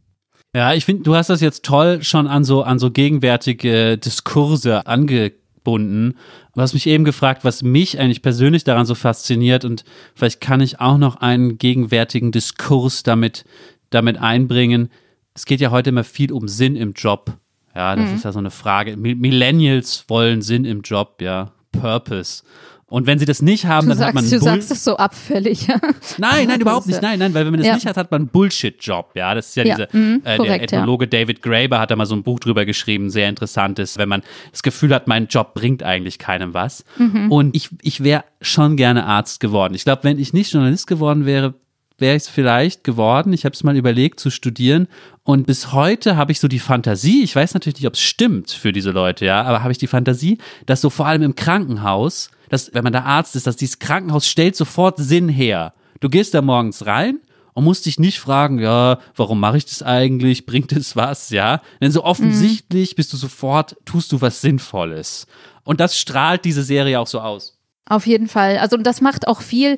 Ja, 0.54 0.74
ich 0.74 0.84
finde, 0.84 1.04
du 1.04 1.16
hast 1.16 1.30
das 1.30 1.40
jetzt 1.40 1.64
toll 1.64 2.04
schon 2.04 2.28
an 2.28 2.44
so, 2.44 2.64
an 2.64 2.78
so 2.78 2.92
gegenwärtige 2.92 3.98
Diskurse 3.98 4.86
angebunden. 4.86 6.16
Du 6.54 6.62
hast 6.62 6.74
mich 6.74 6.88
eben 6.88 7.06
gefragt, 7.06 7.46
was 7.46 7.64
mich 7.64 8.00
eigentlich 8.00 8.22
persönlich 8.22 8.66
daran 8.66 8.86
so 8.86 8.96
fasziniert 8.96 9.64
und 9.64 9.86
vielleicht 10.14 10.42
kann 10.42 10.60
ich 10.60 10.82
auch 10.82 10.98
noch 10.98 11.18
einen 11.18 11.58
gegenwärtigen 11.58 12.32
Diskurs 12.32 13.04
damit, 13.04 13.46
damit 13.92 14.18
einbringen. 14.18 14.90
Es 15.34 15.46
geht 15.46 15.62
ja 15.62 15.72
heute 15.72 15.92
immer 15.92 16.04
viel 16.04 16.34
um 16.34 16.50
Sinn 16.50 16.76
im 16.76 16.92
Job. 16.94 17.38
Ja, 17.76 17.96
das 17.96 18.12
ist 18.12 18.26
ja 18.26 18.32
so 18.32 18.40
eine 18.40 18.52
Frage. 18.52 18.94
Mi- 18.98 19.16
Millennials 19.16 20.06
wollen 20.08 20.42
Sinn 20.42 20.66
im 20.66 20.82
Job, 20.82 21.22
ja. 21.22 21.52
Purpose. 21.72 22.44
Und 22.88 23.08
wenn 23.08 23.18
sie 23.20 23.24
das 23.26 23.42
nicht 23.42 23.66
haben, 23.68 23.88
Du 23.88 23.96
dann 23.96 24.08
hat 24.08 24.14
man 24.14 24.26
sagst, 24.26 24.34
du 24.34 24.40
Bull- 24.46 24.54
sagst 24.56 24.72
es 24.72 24.84
so 24.84 24.98
abfällig. 24.98 25.66
ja. 25.68 25.80
Nein, 26.18 26.48
nein, 26.50 26.60
überhaupt 26.60 26.88
nicht. 26.88 27.02
Nein, 27.02 27.20
nein, 27.20 27.34
weil 27.34 27.46
wenn 27.46 27.52
man 27.52 27.60
das 27.62 27.68
Ja. 27.68 27.76
nicht 27.76 27.86
hat, 27.86 27.96
hat 27.96 28.12
man 28.12 28.24
einen 28.24 28.28
Bullshit-Job. 28.28 29.12
Ja, 29.16 29.34
das 29.34 29.48
ist 29.48 29.56
ja, 29.56 29.64
Ja, 29.64 29.76
diese, 29.88 29.98
mhm, 29.98 30.16
äh, 30.18 30.20
der 30.26 30.38
korrekt, 30.38 30.72
ja. 30.74 30.80
Ethnologe 30.80 31.08
David 31.08 31.42
Graeber 31.42 31.80
hat 31.80 31.90
da 31.90 31.96
mal 31.96 32.06
so 32.06 32.16
ein 32.16 32.24
Buch 32.24 32.42
drüber 32.42 32.66
geschrieben, 32.66 33.10
sehr 33.10 33.30
interessantes, 33.30 33.98
wenn 33.98 34.10
man 34.10 34.24
das 34.52 34.62
Gefühl 34.62 34.94
hat, 34.94 35.08
mein 35.08 35.28
Job 35.28 35.54
bringt 35.54 35.84
eigentlich 35.84 36.20
keinem 36.20 36.54
was. 36.54 36.84
Mhm. 36.98 37.32
Und 37.32 37.56
ich, 37.56 37.70
ich 37.82 38.04
wäre 38.04 38.26
schon 38.42 38.76
gerne 38.76 39.06
Arzt 39.06 39.40
geworden. 39.40 39.74
Ich 39.74 39.86
glaube, 39.86 40.04
wenn 40.04 40.20
ich 40.20 40.34
nicht 40.34 40.52
Journalist 40.52 40.86
geworden 40.88 41.26
wäre, 41.26 41.54
wäre 42.02 42.16
ich 42.16 42.24
es 42.24 42.30
vielleicht 42.30 42.84
geworden. 42.84 43.32
Ich 43.32 43.46
habe 43.46 43.54
es 43.54 43.64
mal 43.64 43.78
überlegt 43.78 44.20
zu 44.20 44.30
studieren 44.30 44.88
und 45.24 45.48
bis 45.48 45.72
heute 45.72 46.18
habe 46.18 46.32
ich 46.32 46.40
so 46.40 46.48
die 46.48 46.60
Fantasie, 46.60 47.24
ich 47.24 47.36
weiß 47.36 47.54
natürlich 47.54 47.80
nicht, 47.80 47.88
ob 47.88 47.94
es 47.94 48.02
stimmt 48.02 48.52
für 48.52 48.72
diese 48.72 48.92
Leute, 48.92 49.26
ja, 49.26 49.44
aber 49.44 49.62
habe 49.62 49.72
ich 49.72 49.78
die 49.78 49.88
Fantasie, 49.88 50.40
dass 50.66 50.82
so 50.82 50.90
vor 50.90 51.06
allem 51.06 51.22
im 51.22 51.36
Krankenhaus, 51.36 52.32
dass 52.50 52.74
wenn 52.74 52.84
man 52.84 52.92
da 52.92 53.04
Arzt 53.04 53.36
ist, 53.36 53.48
dass 53.48 53.56
dieses 53.56 53.80
Krankenhaus 53.80 54.28
stellt 54.28 54.56
sofort 54.56 54.98
Sinn 54.98 55.30
her. 55.30 55.74
Du 56.00 56.10
gehst 56.10 56.34
da 56.34 56.42
morgens 56.42 56.86
rein 56.86 57.20
und 57.54 57.64
musst 57.64 57.86
dich 57.86 58.00
nicht 58.00 58.20
fragen, 58.20 58.60
ja, 58.60 59.00
warum 59.16 59.40
mache 59.40 59.58
ich 59.58 59.66
das 59.66 59.84
eigentlich? 59.84 60.46
Bringt 60.46 60.72
es 60.72 60.96
was? 60.96 61.30
Ja, 61.30 61.62
denn 61.80 61.92
so 61.92 62.04
offensichtlich 62.04 62.96
bist 62.96 63.14
du 63.14 63.18
sofort, 63.18 63.78
tust 63.86 64.12
du 64.12 64.22
was 64.22 64.42
Sinnvolles. 64.42 65.28
Und 65.64 65.80
das 65.80 65.98
strahlt 65.98 66.46
diese 66.46 66.64
Serie 66.64 67.00
auch 67.00 67.08
so 67.08 67.20
aus. 67.20 67.60
Auf 67.86 68.08
jeden 68.08 68.28
Fall. 68.28 68.58
Also 68.58 68.78
das 68.78 69.02
macht 69.02 69.28
auch 69.28 69.42
viel 69.42 69.78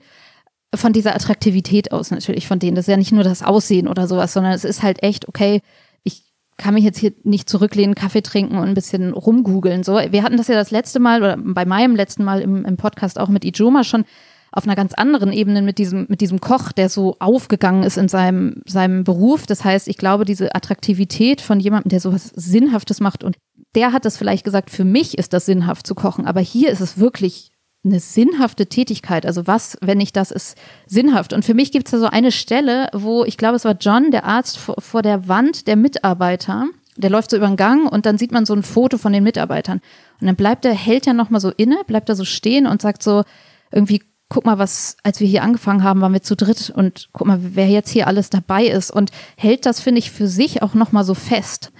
von 0.75 0.93
dieser 0.93 1.15
Attraktivität 1.15 1.91
aus 1.91 2.11
natürlich 2.11 2.47
von 2.47 2.59
denen. 2.59 2.75
Das 2.75 2.87
ist 2.87 2.91
ja 2.91 2.97
nicht 2.97 3.11
nur 3.11 3.23
das 3.23 3.43
Aussehen 3.43 3.87
oder 3.87 4.07
sowas, 4.07 4.33
sondern 4.33 4.53
es 4.53 4.63
ist 4.63 4.83
halt 4.83 5.03
echt, 5.03 5.27
okay, 5.27 5.61
ich 6.03 6.23
kann 6.57 6.73
mich 6.73 6.83
jetzt 6.83 6.99
hier 6.99 7.13
nicht 7.23 7.49
zurücklehnen, 7.49 7.95
Kaffee 7.95 8.21
trinken 8.21 8.57
und 8.57 8.67
ein 8.67 8.73
bisschen 8.73 9.13
rumgoogeln. 9.13 9.83
So, 9.83 9.93
wir 9.93 10.23
hatten 10.23 10.37
das 10.37 10.47
ja 10.47 10.55
das 10.55 10.71
letzte 10.71 10.99
Mal 10.99 11.21
oder 11.21 11.37
bei 11.37 11.65
meinem 11.65 11.95
letzten 11.95 12.23
Mal 12.23 12.41
im, 12.41 12.65
im 12.65 12.77
Podcast 12.77 13.19
auch 13.19 13.29
mit 13.29 13.45
Ijoma 13.45 13.83
schon 13.83 14.05
auf 14.51 14.65
einer 14.65 14.75
ganz 14.75 14.93
anderen 14.93 15.33
Ebene 15.33 15.63
mit 15.63 15.79
diesem, 15.79 16.05
mit 16.09 16.21
diesem 16.21 16.39
Koch, 16.39 16.71
der 16.71 16.87
so 16.87 17.15
aufgegangen 17.19 17.83
ist 17.83 17.97
in 17.97 18.07
seinem, 18.07 18.61
seinem 18.67 19.03
Beruf. 19.03 19.47
Das 19.47 19.65
heißt, 19.65 19.87
ich 19.87 19.97
glaube, 19.97 20.25
diese 20.25 20.53
Attraktivität 20.53 21.41
von 21.41 21.59
jemandem, 21.59 21.89
der 21.89 21.99
sowas 21.99 22.31
Sinnhaftes 22.35 22.99
macht 22.99 23.23
und 23.23 23.35
der 23.73 23.91
hat 23.91 24.05
das 24.05 24.15
vielleicht 24.15 24.45
gesagt, 24.45 24.69
für 24.69 24.85
mich 24.85 25.17
ist 25.17 25.33
das 25.33 25.47
sinnhaft 25.47 25.87
zu 25.87 25.95
kochen, 25.95 26.27
aber 26.27 26.39
hier 26.39 26.69
ist 26.69 26.81
es 26.81 26.99
wirklich 26.99 27.52
eine 27.85 27.99
sinnhafte 27.99 28.67
Tätigkeit. 28.67 29.25
Also 29.25 29.45
was, 29.45 29.77
wenn 29.81 29.97
nicht 29.97 30.15
das 30.15 30.31
ist 30.31 30.57
sinnhaft? 30.87 31.33
Und 31.33 31.43
für 31.43 31.53
mich 31.53 31.71
gibt 31.71 31.87
es 31.87 31.91
da 31.91 31.99
so 31.99 32.05
eine 32.05 32.31
Stelle, 32.31 32.89
wo 32.93 33.25
ich 33.25 33.37
glaube, 33.37 33.55
es 33.57 33.65
war 33.65 33.75
John, 33.79 34.11
der 34.11 34.23
Arzt, 34.23 34.57
vor, 34.57 34.75
vor 34.79 35.01
der 35.01 35.27
Wand 35.27 35.67
der 35.67 35.75
Mitarbeiter 35.75 36.67
der 36.95 37.09
läuft 37.09 37.31
so 37.31 37.37
über 37.37 37.47
den 37.47 37.57
Gang 37.57 37.91
und 37.91 38.05
dann 38.05 38.17
sieht 38.17 38.31
man 38.31 38.45
so 38.45 38.53
ein 38.53 38.63
Foto 38.63 38.97
von 38.97 39.13
den 39.13 39.23
Mitarbeitern. 39.23 39.81
Und 40.21 40.27
dann 40.27 40.35
bleibt 40.35 40.65
er, 40.65 40.73
hält 40.73 41.07
er 41.07 41.13
nochmal 41.13 41.41
so 41.41 41.49
inne, 41.49 41.77
bleibt 41.87 42.09
er 42.09 42.15
so 42.15 42.25
stehen 42.25 42.67
und 42.67 42.81
sagt 42.81 43.03
so, 43.03 43.23
irgendwie, 43.71 44.03
guck 44.29 44.45
mal, 44.45 44.59
was, 44.59 44.97
als 45.03 45.19
wir 45.19 45.27
hier 45.27 45.43
angefangen 45.43 45.83
haben, 45.83 46.01
waren 46.01 46.13
wir 46.13 46.21
zu 46.21 46.35
dritt 46.35 46.71
und 46.75 47.09
guck 47.11 47.27
mal, 47.27 47.39
wer 47.41 47.67
jetzt 47.67 47.89
hier 47.89 48.07
alles 48.07 48.29
dabei 48.29 48.65
ist 48.65 48.91
und 48.91 49.11
hält 49.37 49.65
das, 49.65 49.79
finde 49.79 49.99
ich, 49.99 50.11
für 50.11 50.27
sich 50.27 50.61
auch 50.61 50.73
nochmal 50.73 51.03
so 51.03 51.13
fest. 51.13 51.71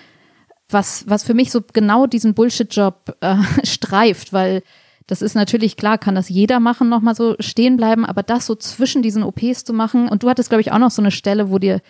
Was, 0.69 1.07
was 1.07 1.23
für 1.23 1.33
mich 1.33 1.51
so 1.51 1.61
genau 1.73 2.07
diesen 2.07 2.33
Bullshit-Job 2.33 3.17
äh, 3.21 3.35
streift, 3.63 4.33
weil 4.33 4.63
das 5.07 5.21
ist 5.21 5.35
natürlich 5.35 5.77
klar, 5.77 5.97
kann 5.97 6.15
das 6.15 6.29
jeder 6.29 6.59
machen, 6.59 6.89
nochmal 6.89 7.15
so 7.15 7.35
stehen 7.39 7.77
bleiben, 7.77 8.05
aber 8.05 8.23
das 8.23 8.45
so 8.45 8.55
zwischen 8.55 9.01
diesen 9.01 9.23
OPs 9.23 9.63
zu 9.63 9.73
machen. 9.73 10.07
Und 10.07 10.23
du 10.23 10.29
hattest, 10.29 10.49
glaube 10.49 10.61
ich, 10.61 10.71
auch 10.71 10.79
noch 10.79 10.91
so 10.91 11.01
eine 11.01 11.11
Stelle, 11.11 11.51
wo 11.51 11.59
dir 11.59 11.81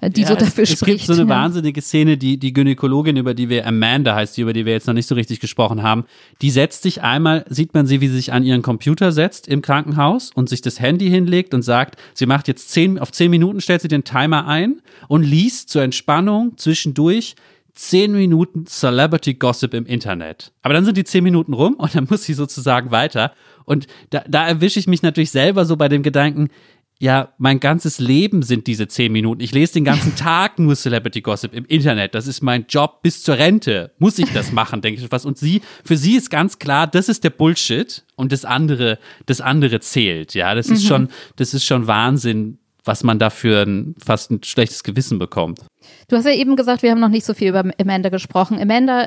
äh, 0.00 0.10
die 0.10 0.22
ja, 0.22 0.28
so 0.28 0.34
dafür 0.34 0.64
es, 0.64 0.72
spricht. 0.72 1.02
Es 1.02 1.06
gibt 1.06 1.16
so 1.16 1.22
eine 1.22 1.30
ja. 1.30 1.36
wahnsinnige 1.36 1.82
Szene, 1.82 2.16
die, 2.16 2.38
die 2.38 2.52
Gynäkologin, 2.52 3.16
über 3.16 3.34
die 3.34 3.48
wir, 3.48 3.66
Amanda 3.66 4.14
heißt 4.14 4.36
die, 4.36 4.42
über 4.42 4.52
die 4.52 4.64
wir 4.64 4.72
jetzt 4.72 4.86
noch 4.86 4.94
nicht 4.94 5.06
so 5.06 5.14
richtig 5.14 5.40
gesprochen 5.40 5.82
haben, 5.82 6.04
die 6.42 6.50
setzt 6.50 6.82
sich 6.82 7.02
einmal, 7.02 7.44
sieht 7.48 7.74
man 7.74 7.86
sie, 7.86 8.00
wie 8.00 8.08
sie 8.08 8.16
sich 8.16 8.32
an 8.32 8.44
ihren 8.44 8.62
Computer 8.62 9.12
setzt 9.12 9.48
im 9.48 9.62
Krankenhaus 9.62 10.30
und 10.34 10.48
sich 10.48 10.62
das 10.62 10.80
Handy 10.80 11.08
hinlegt 11.08 11.54
und 11.54 11.62
sagt, 11.62 11.96
sie 12.14 12.26
macht 12.26 12.48
jetzt 12.48 12.70
zehn, 12.70 12.98
auf 12.98 13.12
zehn 13.12 13.30
Minuten 13.30 13.60
stellt 13.60 13.82
sie 13.82 13.88
den 13.88 14.04
Timer 14.04 14.46
ein 14.46 14.80
und 15.08 15.22
liest 15.22 15.68
zur 15.68 15.82
Entspannung 15.82 16.56
zwischendurch 16.56 17.34
10 17.80 18.12
Minuten 18.12 18.66
Celebrity 18.66 19.34
Gossip 19.34 19.72
im 19.72 19.86
Internet. 19.86 20.52
Aber 20.62 20.74
dann 20.74 20.84
sind 20.84 20.98
die 20.98 21.04
10 21.04 21.24
Minuten 21.24 21.54
rum 21.54 21.74
und 21.74 21.94
dann 21.94 22.06
muss 22.10 22.24
sie 22.24 22.34
sozusagen 22.34 22.90
weiter. 22.90 23.32
Und 23.64 23.86
da, 24.10 24.22
da 24.28 24.46
erwische 24.46 24.78
ich 24.78 24.86
mich 24.86 25.02
natürlich 25.02 25.30
selber 25.30 25.64
so 25.64 25.76
bei 25.76 25.88
dem 25.88 26.02
Gedanken, 26.02 26.50
ja, 26.98 27.32
mein 27.38 27.58
ganzes 27.58 27.98
Leben 27.98 28.42
sind 28.42 28.66
diese 28.66 28.86
10 28.86 29.10
Minuten. 29.10 29.40
Ich 29.40 29.52
lese 29.52 29.72
den 29.72 29.84
ganzen 29.84 30.14
Tag 30.16 30.58
nur 30.58 30.76
Celebrity 30.76 31.22
Gossip 31.22 31.54
im 31.54 31.64
Internet. 31.64 32.14
Das 32.14 32.26
ist 32.26 32.42
mein 32.42 32.66
Job 32.68 33.00
bis 33.02 33.22
zur 33.22 33.38
Rente. 33.38 33.92
Muss 33.98 34.18
ich 34.18 34.30
das 34.34 34.52
machen, 34.52 34.82
denke 34.82 35.00
ich 35.00 35.10
was. 35.10 35.24
Und 35.24 35.38
sie, 35.38 35.62
für 35.82 35.96
sie 35.96 36.16
ist 36.16 36.28
ganz 36.28 36.58
klar, 36.58 36.86
das 36.86 37.08
ist 37.08 37.24
der 37.24 37.30
Bullshit 37.30 38.04
und 38.16 38.30
das 38.30 38.44
andere, 38.44 38.98
das 39.24 39.40
andere 39.40 39.80
zählt. 39.80 40.34
Ja, 40.34 40.54
das 40.54 40.68
ist 40.68 40.84
mhm. 40.84 40.88
schon, 40.88 41.08
das 41.36 41.54
ist 41.54 41.64
schon 41.64 41.86
Wahnsinn, 41.86 42.58
was 42.84 43.02
man 43.02 43.18
dafür 43.18 43.62
ein, 43.62 43.94
fast 43.98 44.30
ein 44.30 44.42
schlechtes 44.42 44.84
Gewissen 44.84 45.18
bekommt. 45.18 45.60
Du 46.10 46.16
hast 46.16 46.24
ja 46.24 46.32
eben 46.32 46.56
gesagt, 46.56 46.82
wir 46.82 46.90
haben 46.90 46.98
noch 46.98 47.08
nicht 47.08 47.24
so 47.24 47.34
viel 47.34 47.48
über 47.48 47.64
Amanda 47.78 48.08
gesprochen. 48.08 48.60
Amanda 48.60 49.06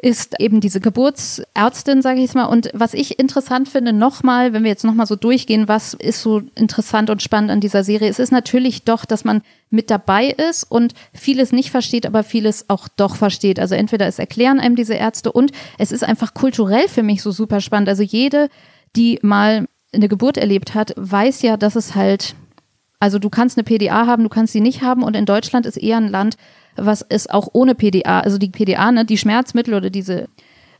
ist 0.00 0.38
eben 0.38 0.60
diese 0.60 0.78
Geburtsärztin, 0.78 2.02
sage 2.02 2.18
ich 2.18 2.26
jetzt 2.26 2.36
mal. 2.36 2.44
Und 2.44 2.70
was 2.72 2.94
ich 2.94 3.18
interessant 3.18 3.68
finde, 3.68 3.92
nochmal, 3.92 4.52
wenn 4.52 4.62
wir 4.62 4.70
jetzt 4.70 4.84
nochmal 4.84 5.06
so 5.06 5.16
durchgehen, 5.16 5.66
was 5.66 5.92
ist 5.94 6.22
so 6.22 6.42
interessant 6.54 7.10
und 7.10 7.20
spannend 7.20 7.50
an 7.50 7.60
dieser 7.60 7.82
Serie? 7.82 8.08
Es 8.08 8.20
ist 8.20 8.30
natürlich 8.30 8.84
doch, 8.84 9.04
dass 9.04 9.24
man 9.24 9.42
mit 9.70 9.90
dabei 9.90 10.28
ist 10.28 10.62
und 10.62 10.94
vieles 11.12 11.50
nicht 11.50 11.72
versteht, 11.72 12.06
aber 12.06 12.22
vieles 12.22 12.70
auch 12.70 12.86
doch 12.86 13.16
versteht. 13.16 13.58
Also 13.58 13.74
entweder 13.74 14.06
es 14.06 14.20
erklären 14.20 14.60
einem 14.60 14.76
diese 14.76 14.94
Ärzte 14.94 15.32
und 15.32 15.50
es 15.78 15.90
ist 15.90 16.04
einfach 16.04 16.32
kulturell 16.32 16.86
für 16.86 17.02
mich 17.02 17.22
so 17.22 17.32
super 17.32 17.60
spannend. 17.60 17.88
Also 17.88 18.04
jede, 18.04 18.50
die 18.94 19.18
mal 19.22 19.66
eine 19.92 20.08
Geburt 20.08 20.36
erlebt 20.36 20.76
hat, 20.76 20.94
weiß 20.96 21.42
ja, 21.42 21.56
dass 21.56 21.74
es 21.74 21.96
halt 21.96 22.36
also 23.00 23.18
du 23.18 23.30
kannst 23.30 23.58
eine 23.58 23.64
PDA 23.64 24.06
haben, 24.06 24.22
du 24.22 24.28
kannst 24.28 24.52
sie 24.52 24.60
nicht 24.60 24.82
haben 24.82 25.02
und 25.02 25.16
in 25.16 25.26
Deutschland 25.26 25.66
ist 25.66 25.76
eher 25.76 25.96
ein 25.96 26.08
Land, 26.08 26.36
was 26.76 27.04
es 27.08 27.28
auch 27.28 27.48
ohne 27.52 27.74
PDA, 27.74 28.20
also 28.20 28.38
die 28.38 28.50
PDA, 28.50 28.92
ne, 28.92 29.04
die 29.04 29.18
Schmerzmittel 29.18 29.74
oder 29.74 29.90
diese 29.90 30.28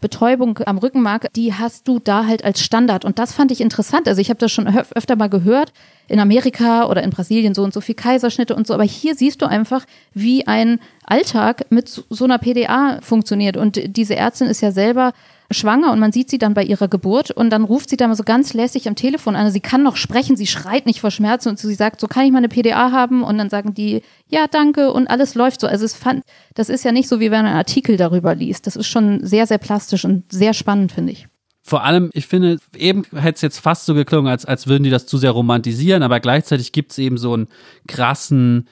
Betäubung 0.01 0.59
am 0.65 0.79
Rückenmark, 0.79 1.33
die 1.35 1.53
hast 1.55 1.87
du 1.87 1.99
da 1.99 2.27
halt 2.27 2.45
als 2.45 2.61
Standard. 2.63 3.05
Und 3.05 3.19
das 3.19 3.33
fand 3.35 3.53
ich 3.53 3.61
interessant. 3.61 4.09
Also 4.09 4.21
ich 4.21 4.31
habe 4.31 4.39
das 4.39 4.51
schon 4.51 4.67
öfter 4.67 5.17
mal 5.17 5.29
gehört, 5.29 5.73
in 6.09 6.21
Amerika 6.21 6.89
oder 6.89 7.03
in 7.03 7.11
Brasilien 7.11 7.55
so 7.55 7.63
und 7.63 7.75
so 7.75 7.81
viel 7.81 7.95
Kaiserschnitte 7.95 8.55
und 8.55 8.67
so. 8.67 8.75
Aber 8.75 8.85
hier 8.85 9.15
siehst 9.15 9.43
du 9.43 9.47
einfach, 9.47 9.85
wie 10.15 10.47
ein 10.47 10.81
Alltag 11.05 11.67
mit 11.71 11.89
so 11.89 12.25
einer 12.25 12.39
PDA 12.39 12.99
funktioniert. 13.03 13.59
Und 13.59 13.97
diese 13.97 14.17
Ärztin 14.17 14.47
ist 14.47 14.63
ja 14.63 14.73
selber 14.73 15.13
schwanger 15.51 15.93
und 15.93 15.99
man 15.99 16.13
sieht 16.13 16.31
sie 16.31 16.39
dann 16.39 16.55
bei 16.55 16.63
ihrer 16.63 16.89
Geburt 16.89 17.31
und 17.31 17.51
dann 17.51 17.65
ruft 17.65 17.91
sie 17.91 17.97
da 17.97 18.07
mal 18.07 18.15
so 18.15 18.23
ganz 18.23 18.55
lässig 18.55 18.89
am 18.89 18.95
Telefon 18.95 19.37
an. 19.37 19.51
Sie 19.51 19.61
kann 19.61 19.83
noch 19.83 19.97
sprechen, 19.97 20.37
sie 20.37 20.47
schreit 20.47 20.87
nicht 20.87 21.01
vor 21.01 21.11
Schmerzen 21.11 21.49
und 21.51 21.59
sie 21.59 21.75
sagt, 21.75 22.01
so 22.01 22.07
kann 22.07 22.25
ich 22.25 22.33
mal 22.33 22.39
eine 22.39 22.49
PDA 22.49 22.93
haben 22.93 23.23
und 23.23 23.39
dann 23.39 23.51
sagen 23.51 23.75
die, 23.75 24.03
ja, 24.29 24.47
danke 24.47 24.93
und 24.93 25.09
alles 25.09 25.35
läuft 25.35 25.61
so. 25.61 25.67
Also 25.67 25.85
es 25.85 25.95
fand, 25.95 26.25
das 26.55 26.69
ist 26.69 26.85
ja 26.85 26.93
nicht 26.93 27.09
so, 27.09 27.21
wie 27.21 27.31
wenn 27.31 27.43
man 27.43 27.47
einen 27.47 27.57
Artikel 27.57 27.97
darüber 27.97 28.35
liest. 28.35 28.67
Das 28.67 28.77
ist 28.77 28.87
schon 28.87 29.25
sehr, 29.25 29.47
sehr 29.47 29.59
plastisch 29.59 30.05
und 30.05 30.31
sehr 30.33 30.55
spannend, 30.55 30.93
finde 30.93 31.13
ich. 31.13 31.27
Vor 31.63 31.85
allem, 31.85 32.11
ich 32.15 32.27
finde, 32.27 32.59
eben 32.77 33.05
hätte 33.15 33.37
es 33.37 33.43
jetzt 33.43 33.59
fast 33.59 33.87
so 33.87 33.95
geklungen, 33.95 34.31
als, 34.31 34.45
als 34.45 34.67
würden 34.67 34.83
die 34.85 34.91
das 34.91 35.07
zu 35.07 35.19
sehr 35.19 35.31
romantisieren, 35.33 36.03
aber 36.03 36.21
gleichzeitig 36.21 36.73
gibt 36.73 36.93
es 36.93 36.99
eben 36.99 37.19
so 37.19 37.35
einen 37.35 37.49
krassen, 37.87 38.67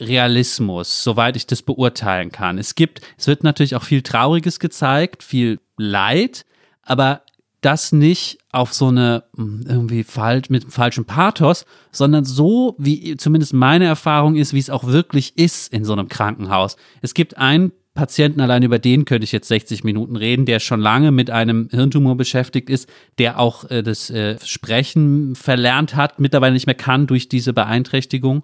Realismus, 0.00 1.04
soweit 1.04 1.36
ich 1.36 1.46
das 1.46 1.62
beurteilen 1.62 2.32
kann. 2.32 2.58
Es 2.58 2.74
gibt, 2.74 3.00
es 3.16 3.26
wird 3.26 3.44
natürlich 3.44 3.76
auch 3.76 3.84
viel 3.84 4.02
Trauriges 4.02 4.58
gezeigt, 4.58 5.22
viel 5.22 5.58
Leid, 5.76 6.44
aber 6.82 7.22
das 7.60 7.92
nicht 7.92 8.38
auf 8.52 8.74
so 8.74 8.88
eine 8.88 9.24
hm, 9.36 9.64
irgendwie 9.66 10.04
falsch 10.04 10.50
mit 10.50 10.70
falschem 10.70 11.06
Pathos, 11.06 11.64
sondern 11.92 12.24
so 12.24 12.74
wie 12.78 13.16
zumindest 13.16 13.54
meine 13.54 13.86
Erfahrung 13.86 14.36
ist, 14.36 14.52
wie 14.52 14.58
es 14.58 14.70
auch 14.70 14.86
wirklich 14.86 15.38
ist 15.38 15.72
in 15.72 15.84
so 15.84 15.94
einem 15.94 16.08
Krankenhaus. 16.08 16.76
Es 17.00 17.14
gibt 17.14 17.38
einen 17.38 17.72
Patienten, 17.94 18.40
allein 18.40 18.64
über 18.64 18.80
den 18.80 19.04
könnte 19.04 19.24
ich 19.24 19.32
jetzt 19.32 19.48
60 19.48 19.84
Minuten 19.84 20.16
reden, 20.16 20.46
der 20.46 20.58
schon 20.58 20.80
lange 20.80 21.12
mit 21.12 21.30
einem 21.30 21.68
Hirntumor 21.70 22.16
beschäftigt 22.16 22.68
ist, 22.68 22.88
der 23.18 23.38
auch 23.38 23.70
äh, 23.70 23.82
das 23.82 24.10
äh, 24.10 24.36
Sprechen 24.44 25.36
verlernt 25.36 25.94
hat, 25.94 26.18
mittlerweile 26.18 26.54
nicht 26.54 26.66
mehr 26.66 26.74
kann 26.74 27.06
durch 27.06 27.28
diese 27.28 27.52
Beeinträchtigung. 27.52 28.42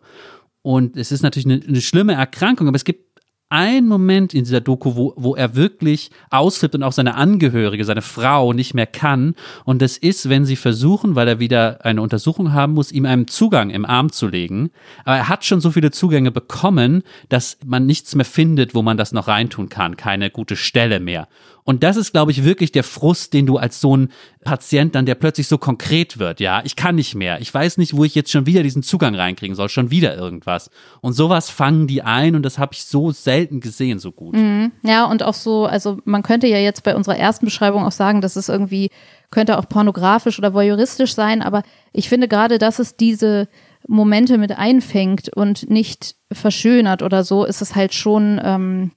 Und 0.62 0.96
es 0.96 1.10
ist 1.10 1.22
natürlich 1.22 1.46
eine, 1.46 1.60
eine 1.66 1.80
schlimme 1.80 2.14
Erkrankung, 2.14 2.68
aber 2.68 2.76
es 2.76 2.84
gibt 2.84 3.09
ein 3.50 3.88
Moment 3.88 4.32
in 4.32 4.44
dieser 4.44 4.60
Doku, 4.60 4.94
wo, 4.94 5.12
wo 5.16 5.34
er 5.34 5.56
wirklich 5.56 6.10
ausflippt 6.30 6.76
und 6.76 6.84
auch 6.84 6.92
seine 6.92 7.16
Angehörige, 7.16 7.84
seine 7.84 8.00
Frau 8.00 8.52
nicht 8.52 8.74
mehr 8.74 8.86
kann. 8.86 9.34
Und 9.64 9.82
das 9.82 9.96
ist, 9.96 10.28
wenn 10.28 10.44
sie 10.44 10.56
versuchen, 10.56 11.16
weil 11.16 11.26
er 11.26 11.40
wieder 11.40 11.84
eine 11.84 12.00
Untersuchung 12.00 12.52
haben 12.52 12.74
muss, 12.74 12.92
ihm 12.92 13.06
einen 13.06 13.26
Zugang 13.26 13.70
im 13.70 13.84
Arm 13.84 14.12
zu 14.12 14.28
legen. 14.28 14.70
Aber 15.04 15.16
er 15.16 15.28
hat 15.28 15.44
schon 15.44 15.60
so 15.60 15.72
viele 15.72 15.90
Zugänge 15.90 16.30
bekommen, 16.30 17.02
dass 17.28 17.58
man 17.66 17.86
nichts 17.86 18.14
mehr 18.14 18.24
findet, 18.24 18.74
wo 18.74 18.82
man 18.82 18.96
das 18.96 19.12
noch 19.12 19.26
reintun 19.26 19.68
kann. 19.68 19.96
Keine 19.96 20.30
gute 20.30 20.54
Stelle 20.54 21.00
mehr. 21.00 21.26
Und 21.70 21.85
das 21.85 21.96
ist, 21.96 22.11
glaube 22.11 22.33
ich, 22.33 22.42
wirklich 22.42 22.72
der 22.72 22.83
Frust, 22.83 23.33
den 23.33 23.46
du 23.46 23.56
als 23.56 23.80
so 23.80 23.96
ein 23.96 24.09
Patient 24.42 24.96
dann, 24.96 25.06
der 25.06 25.14
plötzlich 25.14 25.46
so 25.46 25.56
konkret 25.56 26.18
wird. 26.18 26.40
Ja, 26.40 26.62
ich 26.64 26.74
kann 26.74 26.96
nicht 26.96 27.14
mehr. 27.14 27.40
Ich 27.40 27.54
weiß 27.54 27.78
nicht, 27.78 27.96
wo 27.96 28.02
ich 28.02 28.16
jetzt 28.16 28.33
schon 28.33 28.44
wieder 28.44 28.64
diesen 28.64 28.83
Zugang 28.83 29.14
reinkriegen 29.14 29.54
soll. 29.54 29.68
Schon 29.68 29.92
wieder 29.92 30.16
irgendwas. 30.16 30.68
Und 31.00 31.12
sowas 31.12 31.48
fangen 31.48 31.87
die 31.87 32.02
ein 32.02 32.35
und 32.35 32.42
das 32.42 32.59
habe 32.59 32.72
ich 32.74 32.83
so 32.83 33.12
selten 33.12 33.61
gesehen, 33.61 34.00
so 34.00 34.11
gut. 34.11 34.35
Mhm. 34.35 34.72
Ja, 34.83 35.04
und 35.04 35.22
auch 35.22 35.35
so, 35.35 35.64
also 35.64 35.98
man 36.04 36.24
könnte 36.24 36.48
ja 36.48 36.59
jetzt 36.59 36.83
bei 36.83 36.96
unserer 36.96 37.16
ersten 37.16 37.44
Beschreibung 37.44 37.85
auch 37.85 37.92
sagen, 37.92 38.20
dass 38.20 38.35
es 38.35 38.48
irgendwie 38.48 38.90
könnte 39.30 39.56
auch 39.56 39.68
pornografisch 39.68 40.40
oder 40.40 40.52
voyeuristisch 40.52 41.14
sein, 41.14 41.40
aber 41.40 41.62
ich 41.92 42.09
finde 42.09 42.26
gerade, 42.26 42.59
dass 42.59 42.80
es 42.80 42.96
diese 42.96 43.46
Momente 43.87 44.38
mit 44.38 44.59
einfängt 44.59 45.28
und 45.37 45.70
nicht 45.70 46.16
verschönert 46.33 47.04
oder 47.04 47.22
so, 47.22 47.44
ist 47.44 47.62
es 47.62 47.76
halt 47.76 47.94
schon 47.94 48.40
ähm, 48.42 48.90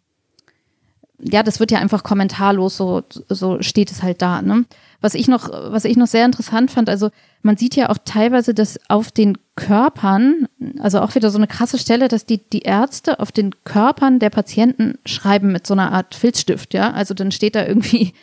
ja, 1.24 1.44
das 1.44 1.60
wird 1.60 1.72
ja 1.72 1.80
einfach 1.80 2.04
kommentarlos, 2.04 2.78
so, 2.78 3.04
so 3.30 3.62
steht 3.62 3.92
es 3.92 4.04
halt 4.04 4.22
da. 4.22 4.42
Ne? 4.42 4.66
Was 5.02 5.14
ich 5.14 5.28
noch, 5.28 5.50
was 5.50 5.86
ich 5.86 5.96
noch 5.96 6.08
sehr 6.08 6.26
interessant 6.26 6.72
fand, 6.72 6.90
also 6.90 7.10
man 7.42 7.58
sieht 7.58 7.76
ja 7.76 7.90
auch 7.90 7.98
teilweise, 8.04 8.54
dass 8.54 8.80
auf 8.90 9.12
den 9.12 9.38
Körpern, 9.56 10.48
also 10.80 11.00
auch 11.00 11.16
wieder 11.16 11.30
so 11.30 11.38
eine 11.38 11.48
krasse 11.48 11.78
Stelle, 11.78 12.08
dass 12.08 12.26
die, 12.26 12.38
die 12.50 12.62
Ärzte 12.62 13.20
auf 13.20 13.32
den 13.32 13.52
Körpern 13.64 14.20
der 14.20 14.30
Patienten 14.30 14.98
schreiben 15.06 15.52
mit 15.52 15.68
so 15.68 15.74
einer 15.74 15.92
Art 15.92 16.16
Filzstift, 16.16 16.74
ja. 16.74 16.92
Also 16.92 17.14
dann 17.14 17.32
steht 17.32 17.56
da 17.56 17.66
irgendwie 17.66 18.14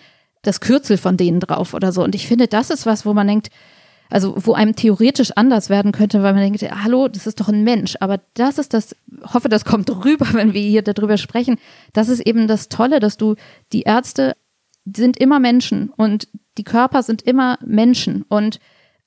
das 0.42 0.60
Kürzel 0.60 0.96
von 0.96 1.16
denen 1.16 1.40
drauf 1.40 1.74
oder 1.74 1.92
so. 1.92 2.02
Und 2.02 2.14
ich 2.14 2.26
finde, 2.26 2.48
das 2.48 2.70
ist 2.70 2.86
was, 2.86 3.04
wo 3.04 3.14
man 3.14 3.26
denkt, 3.26 3.50
also 4.10 4.34
wo 4.36 4.52
einem 4.52 4.76
theoretisch 4.76 5.30
anders 5.36 5.70
werden 5.70 5.92
könnte, 5.92 6.22
weil 6.22 6.34
man 6.34 6.42
denkt, 6.42 6.62
hallo, 6.62 7.08
das 7.08 7.26
ist 7.26 7.40
doch 7.40 7.48
ein 7.48 7.64
Mensch. 7.64 7.96
Aber 8.00 8.20
das 8.34 8.58
ist 8.58 8.74
das, 8.74 8.94
hoffe, 9.22 9.48
das 9.48 9.64
kommt 9.64 9.88
rüber, 10.04 10.26
wenn 10.32 10.52
wir 10.52 10.60
hier 10.60 10.82
darüber 10.82 11.16
sprechen. 11.16 11.58
Das 11.92 12.08
ist 12.08 12.20
eben 12.20 12.48
das 12.48 12.68
Tolle, 12.68 13.00
dass 13.00 13.16
du, 13.16 13.36
die 13.72 13.82
Ärzte 13.82 14.36
sind 14.84 15.18
immer 15.18 15.38
Menschen 15.38 15.90
und 15.96 16.28
die 16.58 16.64
Körper 16.64 17.02
sind 17.02 17.22
immer 17.22 17.58
Menschen. 17.64 18.24
Und 18.28 18.58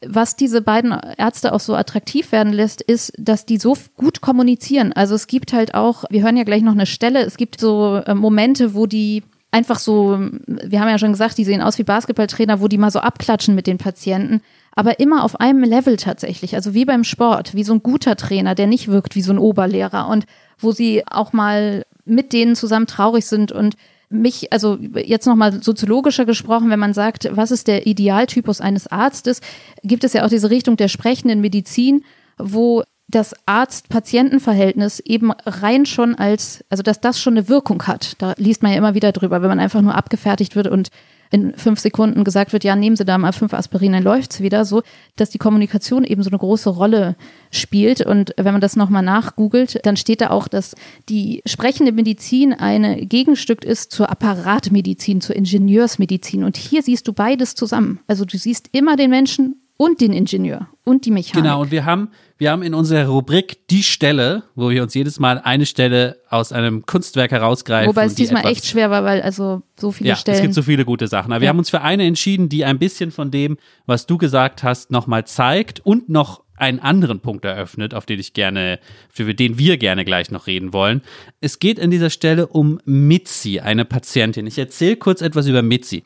was 0.05 0.35
diese 0.35 0.61
beiden 0.61 0.91
Ärzte 1.17 1.53
auch 1.53 1.59
so 1.59 1.75
attraktiv 1.75 2.31
werden 2.31 2.53
lässt, 2.53 2.81
ist, 2.81 3.13
dass 3.17 3.45
die 3.45 3.57
so 3.57 3.75
gut 3.95 4.21
kommunizieren. 4.21 4.93
Also 4.93 5.15
es 5.15 5.27
gibt 5.27 5.53
halt 5.53 5.73
auch, 5.75 6.05
wir 6.09 6.23
hören 6.23 6.37
ja 6.37 6.43
gleich 6.43 6.61
noch 6.61 6.73
eine 6.73 6.85
Stelle, 6.85 7.21
es 7.21 7.37
gibt 7.37 7.59
so 7.59 8.01
äh, 8.05 8.13
Momente, 8.13 8.73
wo 8.73 8.85
die 8.85 9.23
einfach 9.51 9.79
so, 9.79 10.17
wir 10.47 10.79
haben 10.79 10.89
ja 10.89 10.97
schon 10.97 11.11
gesagt, 11.11 11.37
die 11.37 11.45
sehen 11.45 11.61
aus 11.61 11.77
wie 11.77 11.83
Basketballtrainer, 11.83 12.59
wo 12.59 12.67
die 12.67 12.77
mal 12.77 12.91
so 12.91 12.99
abklatschen 12.99 13.55
mit 13.55 13.67
den 13.67 13.77
Patienten 13.77 14.41
aber 14.75 14.99
immer 14.99 15.23
auf 15.23 15.39
einem 15.39 15.63
Level 15.63 15.97
tatsächlich, 15.97 16.55
also 16.55 16.73
wie 16.73 16.85
beim 16.85 17.03
Sport, 17.03 17.53
wie 17.53 17.63
so 17.63 17.73
ein 17.73 17.83
guter 17.83 18.15
Trainer, 18.15 18.55
der 18.55 18.67
nicht 18.67 18.87
wirkt 18.87 19.15
wie 19.15 19.21
so 19.21 19.31
ein 19.31 19.39
Oberlehrer 19.39 20.07
und 20.07 20.25
wo 20.57 20.71
sie 20.71 21.03
auch 21.09 21.33
mal 21.33 21.85
mit 22.05 22.33
denen 22.33 22.55
zusammen 22.55 22.87
traurig 22.87 23.25
sind 23.25 23.51
und 23.51 23.75
mich, 24.09 24.53
also 24.53 24.77
jetzt 24.79 25.25
nochmal 25.25 25.63
soziologischer 25.63 26.25
gesprochen, 26.25 26.69
wenn 26.69 26.79
man 26.79 26.93
sagt, 26.93 27.29
was 27.31 27.51
ist 27.51 27.67
der 27.67 27.87
Idealtypus 27.87 28.61
eines 28.61 28.87
Arztes, 28.87 29.41
gibt 29.83 30.03
es 30.03 30.13
ja 30.13 30.23
auch 30.23 30.29
diese 30.29 30.49
Richtung 30.49 30.77
der 30.77 30.87
sprechenden 30.87 31.41
Medizin, 31.41 32.03
wo 32.37 32.83
das 33.07 33.33
Arzt-Patienten-Verhältnis 33.45 34.99
eben 34.99 35.31
rein 35.31 35.85
schon 35.85 36.15
als, 36.15 36.63
also 36.69 36.83
dass 36.83 37.01
das 37.01 37.19
schon 37.19 37.33
eine 37.37 37.47
Wirkung 37.49 37.83
hat. 37.83 38.13
Da 38.19 38.33
liest 38.37 38.63
man 38.63 38.71
ja 38.71 38.77
immer 38.77 38.95
wieder 38.95 39.11
drüber, 39.11 39.41
wenn 39.41 39.49
man 39.49 39.59
einfach 39.59 39.81
nur 39.81 39.95
abgefertigt 39.95 40.55
wird 40.55 40.67
und 40.67 40.89
in 41.33 41.55
fünf 41.55 41.79
Sekunden 41.79 42.23
gesagt 42.23 42.53
wird, 42.53 42.63
ja, 42.63 42.75
nehmen 42.75 42.95
Sie 42.95 43.05
da 43.05 43.17
mal 43.17 43.33
fünf 43.33 43.55
Aspirin, 43.55 43.93
dann 43.93 44.03
läuft's 44.03 44.39
wieder, 44.39 44.65
so, 44.65 44.83
dass 45.15 45.31
die 45.31 45.39
Kommunikation 45.39 46.03
eben 46.03 46.21
so 46.21 46.29
eine 46.29 46.37
große 46.37 46.69
Rolle 46.69 47.15
spielt. 47.49 48.05
Und 48.05 48.35
wenn 48.37 48.53
man 48.53 48.61
das 48.61 48.75
nochmal 48.75 49.01
nachgoogelt, 49.01 49.83
dann 49.83 49.97
steht 49.97 50.21
da 50.21 50.29
auch, 50.29 50.47
dass 50.47 50.75
die 51.09 51.41
sprechende 51.47 51.91
Medizin 51.91 52.53
ein 52.53 53.09
Gegenstück 53.09 53.65
ist 53.65 53.91
zur 53.91 54.11
Apparatmedizin, 54.11 55.21
zur 55.21 55.35
Ingenieursmedizin. 55.35 56.43
Und 56.43 56.55
hier 56.55 56.83
siehst 56.83 57.07
du 57.07 57.13
beides 57.13 57.55
zusammen. 57.55 57.99
Also 58.05 58.25
du 58.25 58.37
siehst 58.37 58.69
immer 58.71 58.95
den 58.95 59.09
Menschen 59.09 59.55
und 59.77 60.01
den 60.01 60.13
Ingenieur 60.13 60.69
und 60.83 61.05
die 61.05 61.11
Mechanik. 61.11 61.43
Genau, 61.43 61.61
und 61.61 61.71
wir 61.71 61.85
haben, 61.85 62.09
wir 62.37 62.51
haben 62.51 62.61
in 62.61 62.73
unserer 62.73 63.07
Rubrik 63.07 63.67
die 63.69 63.83
Stelle, 63.83 64.43
wo 64.55 64.69
wir 64.69 64.83
uns 64.83 64.93
jedes 64.93 65.19
Mal 65.19 65.39
eine 65.39 65.65
Stelle 65.65 66.17
aus 66.29 66.51
einem 66.51 66.85
Kunstwerk 66.85 67.31
herausgreifen. 67.31 67.89
Wobei 67.89 68.05
es 68.05 68.15
diesmal 68.15 68.45
echt 68.45 68.65
schwer 68.65 68.89
war, 68.91 69.03
weil 69.03 69.21
also 69.21 69.63
so 69.79 69.91
viele 69.91 70.09
ja, 70.09 70.15
Stellen. 70.15 70.35
es 70.37 70.41
gibt 70.41 70.53
so 70.53 70.61
viele 70.61 70.85
gute 70.85 71.07
Sachen. 71.07 71.31
Aber 71.31 71.41
wir 71.41 71.45
Ja. 71.45 71.49
haben 71.49 71.59
uns 71.59 71.69
für 71.69 71.81
eine 71.81 72.05
entschieden, 72.05 72.49
die 72.49 72.65
ein 72.65 72.79
bisschen 72.79 73.11
von 73.11 73.31
dem, 73.31 73.57
was 73.85 74.05
du 74.05 74.17
gesagt 74.17 74.63
hast, 74.63 74.91
nochmal 74.91 75.25
zeigt 75.25 75.79
und 75.79 76.09
noch 76.09 76.43
einen 76.55 76.79
anderen 76.79 77.19
Punkt 77.19 77.43
eröffnet, 77.45 77.93
auf 77.93 78.05
den 78.05 78.19
ich 78.19 78.33
gerne, 78.33 78.79
für 79.09 79.33
den 79.33 79.57
wir 79.57 79.77
gerne 79.77 80.05
gleich 80.05 80.29
noch 80.29 80.45
reden 80.47 80.71
wollen. 80.71 81.01
Es 81.41 81.57
geht 81.59 81.79
an 81.81 81.89
dieser 81.89 82.11
Stelle 82.11 82.47
um 82.47 82.79
Mitzi, 82.85 83.59
eine 83.59 83.85
Patientin. 83.85 84.45
Ich 84.45 84.57
erzähle 84.59 84.95
kurz 84.97 85.21
etwas 85.21 85.47
über 85.47 85.61
Mitzi. 85.63 86.03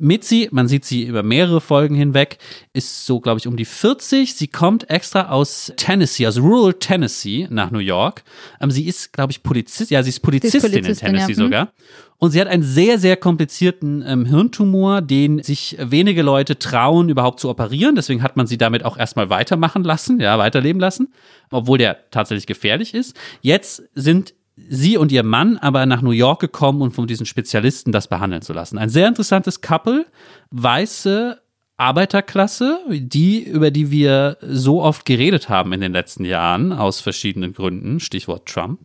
Mitzi, 0.00 0.48
man 0.50 0.66
sieht 0.66 0.84
sie 0.84 1.04
über 1.04 1.22
mehrere 1.22 1.60
Folgen 1.60 1.94
hinweg, 1.94 2.38
ist 2.72 3.06
so, 3.06 3.20
glaube 3.20 3.38
ich, 3.38 3.46
um 3.46 3.56
die 3.56 3.64
40. 3.64 4.34
Sie 4.34 4.48
kommt 4.48 4.88
extra 4.88 5.28
aus 5.28 5.72
Tennessee, 5.76 6.26
aus 6.26 6.38
Rural 6.38 6.74
Tennessee 6.74 7.46
nach 7.50 7.70
New 7.70 7.78
York. 7.78 8.24
Ähm, 8.60 8.70
sie 8.70 8.86
ist, 8.86 9.12
glaube 9.12 9.32
ich, 9.32 9.42
Polizist. 9.42 9.90
Ja, 9.90 10.02
sie 10.02 10.08
ist 10.08 10.20
Polizistin, 10.20 10.60
Polizistin, 10.60 11.08
in 11.08 11.14
Tennessee 11.14 11.32
ja. 11.32 11.38
Mhm. 11.38 11.46
sogar. 11.46 11.72
Und 12.16 12.32
sie 12.32 12.40
hat 12.40 12.48
einen 12.48 12.62
sehr, 12.62 12.98
sehr 12.98 13.16
komplizierten 13.16 14.04
ähm, 14.06 14.26
Hirntumor, 14.26 15.00
den 15.00 15.42
sich 15.42 15.76
wenige 15.80 16.22
Leute 16.22 16.58
trauen, 16.58 17.08
überhaupt 17.08 17.40
zu 17.40 17.48
operieren. 17.48 17.94
Deswegen 17.94 18.22
hat 18.22 18.36
man 18.36 18.46
sie 18.46 18.58
damit 18.58 18.84
auch 18.84 18.98
erstmal 18.98 19.30
weitermachen 19.30 19.84
lassen, 19.84 20.20
ja, 20.20 20.38
weiterleben 20.38 20.80
lassen, 20.80 21.12
obwohl 21.50 21.78
der 21.78 22.10
tatsächlich 22.10 22.46
gefährlich 22.46 22.94
ist. 22.94 23.16
Jetzt 23.40 23.82
sind 23.94 24.34
sie 24.68 24.96
und 24.96 25.12
ihr 25.12 25.22
Mann 25.22 25.56
aber 25.58 25.86
nach 25.86 26.02
New 26.02 26.10
York 26.10 26.40
gekommen, 26.40 26.82
um 26.82 26.92
von 26.92 27.06
diesen 27.06 27.26
Spezialisten 27.26 27.92
das 27.92 28.08
behandeln 28.08 28.42
zu 28.42 28.52
lassen. 28.52 28.78
Ein 28.78 28.88
sehr 28.88 29.08
interessantes 29.08 29.60
Couple, 29.60 30.06
weiße 30.50 31.40
Arbeiterklasse, 31.76 32.78
die, 32.90 33.42
über 33.42 33.70
die 33.70 33.90
wir 33.90 34.36
so 34.42 34.82
oft 34.82 35.06
geredet 35.06 35.48
haben 35.48 35.72
in 35.72 35.80
den 35.80 35.92
letzten 35.92 36.24
Jahren, 36.26 36.72
aus 36.72 37.00
verschiedenen 37.00 37.54
Gründen, 37.54 38.00
Stichwort 38.00 38.46
Trump. 38.46 38.80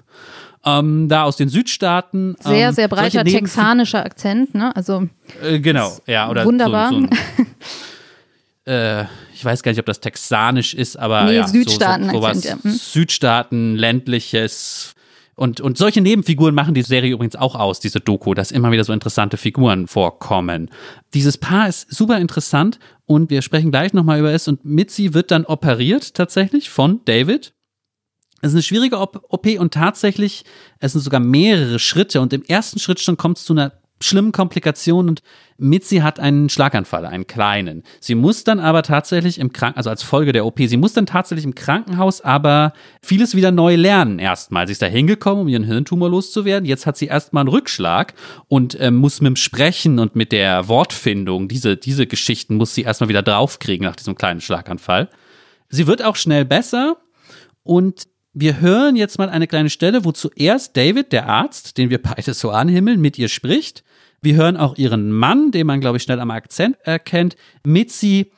Ähm, 0.64 1.10
da 1.10 1.24
aus 1.24 1.36
den 1.36 1.50
Südstaaten. 1.50 2.36
sehr, 2.40 2.70
ähm, 2.70 2.74
sehr 2.74 2.88
breiter 2.88 3.12
solche 3.12 3.38
Nebenfi- 3.38 3.40
texanischer 3.42 4.04
Akzent, 4.04 4.56
ne? 4.56 4.76
Also 4.76 5.08
äh, 5.44 5.60
genau, 5.60 5.96
ja, 6.08 6.28
oder 6.30 6.44
wunderbar. 6.46 6.90
So, 6.90 7.02
so 7.02 7.08
ein, 7.08 7.10
äh, 8.74 9.06
ich 9.36 9.44
weiß 9.44 9.62
gar 9.62 9.72
nicht, 9.74 9.80
ob 9.80 9.86
das 9.86 10.00
texanisch 10.00 10.74
ist, 10.74 10.98
aber 10.98 11.26
Nee, 11.26 11.36
ja, 11.36 11.48
Südstaaten-Akzent, 11.48 12.14
so, 12.14 12.20
so, 12.20 12.34
sowas, 12.34 12.44
ja. 12.46 12.64
Hm. 12.64 12.72
Südstaaten, 12.72 13.76
ländliches 13.76 14.95
und, 15.36 15.60
und 15.60 15.78
solche 15.78 16.02
Nebenfiguren 16.02 16.56
machen 16.56 16.74
die 16.74 16.82
Serie 16.82 17.12
übrigens 17.12 17.36
auch 17.36 17.56
aus, 17.56 17.82
diese 17.82 18.00
Doku, 18.00 18.34
dass 18.34 18.52
immer 18.52 18.72
wieder 18.72 18.86
so 18.86 18.94
interessante 18.94 19.36
Figuren 19.36 19.88
vorkommen. 19.88 20.70
Dieses 21.14 21.38
Paar 21.38 21.68
ist 21.68 21.94
super 21.94 22.20
interessant 22.20 22.80
und 23.06 23.30
wir 23.30 23.42
sprechen 23.42 23.70
gleich 23.70 23.94
nochmal 23.94 24.20
über 24.20 24.32
es 24.32 24.48
und 24.48 24.64
Mitzi 24.64 25.14
wird 25.14 25.32
dann 25.32 25.46
operiert 25.46 26.14
tatsächlich 26.14 26.70
von 26.70 27.02
David. 27.04 27.54
Es 28.42 28.50
ist 28.50 28.56
eine 28.56 28.64
schwierige 28.64 29.00
OP 29.00 29.48
und 29.60 29.74
tatsächlich, 29.74 30.46
es 30.80 30.94
sind 30.94 31.02
sogar 31.02 31.20
mehrere 31.20 31.80
Schritte 31.80 32.22
und 32.22 32.32
im 32.32 32.44
ersten 32.44 32.80
Schritt 32.80 33.00
schon 33.02 33.18
kommt 33.18 33.38
es 33.38 33.44
zu 33.44 33.54
einer 33.54 33.74
schlimmen 34.06 34.32
Komplikation 34.32 35.10
und 35.10 35.22
Mitzi 35.58 35.98
hat 35.98 36.20
einen 36.20 36.50
Schlaganfall, 36.50 37.06
einen 37.06 37.28
kleinen. 37.28 37.84
Sie 38.02 38.16
muss 38.16 38.44
dann 38.44 38.60
aber 38.60 38.84
tatsächlich 38.84 39.40
im 39.40 39.54
Krankenhaus, 39.54 39.78
also 39.78 39.90
als 39.90 40.04
Folge 40.04 40.34
der 40.34 40.46
OP, 40.46 40.60
sie 40.60 40.78
muss 40.78 40.94
dann 40.94 41.06
tatsächlich 41.06 41.46
im 41.46 41.56
Krankenhaus 41.56 42.22
aber 42.22 42.74
vieles 43.02 43.36
wieder 43.36 43.52
neu 43.52 43.76
lernen 43.76 44.20
erstmal. 44.20 44.68
Sie 44.68 44.74
ist 44.74 44.82
da 44.82 44.88
hingekommen, 44.88 45.44
um 45.44 45.48
ihren 45.48 45.64
Hirntumor 45.64 46.10
loszuwerden. 46.10 46.68
Jetzt 46.68 46.86
hat 46.86 46.98
sie 46.98 47.08
erstmal 47.08 47.42
einen 47.42 47.50
Rückschlag 47.50 48.14
und 48.50 48.78
ähm, 48.82 48.96
muss 48.96 49.22
mit 49.22 49.30
dem 49.30 49.36
Sprechen 49.38 50.00
und 50.00 50.16
mit 50.16 50.34
der 50.34 50.68
Wortfindung, 50.68 51.48
diese, 51.48 51.78
diese 51.78 52.06
Geschichten 52.06 52.56
muss 52.56 52.76
sie 52.76 52.82
erstmal 52.82 53.10
wieder 53.10 53.24
draufkriegen 53.24 53.86
nach 53.86 53.96
diesem 53.96 54.16
kleinen 54.16 54.42
Schlaganfall. 54.42 55.10
Sie 55.70 55.88
wird 55.88 56.04
auch 56.04 56.18
schnell 56.18 56.44
besser 56.44 56.98
und 57.64 58.08
wir 58.38 58.60
hören 58.60 58.98
jetzt 58.98 59.18
mal 59.18 59.30
eine 59.30 59.48
kleine 59.48 59.70
Stelle, 59.70 60.04
wo 60.04 60.12
zuerst 60.12 60.76
David, 60.76 61.14
der 61.14 61.28
Arzt, 61.28 61.78
den 61.78 61.90
wir 61.90 62.02
beide 62.02 62.34
so 62.34 62.52
anhimmeln, 62.52 63.00
mit 63.00 63.18
ihr 63.18 63.30
spricht. 63.30 63.86
Wir 64.26 64.36
hören 64.36 64.58
auch 64.58 64.76
ihren 64.76 65.12
Mann, 65.12 65.52
den 65.52 65.68
man, 65.68 65.82
glaube 65.82 65.98
ich, 65.98 66.04
schnell 66.04 66.20
am 66.20 66.32
Akzent 66.32 66.78
erkennt. 66.84 67.38
Mitzi 67.64 68.32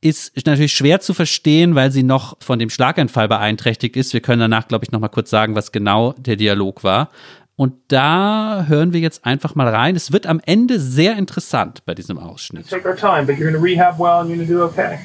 ist 0.00 0.46
natürlich 0.46 0.72
schwer 0.72 1.00
zu 1.00 1.14
verstehen, 1.14 1.74
weil 1.74 1.90
sie 1.90 2.04
noch 2.04 2.36
von 2.40 2.60
dem 2.60 2.70
Schlaganfall 2.70 3.26
beeinträchtigt 3.26 3.96
ist. 3.96 4.12
Wir 4.12 4.20
können 4.20 4.38
danach, 4.38 4.68
glaube 4.68 4.84
ich, 4.84 4.92
noch 4.92 5.00
mal 5.00 5.08
kurz 5.08 5.30
sagen, 5.30 5.56
was 5.56 5.72
genau 5.72 6.12
der 6.12 6.36
Dialog 6.36 6.84
war. 6.84 7.10
Und 7.56 7.74
da 7.88 8.66
hören 8.68 8.92
wir 8.92 9.00
jetzt 9.00 9.26
einfach 9.26 9.56
mal 9.56 9.66
rein. 9.66 9.96
Es 9.96 10.12
wird 10.12 10.28
am 10.28 10.40
Ende 10.46 10.78
sehr 10.78 11.16
interessant 11.16 11.84
bei 11.86 11.94
diesem 11.96 12.18
Ausschnitt. 12.18 12.70
Take 12.70 12.88
our 12.88 12.96
time, 12.96 13.26
but 13.26 13.34
you're 13.36 13.50
going 13.50 13.54
to 13.54 13.60
rehab 13.60 13.98
well 13.98 14.20
and 14.20 14.30
you're 14.30 14.36
going 14.36 14.48
to 14.48 14.54
do 14.54 14.62
okay. 14.62 15.00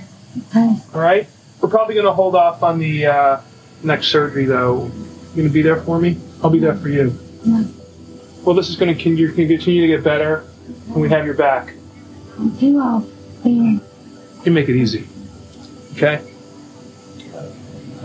Okay. 0.50 0.70
All 0.94 1.02
right? 1.02 1.28
We're 1.62 1.70
probably 1.70 1.96
going 1.96 2.06
to 2.06 2.14
hold 2.14 2.36
off 2.36 2.62
on 2.62 2.78
the 2.78 3.08
uh, 3.08 3.38
next 3.82 4.10
surgery, 4.10 4.46
though. 4.46 4.92
You 5.34 5.42
going 5.42 5.48
to 5.48 5.54
be 5.54 5.64
there 5.64 5.82
for 5.82 6.00
me? 6.00 6.18
I'll 6.44 6.52
be 6.52 6.60
there 6.60 6.76
for 6.76 6.90
you. 6.90 7.18
Yeah. 7.44 7.64
Well, 8.48 8.56
this 8.56 8.70
is 8.70 8.78
going 8.78 8.95
to 8.95 9.04
continue 9.04 9.34
continue 9.34 9.82
to 9.82 9.88
get 9.88 10.06
better, 10.06 10.45
and 10.88 10.95
we 10.95 11.10
have 11.10 11.26
your 11.26 11.34
back. 11.34 11.74
Okay, 12.56 12.72
well, 12.72 13.06
be 13.43 13.82
You 14.45 14.52
make 14.54 14.70
it 14.70 14.78
easy. 14.78 15.06
Okay? 15.98 16.20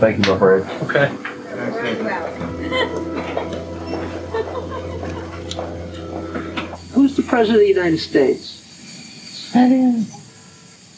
Thank 0.01 0.17
you, 0.17 0.23
my 0.33 0.37
friend. 0.37 0.69
Okay. 0.83 1.07
Who's 6.91 7.15
the 7.15 7.23
President 7.23 7.55
of 7.55 7.61
the 7.61 7.69
United 7.69 7.99
States? 7.99 8.59
that 9.53 9.71
is 9.71 10.09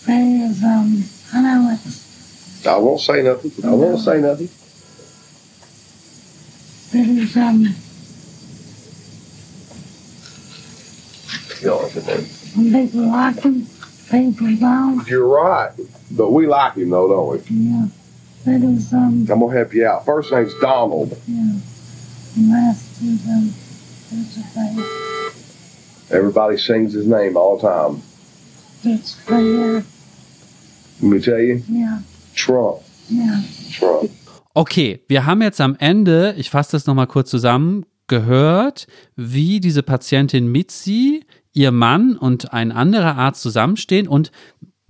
that 0.07 0.21
is 0.23 0.63
um 0.63 1.03
I 1.35 1.41
know 1.41 1.69
it's 1.71 2.65
I 2.65 2.77
won't 2.77 2.99
say 2.99 3.21
nothing. 3.21 3.51
I 3.63 3.75
won't 3.75 3.99
say 3.99 4.21
nothing. 4.21 4.49
that 6.93 7.07
is 7.07 7.37
um 7.37 7.75
I 11.67 12.17
mean? 12.17 12.25
when 12.55 12.87
people 12.87 13.07
like 13.07 13.39
him, 13.41 13.67
people 14.11 14.55
don't. 14.57 15.07
You're 15.07 15.27
right. 15.27 15.71
But 16.11 16.31
we 16.31 16.47
like 16.47 16.75
him 16.75 16.89
though, 16.91 17.07
don't 17.07 17.29
we? 17.31 17.39
Yeah. 17.49 17.87
That 18.45 18.61
is 18.63 18.93
um 18.93 19.25
I'm 19.29 19.39
gonna 19.39 19.51
help 19.53 19.73
you 19.73 19.85
out. 19.87 20.05
First 20.05 20.31
name's 20.31 20.53
Donald. 20.61 21.09
yeah. 21.27 21.41
And 22.37 22.49
last 22.51 23.01
is 23.01 23.25
um 23.27 23.53
what's 24.11 24.35
his? 24.35 26.11
Everybody 26.11 26.57
sings 26.57 26.93
his 26.93 27.07
name 27.07 27.35
all 27.35 27.57
the 27.57 27.67
time. 27.67 28.01
It's 28.83 29.15
clear. 29.25 29.83
Let 31.01 31.09
me 31.11 31.19
tell 31.19 31.39
you, 31.39 31.63
Yeah. 31.67 31.99
Trump. 32.35 32.81
Yeah. 33.09 33.41
Trump. 33.71 34.11
Okay, 34.55 35.01
wir 35.09 35.25
haben 35.25 35.41
jetzt 35.41 35.59
am 35.59 35.75
Ende, 35.79 36.33
ich 36.37 36.49
fasse 36.49 36.73
das 36.73 36.85
nochmal 36.85 37.07
kurz 37.07 37.29
zusammen, 37.29 37.85
gehört, 38.07 38.87
wie 39.17 39.59
diese 39.59 39.83
Patientin 39.83 40.47
Mitzi, 40.49 41.24
ihr 41.55 41.71
Mann 41.71 42.15
und 42.17 42.53
ein 42.53 42.71
anderer 42.71 43.17
Arzt 43.17 43.41
zusammenstehen 43.41 44.07
und 44.07 44.31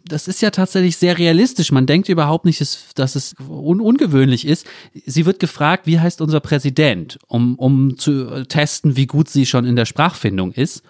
das 0.07 0.27
ist 0.27 0.39
ja 0.43 0.51
tatsächlich 0.51 0.97
sehr 0.97 1.17
realistisch. 1.17 1.71
Man 1.71 1.87
denkt 1.87 2.09
überhaupt 2.09 2.45
nicht, 2.45 2.61
dass 2.95 3.15
es 3.15 3.35
un 3.49 3.81
ungewöhnlich 3.81 4.45
ist. 4.45 4.67
Sie 5.05 5.25
wird 5.25 5.39
gefragt, 5.39 5.87
wie 5.87 5.99
heißt 5.99 6.21
unser 6.21 6.41
Präsident, 6.41 7.17
um, 7.25 7.55
um 7.55 7.97
zu 7.97 8.43
testen, 8.43 8.95
wie 8.97 9.07
gut 9.07 9.29
sie 9.29 9.47
schon 9.47 9.65
in 9.65 9.75
der 9.75 9.85
Sprachfindung 9.85 10.51
ist. 10.51 10.83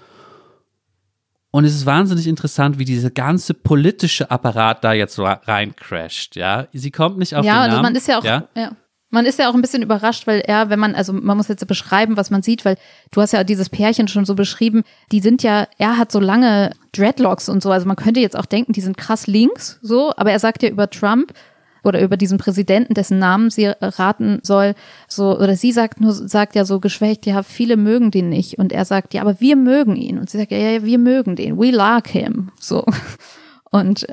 Und 1.51 1.63
es 1.63 1.73
ist 1.73 1.85
wahnsinnig 1.85 2.27
interessant, 2.27 2.77
wie 2.77 2.83
dieser 2.83 3.09
ganze 3.09 3.53
politische 3.53 4.29
Apparat 4.29 4.83
da 4.83 4.91
jetzt 4.91 5.17
ra- 5.17 5.39
reincrasht. 5.45 6.35
Ja, 6.35 6.67
sie 6.73 6.91
kommt 6.91 7.17
nicht 7.17 7.35
auf 7.35 7.45
ja, 7.45 7.53
den 7.53 7.61
also 7.61 7.75
Namen. 7.77 7.83
man 7.83 7.95
ist 7.95 8.07
ja 8.09 8.19
auch, 8.19 8.23
Ja? 8.25 8.49
ja. 8.57 8.75
Man 9.15 9.25
ist 9.25 9.39
ja 9.39 9.49
auch 9.49 9.55
ein 9.55 9.61
bisschen 9.61 9.81
überrascht, 9.81 10.27
weil 10.27 10.41
er, 10.41 10.69
wenn 10.69 10.77
man, 10.77 10.93
also 10.93 11.13
man 11.13 11.37
muss 11.37 11.47
jetzt 11.47 11.65
beschreiben, 11.65 12.17
was 12.17 12.31
man 12.31 12.41
sieht, 12.41 12.65
weil 12.65 12.75
du 13.11 13.21
hast 13.21 13.31
ja 13.31 13.45
dieses 13.45 13.69
Pärchen 13.69 14.09
schon 14.09 14.25
so 14.25 14.35
beschrieben, 14.35 14.83
die 15.13 15.21
sind 15.21 15.41
ja, 15.41 15.69
er 15.77 15.97
hat 15.97 16.11
so 16.11 16.19
lange 16.19 16.71
Dreadlocks 16.91 17.47
und 17.47 17.63
so, 17.63 17.71
also 17.71 17.87
man 17.87 17.95
könnte 17.95 18.19
jetzt 18.19 18.37
auch 18.37 18.45
denken, 18.45 18.73
die 18.73 18.81
sind 18.81 18.97
krass 18.97 19.25
links, 19.25 19.79
so, 19.81 20.11
aber 20.17 20.31
er 20.31 20.39
sagt 20.39 20.63
ja 20.63 20.69
über 20.69 20.89
Trump 20.89 21.31
oder 21.81 22.01
über 22.01 22.17
diesen 22.17 22.37
Präsidenten, 22.37 22.93
dessen 22.93 23.17
Namen 23.17 23.49
sie 23.51 23.67
raten 23.79 24.39
soll, 24.43 24.75
so, 25.07 25.39
oder 25.39 25.55
sie 25.55 25.71
sagt 25.71 26.01
nur, 26.01 26.11
sagt 26.11 26.53
ja 26.55 26.65
so 26.65 26.81
geschwächt, 26.81 27.25
ja, 27.25 27.41
viele 27.41 27.77
mögen 27.77 28.11
den 28.11 28.27
nicht. 28.27 28.59
Und 28.59 28.73
er 28.73 28.83
sagt, 28.83 29.13
ja, 29.13 29.21
aber 29.21 29.39
wir 29.39 29.55
mögen 29.55 29.95
ihn. 29.95 30.19
Und 30.19 30.29
sie 30.29 30.39
sagt, 30.39 30.51
ja, 30.51 30.57
ja, 30.57 30.83
wir 30.83 30.97
mögen 30.97 31.37
den. 31.37 31.57
We 31.57 31.71
like 31.71 32.09
him. 32.09 32.51
So. 32.59 32.83
Und 33.71 34.07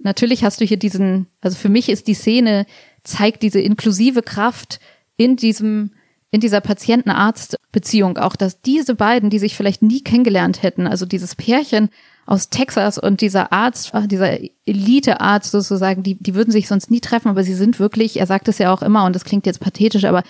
natürlich 0.00 0.42
hast 0.42 0.60
du 0.60 0.64
hier 0.64 0.78
diesen, 0.78 1.28
also 1.42 1.56
für 1.56 1.68
mich 1.68 1.88
ist 1.88 2.08
die 2.08 2.14
Szene 2.14 2.66
zeigt 3.04 3.42
diese 3.42 3.60
inklusive 3.60 4.22
Kraft 4.22 4.80
in 5.16 5.36
diesem 5.36 5.92
in 6.30 6.40
dieser 6.40 6.60
Patienten-Arzt-Beziehung 6.60 8.18
auch, 8.18 8.36
dass 8.36 8.60
diese 8.60 8.94
beiden, 8.94 9.30
die 9.30 9.38
sich 9.38 9.56
vielleicht 9.56 9.80
nie 9.80 10.02
kennengelernt 10.02 10.62
hätten, 10.62 10.86
also 10.86 11.06
dieses 11.06 11.34
Pärchen 11.34 11.88
aus 12.26 12.50
Texas 12.50 12.98
und 12.98 13.22
dieser 13.22 13.50
Arzt, 13.52 13.94
äh, 13.94 14.06
dieser 14.06 14.38
Elite-Arzt 14.66 15.50
sozusagen, 15.50 16.02
die, 16.02 16.22
die 16.22 16.34
würden 16.34 16.50
sich 16.50 16.68
sonst 16.68 16.90
nie 16.90 17.00
treffen, 17.00 17.28
aber 17.28 17.44
sie 17.44 17.54
sind 17.54 17.78
wirklich, 17.78 18.18
er 18.20 18.26
sagt 18.26 18.48
es 18.48 18.58
ja 18.58 18.72
auch 18.72 18.82
immer 18.82 19.06
und 19.06 19.16
das 19.16 19.24
klingt 19.24 19.46
jetzt 19.46 19.60
pathetisch, 19.60 20.04
aber 20.04 20.22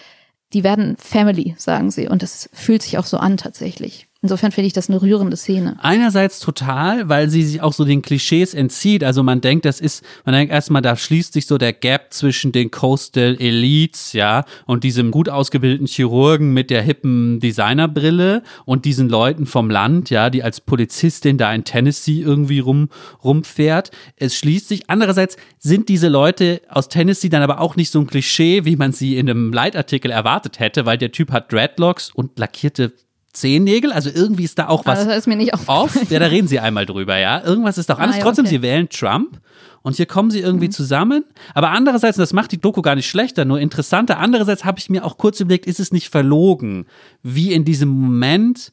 die 0.53 0.65
werden 0.65 0.97
Family, 0.97 1.55
sagen 1.59 1.91
sie. 1.91 2.09
Und 2.09 2.23
das 2.23 2.49
fühlt 2.53 2.83
sich 2.83 2.99
auch 2.99 3.05
so 3.05 3.19
an 3.19 3.37
tatsächlich. 3.37 4.08
Insofern 4.21 4.51
finde 4.51 4.67
ich 4.67 4.73
das 4.73 4.89
eine 4.89 5.01
rührende 5.01 5.37
Szene. 5.37 5.77
Einerseits 5.79 6.41
total, 6.41 7.09
weil 7.09 7.31
sie 7.31 7.45
sich 7.45 7.63
auch 7.63 7.73
so 7.73 7.85
den 7.85 8.03
Klischees 8.03 8.53
entzieht. 8.53 9.05
Also 9.05 9.23
man 9.23 9.41
denkt, 9.41 9.65
das 9.65 9.81
ist, 9.81 10.05
man 10.25 10.35
denkt 10.35 10.53
erstmal, 10.53 10.83
da 10.83 10.97
schließt 10.97 11.35
sich 11.35 11.47
so 11.47 11.57
der 11.57 11.73
Gap 11.73 12.13
zwischen 12.13 12.51
den 12.51 12.73
Coastal 12.73 13.37
Elites, 13.39 14.15
ja, 14.15 14.45
und 14.67 14.83
diesem 14.83 15.13
gut 15.13 15.29
ausgebildeten 15.29 15.87
Chirurgen 15.87 16.53
mit 16.53 16.71
der 16.71 16.83
hippen 16.83 17.39
Designerbrille 17.39 18.43
und 18.65 18.87
diesen 18.87 19.09
Leuten 19.09 19.47
vom 19.47 19.71
Land, 19.71 20.11
ja, 20.11 20.31
die 20.31 20.43
als 20.43 20.61
Polizistin 20.61 21.39
da 21.39 21.55
in 21.55 21.63
Tennessee 21.63 22.21
irgendwie 22.21 22.59
rum, 22.59 22.89
rumfährt. 23.23 23.93
Es 24.17 24.35
schließt 24.35 24.67
sich. 24.67 24.91
Andererseits 24.91 25.37
sind 25.61 25.89
diese 25.89 26.09
Leute 26.09 26.61
aus 26.69 26.89
Tennessee 26.89 27.29
dann 27.29 27.43
aber 27.43 27.61
auch 27.61 27.77
nicht 27.77 27.93
so 27.93 28.01
ein 28.01 28.09
Klischee, 28.09 28.65
wie 28.65 28.75
man 28.75 28.91
sie 28.91 29.17
in 29.17 29.31
einem 29.31 29.53
Leitartikel 29.53 30.11
erwartet 30.11 30.59
hätte, 30.59 30.87
weil 30.87 30.99
der 30.99 31.13
Typ 31.13 31.31
hat 31.31 31.53
Dreadlocks 31.53 32.11
und 32.13 32.37
lackierte 32.37 32.95
Zehennägel, 33.41 33.93
also 33.93 34.11
irgendwie 34.11 34.45
ist 34.45 34.59
da 34.59 34.69
auch 34.69 34.87
was 34.87 34.99
Also 34.99 35.11
das 35.11 35.19
ist 35.19 35.27
mir 35.27 35.37
nicht 35.37 35.55
off. 35.55 35.69
Ja, 36.11 36.19
da 36.19 36.27
reden 36.27 36.49
sie 36.49 36.61
einmal 36.61 36.87
drüber, 36.87 37.17
ja. 37.19 37.45
Irgendwas 37.45 37.79
ist 37.79 37.91
doch 37.91 37.99
alles. 37.99 38.17
Ah, 38.17 38.19
ja, 38.19 38.25
Trotzdem, 38.25 38.45
okay. 38.45 38.57
sie 38.57 38.63
wählen 38.63 38.89
Trump 38.89 39.41
und 39.83 39.97
hier 39.97 40.07
kommen 40.07 40.31
sie 40.31 40.41
irgendwie 40.41 40.69
zusammen. 40.69 41.25
Aber 41.55 41.71
andererseits, 41.71 42.19
und 42.19 42.23
das 42.23 42.33
macht 42.33 42.53
die 42.53 42.61
Doku 42.61 42.83
gar 42.83 42.95
nicht 42.95 43.09
schlechter, 43.09 43.45
nur 43.45 43.61
interessanter. 43.61 44.19
Andererseits 44.19 44.65
habe 44.65 44.79
ich 44.79 44.91
mir 44.91 45.05
auch 45.05 45.19
kurz 45.19 45.41
überlegt, 45.41 45.67
ist 45.67 45.81
es 45.81 45.93
nicht 45.93 46.09
verlogen, 46.09 46.87
wie 47.23 47.53
in 47.53 47.65
diesem 47.65 47.89
Moment 47.89 48.73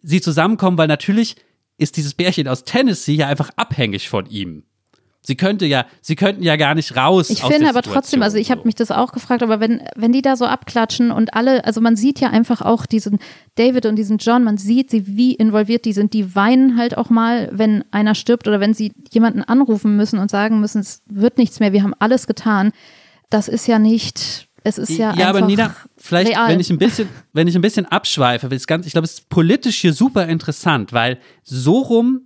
sie 0.00 0.20
zusammenkommen, 0.20 0.78
weil 0.78 0.88
natürlich 0.88 1.36
ist 1.78 1.96
dieses 1.96 2.14
Bärchen 2.14 2.48
aus 2.48 2.64
Tennessee 2.64 3.14
ja 3.14 3.28
einfach 3.28 3.50
abhängig 3.56 4.08
von 4.08 4.26
ihm. 4.26 4.64
Sie 5.24 5.36
könnte 5.36 5.66
ja, 5.66 5.86
sie 6.00 6.16
könnten 6.16 6.42
ja 6.42 6.56
gar 6.56 6.74
nicht 6.74 6.96
raus. 6.96 7.30
Ich 7.30 7.44
finde 7.44 7.68
aber 7.68 7.82
trotzdem, 7.82 8.22
also 8.22 8.36
ich 8.36 8.46
Situation 8.46 8.58
habe 8.58 8.66
mich 8.66 8.74
das 8.74 8.90
auch 8.90 9.12
gefragt, 9.12 9.44
aber 9.44 9.60
wenn, 9.60 9.80
wenn 9.94 10.10
die 10.10 10.20
da 10.20 10.34
so 10.34 10.46
abklatschen 10.46 11.12
und 11.12 11.34
alle, 11.34 11.64
also 11.64 11.80
man 11.80 11.94
sieht 11.94 12.18
ja 12.18 12.30
einfach 12.30 12.60
auch 12.60 12.86
diesen 12.86 13.20
David 13.54 13.86
und 13.86 13.94
diesen 13.94 14.18
John, 14.18 14.42
man 14.42 14.58
sieht 14.58 14.90
sie, 14.90 15.06
wie 15.06 15.34
involviert 15.34 15.84
die 15.84 15.92
sind. 15.92 16.12
Die 16.12 16.34
weinen 16.34 16.76
halt 16.76 16.98
auch 16.98 17.08
mal, 17.08 17.48
wenn 17.52 17.84
einer 17.92 18.16
stirbt 18.16 18.48
oder 18.48 18.58
wenn 18.58 18.74
sie 18.74 18.92
jemanden 19.12 19.42
anrufen 19.42 19.96
müssen 19.96 20.18
und 20.18 20.28
sagen 20.28 20.60
müssen, 20.60 20.80
es 20.80 21.02
wird 21.06 21.38
nichts 21.38 21.60
mehr, 21.60 21.72
wir 21.72 21.84
haben 21.84 21.94
alles 22.00 22.26
getan. 22.26 22.72
Das 23.30 23.46
ist 23.46 23.68
ja 23.68 23.78
nicht, 23.78 24.48
es 24.64 24.76
ist 24.76 24.90
ja, 24.90 25.14
ja, 25.14 25.28
aber 25.28 25.42
Nina, 25.42 25.74
vielleicht, 25.96 26.32
real. 26.32 26.48
wenn 26.48 26.58
ich 26.58 26.70
ein 26.70 26.78
bisschen, 26.78 27.08
wenn 27.32 27.46
ich 27.46 27.54
ein 27.54 27.62
bisschen 27.62 27.86
abschweife, 27.86 28.50
weil 28.50 28.56
es 28.56 28.66
ganz, 28.66 28.86
ich 28.86 28.92
glaube, 28.92 29.04
es 29.04 29.14
ist 29.14 29.28
politisch 29.28 29.80
hier 29.80 29.92
super 29.92 30.26
interessant, 30.26 30.92
weil 30.92 31.20
so 31.44 31.78
rum 31.78 32.22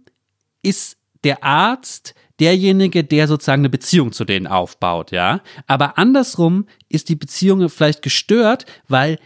ist 0.63 0.97
der 1.25 1.45
Arzt 1.45 2.15
derjenige, 2.41 3.05
der 3.05 3.29
sozusagen 3.29 3.63
eine 3.63 3.71
Beziehung 3.71 4.13
zu 4.13 4.25
denen 4.25 4.47
aufbaut, 4.47 5.11
ja. 5.11 5.41
Aber 5.67 5.99
andersrum 5.99 6.67
ist 6.89 7.09
die 7.09 7.17
Beziehung 7.17 7.69
vielleicht 7.69 8.03
gestört, 8.03 8.67
weil 8.89 9.19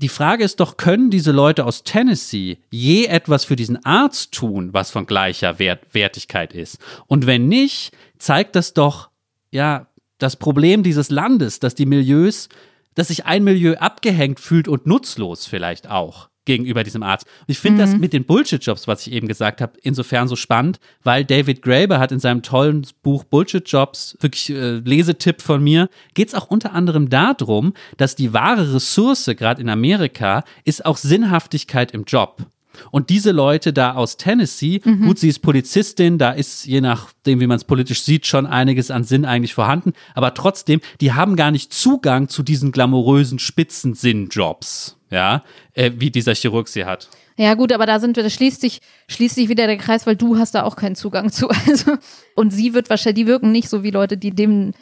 die 0.00 0.08
Frage 0.08 0.44
ist 0.44 0.60
doch, 0.60 0.76
können 0.76 1.10
diese 1.10 1.32
Leute 1.32 1.64
aus 1.64 1.82
Tennessee 1.82 2.58
je 2.70 3.06
etwas 3.06 3.44
für 3.44 3.56
diesen 3.56 3.84
Arzt 3.84 4.32
tun, 4.32 4.72
was 4.72 4.92
von 4.92 5.06
gleicher 5.06 5.58
Wert 5.58 5.92
Wertigkeit 5.92 6.54
ist? 6.54 6.78
Und 7.06 7.26
wenn 7.26 7.48
nicht, 7.48 7.92
zeigt 8.18 8.54
das 8.54 8.74
doch, 8.74 9.10
ja, 9.50 9.88
das 10.18 10.36
Problem 10.36 10.82
dieses 10.82 11.10
Landes, 11.10 11.58
dass 11.58 11.74
die 11.74 11.86
Milieus, 11.86 12.48
dass 12.94 13.08
sich 13.08 13.26
ein 13.26 13.44
Milieu 13.44 13.74
abgehängt 13.74 14.40
fühlt 14.40 14.68
und 14.68 14.86
nutzlos 14.86 15.46
vielleicht 15.46 15.88
auch 15.88 16.28
gegenüber 16.48 16.82
diesem 16.82 17.04
Arzt. 17.04 17.26
Und 17.26 17.50
ich 17.50 17.58
finde 17.58 17.82
das 17.82 17.94
mit 17.96 18.12
den 18.12 18.24
Bullshit-Jobs, 18.24 18.88
was 18.88 19.06
ich 19.06 19.12
eben 19.12 19.28
gesagt 19.28 19.60
habe, 19.60 19.74
insofern 19.82 20.26
so 20.26 20.34
spannend, 20.34 20.80
weil 21.04 21.24
David 21.24 21.62
Graeber 21.62 22.00
hat 22.00 22.10
in 22.10 22.18
seinem 22.18 22.42
tollen 22.42 22.86
Buch 23.02 23.22
Bullshit-Jobs, 23.22 24.16
wirklich 24.20 24.50
äh, 24.50 24.78
Lesetipp 24.78 25.42
von 25.42 25.62
mir, 25.62 25.88
geht 26.14 26.28
es 26.28 26.34
auch 26.34 26.48
unter 26.48 26.72
anderem 26.72 27.10
darum, 27.10 27.74
dass 27.98 28.16
die 28.16 28.32
wahre 28.32 28.74
Ressource, 28.74 29.30
gerade 29.36 29.60
in 29.60 29.68
Amerika, 29.68 30.42
ist 30.64 30.84
auch 30.86 30.96
Sinnhaftigkeit 30.96 31.92
im 31.92 32.04
Job. 32.04 32.46
Und 32.90 33.10
diese 33.10 33.32
Leute 33.32 33.72
da 33.72 33.94
aus 33.94 34.16
Tennessee, 34.16 34.78
gut, 34.78 35.18
sie 35.18 35.28
ist 35.28 35.40
Polizistin, 35.40 36.18
da 36.18 36.30
ist 36.30 36.64
je 36.64 36.80
nachdem, 36.80 37.40
wie 37.40 37.46
man 37.46 37.56
es 37.56 37.64
politisch 37.64 38.02
sieht, 38.02 38.26
schon 38.26 38.46
einiges 38.46 38.90
an 38.90 39.04
Sinn 39.04 39.24
eigentlich 39.24 39.54
vorhanden, 39.54 39.92
aber 40.14 40.34
trotzdem, 40.34 40.80
die 41.00 41.12
haben 41.12 41.36
gar 41.36 41.50
nicht 41.50 41.72
Zugang 41.72 42.28
zu 42.28 42.42
diesen 42.42 42.72
glamourösen 42.72 43.38
Spitzensinn-Jobs, 43.38 44.97
ja, 45.10 45.42
äh, 45.74 45.90
wie 45.96 46.10
dieser 46.10 46.34
Chirurg 46.34 46.68
sie 46.68 46.84
hat. 46.84 47.08
Ja, 47.36 47.54
gut, 47.54 47.72
aber 47.72 47.86
da 47.86 48.00
sind 48.00 48.16
wir, 48.16 48.24
da 48.24 48.30
schließt 48.30 48.60
sich, 48.60 48.80
schließt 49.08 49.36
sich 49.36 49.48
wieder 49.48 49.66
der 49.66 49.76
Kreis, 49.76 50.06
weil 50.06 50.16
du 50.16 50.38
hast 50.38 50.54
da 50.54 50.64
auch 50.64 50.76
keinen 50.76 50.96
Zugang 50.96 51.30
zu. 51.30 51.48
Also, 51.68 51.96
und 52.34 52.50
sie 52.52 52.74
wird 52.74 52.90
wahrscheinlich, 52.90 53.24
die 53.24 53.30
wirken 53.30 53.52
nicht 53.52 53.68
so 53.68 53.82
wie 53.82 53.90
Leute, 53.90 54.16
die 54.16 54.32
dem 54.32 54.72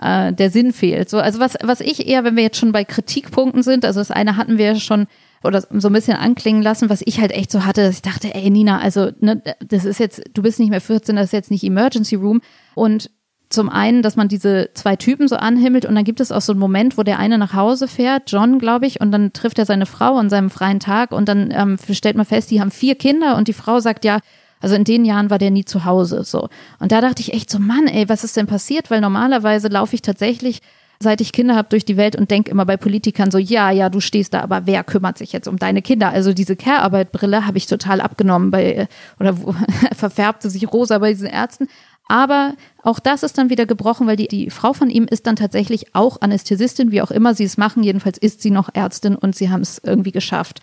äh, 0.00 0.32
der 0.32 0.50
Sinn 0.50 0.72
fehlt. 0.72 1.08
So, 1.08 1.18
also 1.18 1.38
was, 1.38 1.56
was 1.62 1.80
ich 1.80 2.08
eher, 2.08 2.24
wenn 2.24 2.36
wir 2.36 2.42
jetzt 2.42 2.58
schon 2.58 2.72
bei 2.72 2.84
Kritikpunkten 2.84 3.62
sind, 3.62 3.84
also 3.84 4.00
das 4.00 4.10
eine 4.10 4.36
hatten 4.36 4.58
wir 4.58 4.66
ja 4.66 4.74
schon 4.76 5.06
oder 5.42 5.62
so 5.70 5.88
ein 5.88 5.92
bisschen 5.92 6.16
anklingen 6.16 6.62
lassen, 6.62 6.90
was 6.90 7.02
ich 7.04 7.20
halt 7.20 7.32
echt 7.32 7.50
so 7.50 7.64
hatte, 7.64 7.82
dass 7.82 7.96
ich 7.96 8.02
dachte, 8.02 8.34
ey 8.34 8.50
Nina, 8.50 8.78
also 8.78 9.10
ne, 9.20 9.42
das 9.60 9.84
ist 9.84 9.98
jetzt, 9.98 10.22
du 10.34 10.42
bist 10.42 10.58
nicht 10.58 10.70
mehr 10.70 10.80
14, 10.80 11.16
das 11.16 11.26
ist 11.26 11.32
jetzt 11.32 11.50
nicht 11.50 11.64
Emergency 11.64 12.16
Room 12.16 12.40
und 12.74 13.10
zum 13.50 13.68
einen, 13.68 14.02
dass 14.02 14.14
man 14.14 14.28
diese 14.28 14.70
zwei 14.74 14.94
Typen 14.94 15.26
so 15.26 15.36
anhimmelt 15.36 15.84
und 15.84 15.96
dann 15.96 16.04
gibt 16.04 16.20
es 16.20 16.30
auch 16.30 16.40
so 16.40 16.52
einen 16.52 16.60
Moment, 16.60 16.96
wo 16.96 17.02
der 17.02 17.18
eine 17.18 17.36
nach 17.36 17.52
Hause 17.52 17.88
fährt, 17.88 18.30
John, 18.30 18.60
glaube 18.60 18.86
ich, 18.86 19.00
und 19.00 19.10
dann 19.10 19.32
trifft 19.32 19.58
er 19.58 19.66
seine 19.66 19.86
Frau 19.86 20.16
an 20.16 20.30
seinem 20.30 20.50
freien 20.50 20.78
Tag 20.78 21.10
und 21.10 21.28
dann 21.28 21.52
ähm, 21.52 21.76
stellt 21.90 22.16
man 22.16 22.26
fest, 22.26 22.50
die 22.52 22.60
haben 22.60 22.70
vier 22.70 22.94
Kinder 22.94 23.36
und 23.36 23.48
die 23.48 23.52
Frau 23.52 23.80
sagt 23.80 24.04
ja, 24.04 24.20
also 24.60 24.76
in 24.76 24.84
den 24.84 25.04
Jahren 25.04 25.30
war 25.30 25.38
der 25.38 25.50
nie 25.50 25.64
zu 25.64 25.84
Hause, 25.84 26.22
so. 26.22 26.48
Und 26.78 26.92
da 26.92 27.00
dachte 27.00 27.22
ich 27.22 27.32
echt 27.32 27.50
so, 27.50 27.58
Mann, 27.58 27.86
ey, 27.86 28.08
was 28.08 28.24
ist 28.24 28.36
denn 28.36 28.46
passiert? 28.46 28.90
Weil 28.90 29.00
normalerweise 29.00 29.68
laufe 29.68 29.94
ich 29.94 30.02
tatsächlich, 30.02 30.60
seit 31.00 31.22
ich 31.22 31.32
Kinder 31.32 31.56
habe, 31.56 31.70
durch 31.70 31.86
die 31.86 31.96
Welt 31.96 32.14
und 32.14 32.30
denke 32.30 32.50
immer 32.50 32.66
bei 32.66 32.76
Politikern 32.76 33.30
so, 33.30 33.38
ja, 33.38 33.70
ja, 33.70 33.88
du 33.88 34.00
stehst 34.00 34.34
da, 34.34 34.42
aber 34.42 34.66
wer 34.66 34.84
kümmert 34.84 35.16
sich 35.16 35.32
jetzt 35.32 35.48
um 35.48 35.56
deine 35.56 35.80
Kinder? 35.80 36.10
Also 36.10 36.34
diese 36.34 36.56
Care-Arbeit-Brille 36.56 37.46
habe 37.46 37.56
ich 37.56 37.66
total 37.66 38.02
abgenommen 38.02 38.50
bei, 38.50 38.86
oder 39.18 39.40
wo, 39.42 39.54
verfärbte 39.96 40.50
sich 40.50 40.70
rosa 40.70 40.98
bei 40.98 41.10
diesen 41.10 41.26
Ärzten. 41.26 41.68
Aber 42.10 42.54
auch 42.82 42.98
das 42.98 43.22
ist 43.22 43.38
dann 43.38 43.50
wieder 43.50 43.66
gebrochen, 43.66 44.08
weil 44.08 44.16
die, 44.16 44.26
die 44.26 44.50
Frau 44.50 44.72
von 44.72 44.90
ihm 44.90 45.04
ist 45.04 45.28
dann 45.28 45.36
tatsächlich 45.36 45.94
auch 45.94 46.20
Anästhesistin, 46.20 46.90
wie 46.90 47.02
auch 47.02 47.12
immer 47.12 47.34
sie 47.34 47.44
es 47.44 47.56
machen. 47.56 47.84
Jedenfalls 47.84 48.18
ist 48.18 48.42
sie 48.42 48.50
noch 48.50 48.68
Ärztin 48.74 49.14
und 49.14 49.36
sie 49.36 49.48
haben 49.48 49.60
es 49.60 49.80
irgendwie 49.84 50.10
geschafft. 50.10 50.60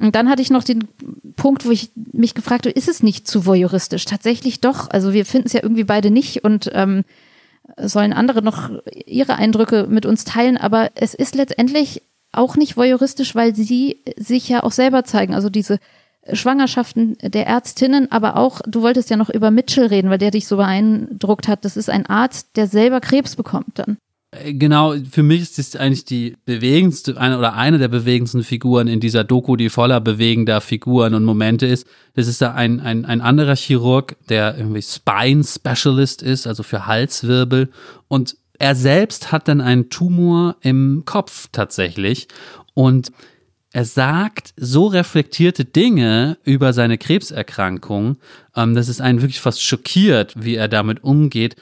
Und 0.00 0.16
dann 0.16 0.28
hatte 0.28 0.42
ich 0.42 0.50
noch 0.50 0.64
den 0.64 0.88
Punkt, 1.36 1.64
wo 1.64 1.70
ich 1.70 1.92
mich 1.94 2.34
gefragt 2.34 2.66
habe, 2.66 2.74
ist 2.74 2.88
es 2.88 3.04
nicht 3.04 3.28
zu 3.28 3.46
voyeuristisch? 3.46 4.04
Tatsächlich 4.04 4.60
doch. 4.60 4.90
Also 4.90 5.12
wir 5.12 5.24
finden 5.24 5.46
es 5.46 5.52
ja 5.52 5.62
irgendwie 5.62 5.84
beide 5.84 6.10
nicht 6.10 6.42
und 6.42 6.68
ähm, 6.74 7.04
sollen 7.76 8.12
andere 8.12 8.42
noch 8.42 8.70
ihre 9.06 9.36
Eindrücke 9.36 9.86
mit 9.88 10.06
uns 10.06 10.24
teilen. 10.24 10.56
Aber 10.56 10.90
es 10.96 11.14
ist 11.14 11.36
letztendlich 11.36 12.02
auch 12.32 12.56
nicht 12.56 12.76
voyeuristisch, 12.76 13.36
weil 13.36 13.54
sie 13.54 14.02
sich 14.16 14.48
ja 14.48 14.64
auch 14.64 14.72
selber 14.72 15.04
zeigen. 15.04 15.34
Also 15.34 15.50
diese 15.50 15.78
Schwangerschaften 16.34 17.16
der 17.22 17.46
Ärztinnen, 17.46 18.10
aber 18.10 18.36
auch, 18.36 18.60
du 18.66 18.82
wolltest 18.82 19.10
ja 19.10 19.16
noch 19.16 19.30
über 19.30 19.50
Mitchell 19.50 19.86
reden, 19.86 20.10
weil 20.10 20.18
der 20.18 20.30
dich 20.30 20.46
so 20.46 20.56
beeindruckt 20.56 21.48
hat. 21.48 21.64
Das 21.64 21.76
ist 21.76 21.90
ein 21.90 22.06
Arzt, 22.06 22.56
der 22.56 22.66
selber 22.66 23.00
Krebs 23.00 23.36
bekommt 23.36 23.78
dann. 23.78 23.98
Äh, 24.30 24.54
Genau, 24.54 24.94
für 25.10 25.22
mich 25.22 25.42
ist 25.42 25.58
es 25.58 25.76
eigentlich 25.76 26.04
die 26.04 26.36
bewegendste 26.44 27.16
eine 27.16 27.38
oder 27.38 27.54
eine 27.54 27.78
der 27.78 27.88
bewegendsten 27.88 28.44
Figuren 28.44 28.88
in 28.88 29.00
dieser 29.00 29.24
Doku, 29.24 29.56
die 29.56 29.68
voller 29.68 30.00
bewegender 30.00 30.60
Figuren 30.60 31.14
und 31.14 31.24
Momente 31.24 31.66
ist. 31.66 31.86
Das 32.14 32.26
ist 32.26 32.40
da 32.40 32.52
ein, 32.52 32.80
ein, 32.80 33.04
ein 33.04 33.20
anderer 33.20 33.56
Chirurg, 33.56 34.16
der 34.28 34.56
irgendwie 34.56 34.82
Spine 34.82 35.44
Specialist 35.44 36.22
ist, 36.22 36.46
also 36.46 36.62
für 36.62 36.86
Halswirbel. 36.86 37.70
Und 38.08 38.36
er 38.58 38.74
selbst 38.74 39.32
hat 39.32 39.48
dann 39.48 39.60
einen 39.60 39.88
Tumor 39.88 40.56
im 40.60 41.04
Kopf 41.06 41.48
tatsächlich. 41.50 42.28
Und 42.74 43.10
er 43.72 43.84
sagt 43.84 44.52
so 44.56 44.86
reflektierte 44.86 45.64
Dinge 45.64 46.38
über 46.44 46.72
seine 46.72 46.98
Krebserkrankung, 46.98 48.16
ähm, 48.56 48.74
dass 48.74 48.88
es 48.88 49.00
einen 49.00 49.20
wirklich 49.20 49.40
fast 49.40 49.62
schockiert, 49.62 50.34
wie 50.36 50.56
er 50.56 50.68
damit 50.68 51.04
umgeht. 51.04 51.56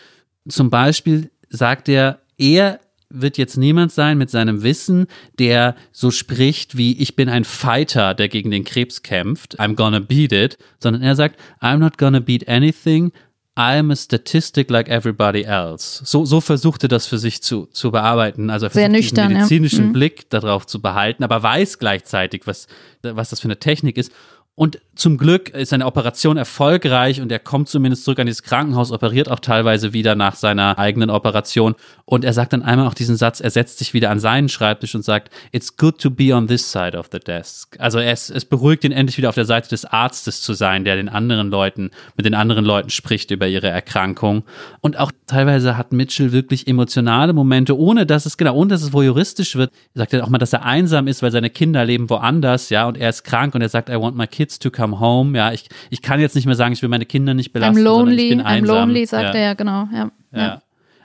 Zum 0.48 0.70
Beispiel 0.70 1.30
sagt 1.50 1.88
er, 1.88 2.20
er 2.38 2.80
wird 3.10 3.38
jetzt 3.38 3.56
niemand 3.56 3.90
sein 3.92 4.18
mit 4.18 4.30
seinem 4.30 4.62
Wissen, 4.62 5.06
der 5.38 5.76
so 5.92 6.10
spricht 6.10 6.76
wie 6.76 6.98
ich 6.98 7.16
bin 7.16 7.28
ein 7.28 7.44
Fighter, 7.44 8.14
der 8.14 8.28
gegen 8.28 8.50
den 8.50 8.64
Krebs 8.64 9.02
kämpft, 9.02 9.58
I'm 9.58 9.74
gonna 9.74 10.00
beat 10.00 10.32
it, 10.32 10.58
sondern 10.78 11.02
er 11.02 11.16
sagt, 11.16 11.38
I'm 11.60 11.78
not 11.78 11.96
gonna 11.96 12.20
beat 12.20 12.48
anything, 12.48 13.12
I'm 13.58 13.90
a 13.90 13.96
statistic 13.96 14.70
like 14.70 14.88
everybody 14.88 15.42
else. 15.42 16.00
So, 16.04 16.24
so 16.24 16.40
versucht 16.40 16.84
er 16.84 16.88
das 16.88 17.06
für 17.06 17.18
sich 17.18 17.42
zu, 17.42 17.66
zu 17.66 17.90
bearbeiten. 17.90 18.50
Also 18.50 18.66
er 18.66 18.70
versucht 18.70 18.92
nüchtern, 18.92 19.28
diesen 19.28 19.32
ja. 19.32 19.38
medizinischen 19.38 19.88
Mhm. 19.88 19.92
Blick 19.92 20.30
darauf 20.30 20.64
zu 20.64 20.80
behalten, 20.80 21.24
aber 21.24 21.42
weiß 21.42 21.80
gleichzeitig, 21.80 22.46
was, 22.46 22.68
was 23.02 23.30
das 23.30 23.40
für 23.40 23.48
eine 23.48 23.58
Technik 23.58 23.96
ist. 23.96 24.12
Und 24.54 24.80
zum 24.98 25.16
Glück 25.16 25.50
ist 25.50 25.68
seine 25.68 25.86
Operation 25.86 26.36
erfolgreich 26.36 27.20
und 27.20 27.30
er 27.30 27.38
kommt 27.38 27.68
zumindest 27.68 28.04
zurück 28.04 28.18
an 28.18 28.26
dieses 28.26 28.42
Krankenhaus, 28.42 28.90
operiert 28.90 29.30
auch 29.30 29.38
teilweise 29.38 29.92
wieder 29.92 30.16
nach 30.16 30.34
seiner 30.34 30.76
eigenen 30.76 31.08
Operation. 31.08 31.76
Und 32.04 32.24
er 32.24 32.32
sagt 32.32 32.52
dann 32.52 32.62
einmal 32.62 32.88
auch 32.88 32.94
diesen 32.94 33.16
Satz, 33.16 33.40
er 33.40 33.50
setzt 33.50 33.78
sich 33.78 33.94
wieder 33.94 34.10
an 34.10 34.18
seinen 34.18 34.48
Schreibtisch 34.48 34.94
und 34.96 35.04
sagt, 35.04 35.30
It's 35.52 35.76
good 35.76 36.00
to 36.00 36.10
be 36.10 36.34
on 36.34 36.48
this 36.48 36.72
side 36.72 36.98
of 36.98 37.10
the 37.12 37.20
desk. 37.20 37.76
Also 37.78 38.00
es, 38.00 38.28
es 38.28 38.44
beruhigt 38.44 38.82
ihn 38.82 38.90
endlich 38.90 39.18
wieder 39.18 39.28
auf 39.28 39.36
der 39.36 39.44
Seite 39.44 39.68
des 39.68 39.84
Arztes 39.84 40.40
zu 40.40 40.52
sein, 40.54 40.84
der 40.84 40.96
den 40.96 41.08
anderen 41.08 41.48
Leuten, 41.48 41.90
mit 42.16 42.26
den 42.26 42.34
anderen 42.34 42.64
Leuten 42.64 42.90
spricht 42.90 43.30
über 43.30 43.46
ihre 43.46 43.68
Erkrankung. 43.68 44.42
Und 44.80 44.98
auch 44.98 45.12
teilweise 45.26 45.76
hat 45.76 45.92
Mitchell 45.92 46.32
wirklich 46.32 46.66
emotionale 46.66 47.32
Momente, 47.34 47.78
ohne 47.78 48.04
dass 48.04 48.26
es, 48.26 48.36
genau, 48.36 48.54
ohne 48.54 48.70
dass 48.70 48.82
es 48.82 48.92
voyeuristisch 48.92 49.54
wird. 49.54 49.70
Er 49.94 50.00
sagt 50.00 50.12
ja 50.12 50.24
auch 50.24 50.28
mal, 50.28 50.38
dass 50.38 50.52
er 50.52 50.64
einsam 50.64 51.06
ist, 51.06 51.22
weil 51.22 51.30
seine 51.30 51.50
Kinder 51.50 51.84
leben 51.84 52.10
woanders, 52.10 52.70
ja, 52.70 52.88
und 52.88 52.98
er 52.98 53.10
ist 53.10 53.22
krank 53.22 53.54
und 53.54 53.62
er 53.62 53.68
sagt, 53.68 53.90
I 53.90 53.94
want 53.94 54.16
my 54.16 54.26
kids 54.26 54.58
to 54.58 54.70
come 54.70 54.87
home. 55.00 55.36
Ja, 55.36 55.52
ich, 55.52 55.68
ich 55.90 56.02
kann 56.02 56.20
jetzt 56.20 56.34
nicht 56.34 56.46
mehr 56.46 56.54
sagen, 56.54 56.72
ich 56.72 56.82
will 56.82 56.88
meine 56.88 57.06
Kinder 57.06 57.34
nicht 57.34 57.52
belasten. 57.52 57.78
I'm 57.78 57.82
lonely, 57.82 58.22
ich 58.22 58.28
bin 58.30 58.42
I'm 58.42 58.44
einsam. 58.44 58.76
lonely, 58.76 59.06
sagt 59.06 59.34
ja. 59.34 59.40
er 59.40 59.40
ja, 59.40 59.54
genau. 59.54 59.88
Ja. 59.92 60.10
Ja. 60.32 60.38
Ja. 60.38 60.62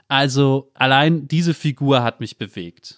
Also 0.08 0.70
allein 0.74 1.28
diese 1.28 1.54
Figur 1.54 2.02
hat 2.02 2.20
mich 2.20 2.38
bewegt. 2.38 2.96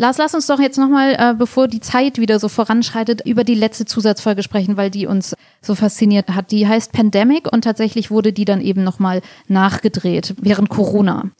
Lars, 0.00 0.16
lass 0.16 0.32
uns 0.32 0.46
doch 0.46 0.60
jetzt 0.60 0.78
nochmal, 0.78 1.16
äh, 1.18 1.34
bevor 1.36 1.66
die 1.66 1.80
Zeit 1.80 2.18
wieder 2.18 2.38
so 2.38 2.48
voranschreitet, 2.48 3.26
über 3.26 3.42
die 3.42 3.56
letzte 3.56 3.84
Zusatzfolge 3.84 4.44
sprechen, 4.44 4.76
weil 4.76 4.90
die 4.90 5.06
uns 5.06 5.34
so 5.60 5.74
fasziniert 5.74 6.28
hat. 6.28 6.52
Die 6.52 6.68
heißt 6.68 6.92
Pandemic 6.92 7.52
und 7.52 7.62
tatsächlich 7.62 8.08
wurde 8.08 8.32
die 8.32 8.44
dann 8.44 8.60
eben 8.60 8.84
nochmal 8.84 9.22
nachgedreht 9.48 10.36
während 10.40 10.68
Corona. 10.68 11.32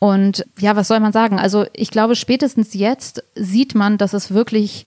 Und 0.00 0.44
ja, 0.58 0.74
was 0.74 0.88
soll 0.88 0.98
man 0.98 1.12
sagen? 1.12 1.38
Also 1.38 1.66
ich 1.72 1.92
glaube, 1.92 2.16
spätestens 2.16 2.74
jetzt 2.74 3.22
sieht 3.36 3.76
man, 3.76 3.96
dass 3.96 4.12
es 4.12 4.34
wirklich 4.34 4.86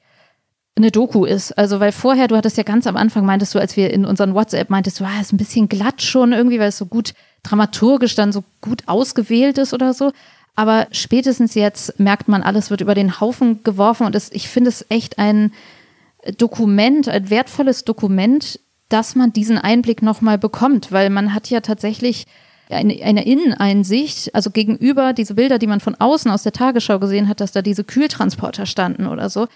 eine 0.77 0.91
Doku 0.91 1.25
ist. 1.25 1.57
Also, 1.57 1.79
weil 1.79 1.91
vorher, 1.91 2.27
du 2.27 2.37
hattest 2.37 2.57
ja 2.57 2.63
ganz 2.63 2.87
am 2.87 2.95
Anfang, 2.95 3.25
meintest 3.25 3.53
du, 3.53 3.59
als 3.59 3.75
wir 3.75 3.91
in 3.91 4.05
unseren 4.05 4.33
WhatsApp 4.33 4.69
meintest, 4.69 4.99
du, 4.99 5.05
ah, 5.05 5.19
ist 5.19 5.33
ein 5.33 5.37
bisschen 5.37 5.67
glatt 5.67 6.01
schon 6.01 6.31
irgendwie, 6.31 6.59
weil 6.59 6.69
es 6.69 6.77
so 6.77 6.85
gut 6.85 7.13
dramaturgisch 7.43 8.15
dann 8.15 8.31
so 8.31 8.43
gut 8.61 8.83
ausgewählt 8.85 9.57
ist 9.57 9.73
oder 9.73 9.93
so. 9.93 10.11
Aber 10.55 10.87
spätestens 10.91 11.53
jetzt 11.53 11.99
merkt 11.99 12.27
man, 12.27 12.41
alles 12.43 12.71
wird 12.71 12.81
über 12.81 12.95
den 12.95 13.19
Haufen 13.19 13.63
geworfen 13.63 14.07
und 14.07 14.15
es, 14.15 14.31
ich 14.31 14.49
finde 14.49 14.69
es 14.69 14.85
echt 14.89 15.19
ein 15.19 15.53
Dokument, 16.37 17.07
ein 17.07 17.29
wertvolles 17.29 17.85
Dokument, 17.85 18.59
dass 18.89 19.15
man 19.15 19.33
diesen 19.33 19.57
Einblick 19.57 20.01
nochmal 20.01 20.37
bekommt, 20.37 20.91
weil 20.91 21.09
man 21.09 21.33
hat 21.33 21.49
ja 21.49 21.61
tatsächlich 21.61 22.25
eine, 22.69 23.01
eine 23.03 23.25
Inneneinsicht, 23.25 24.33
also 24.33 24.49
gegenüber 24.49 25.13
diese 25.13 25.35
Bilder, 25.35 25.59
die 25.59 25.67
man 25.67 25.79
von 25.79 25.95
außen 25.95 26.31
aus 26.31 26.43
der 26.43 26.53
Tagesschau 26.53 26.99
gesehen 26.99 27.27
hat, 27.29 27.39
dass 27.39 27.51
da 27.51 27.61
diese 27.61 27.83
Kühltransporter 27.83 28.65
standen 28.65 29.07
oder 29.07 29.29
so, 29.29 29.47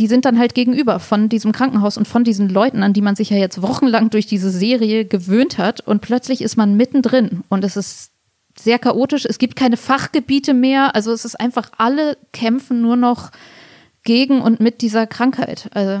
die 0.00 0.06
sind 0.06 0.24
dann 0.24 0.38
halt 0.38 0.54
gegenüber 0.54 0.98
von 0.98 1.28
diesem 1.28 1.52
Krankenhaus 1.52 1.98
und 1.98 2.08
von 2.08 2.24
diesen 2.24 2.48
Leuten, 2.48 2.82
an 2.82 2.94
die 2.94 3.02
man 3.02 3.16
sich 3.16 3.28
ja 3.28 3.36
jetzt 3.36 3.60
wochenlang 3.60 4.08
durch 4.08 4.26
diese 4.26 4.50
Serie 4.50 5.04
gewöhnt 5.04 5.58
hat. 5.58 5.80
Und 5.86 6.00
plötzlich 6.00 6.40
ist 6.40 6.56
man 6.56 6.74
mittendrin. 6.74 7.44
Und 7.50 7.64
es 7.64 7.76
ist 7.76 8.12
sehr 8.58 8.78
chaotisch, 8.78 9.26
es 9.26 9.38
gibt 9.38 9.56
keine 9.56 9.76
Fachgebiete 9.76 10.54
mehr, 10.54 10.94
also 10.94 11.12
es 11.12 11.26
ist 11.26 11.38
einfach, 11.38 11.70
alle 11.76 12.16
kämpfen 12.32 12.80
nur 12.80 12.96
noch 12.96 13.30
gegen 14.02 14.40
und 14.40 14.58
mit 14.58 14.80
dieser 14.80 15.06
Krankheit. 15.06 15.68
Also 15.74 16.00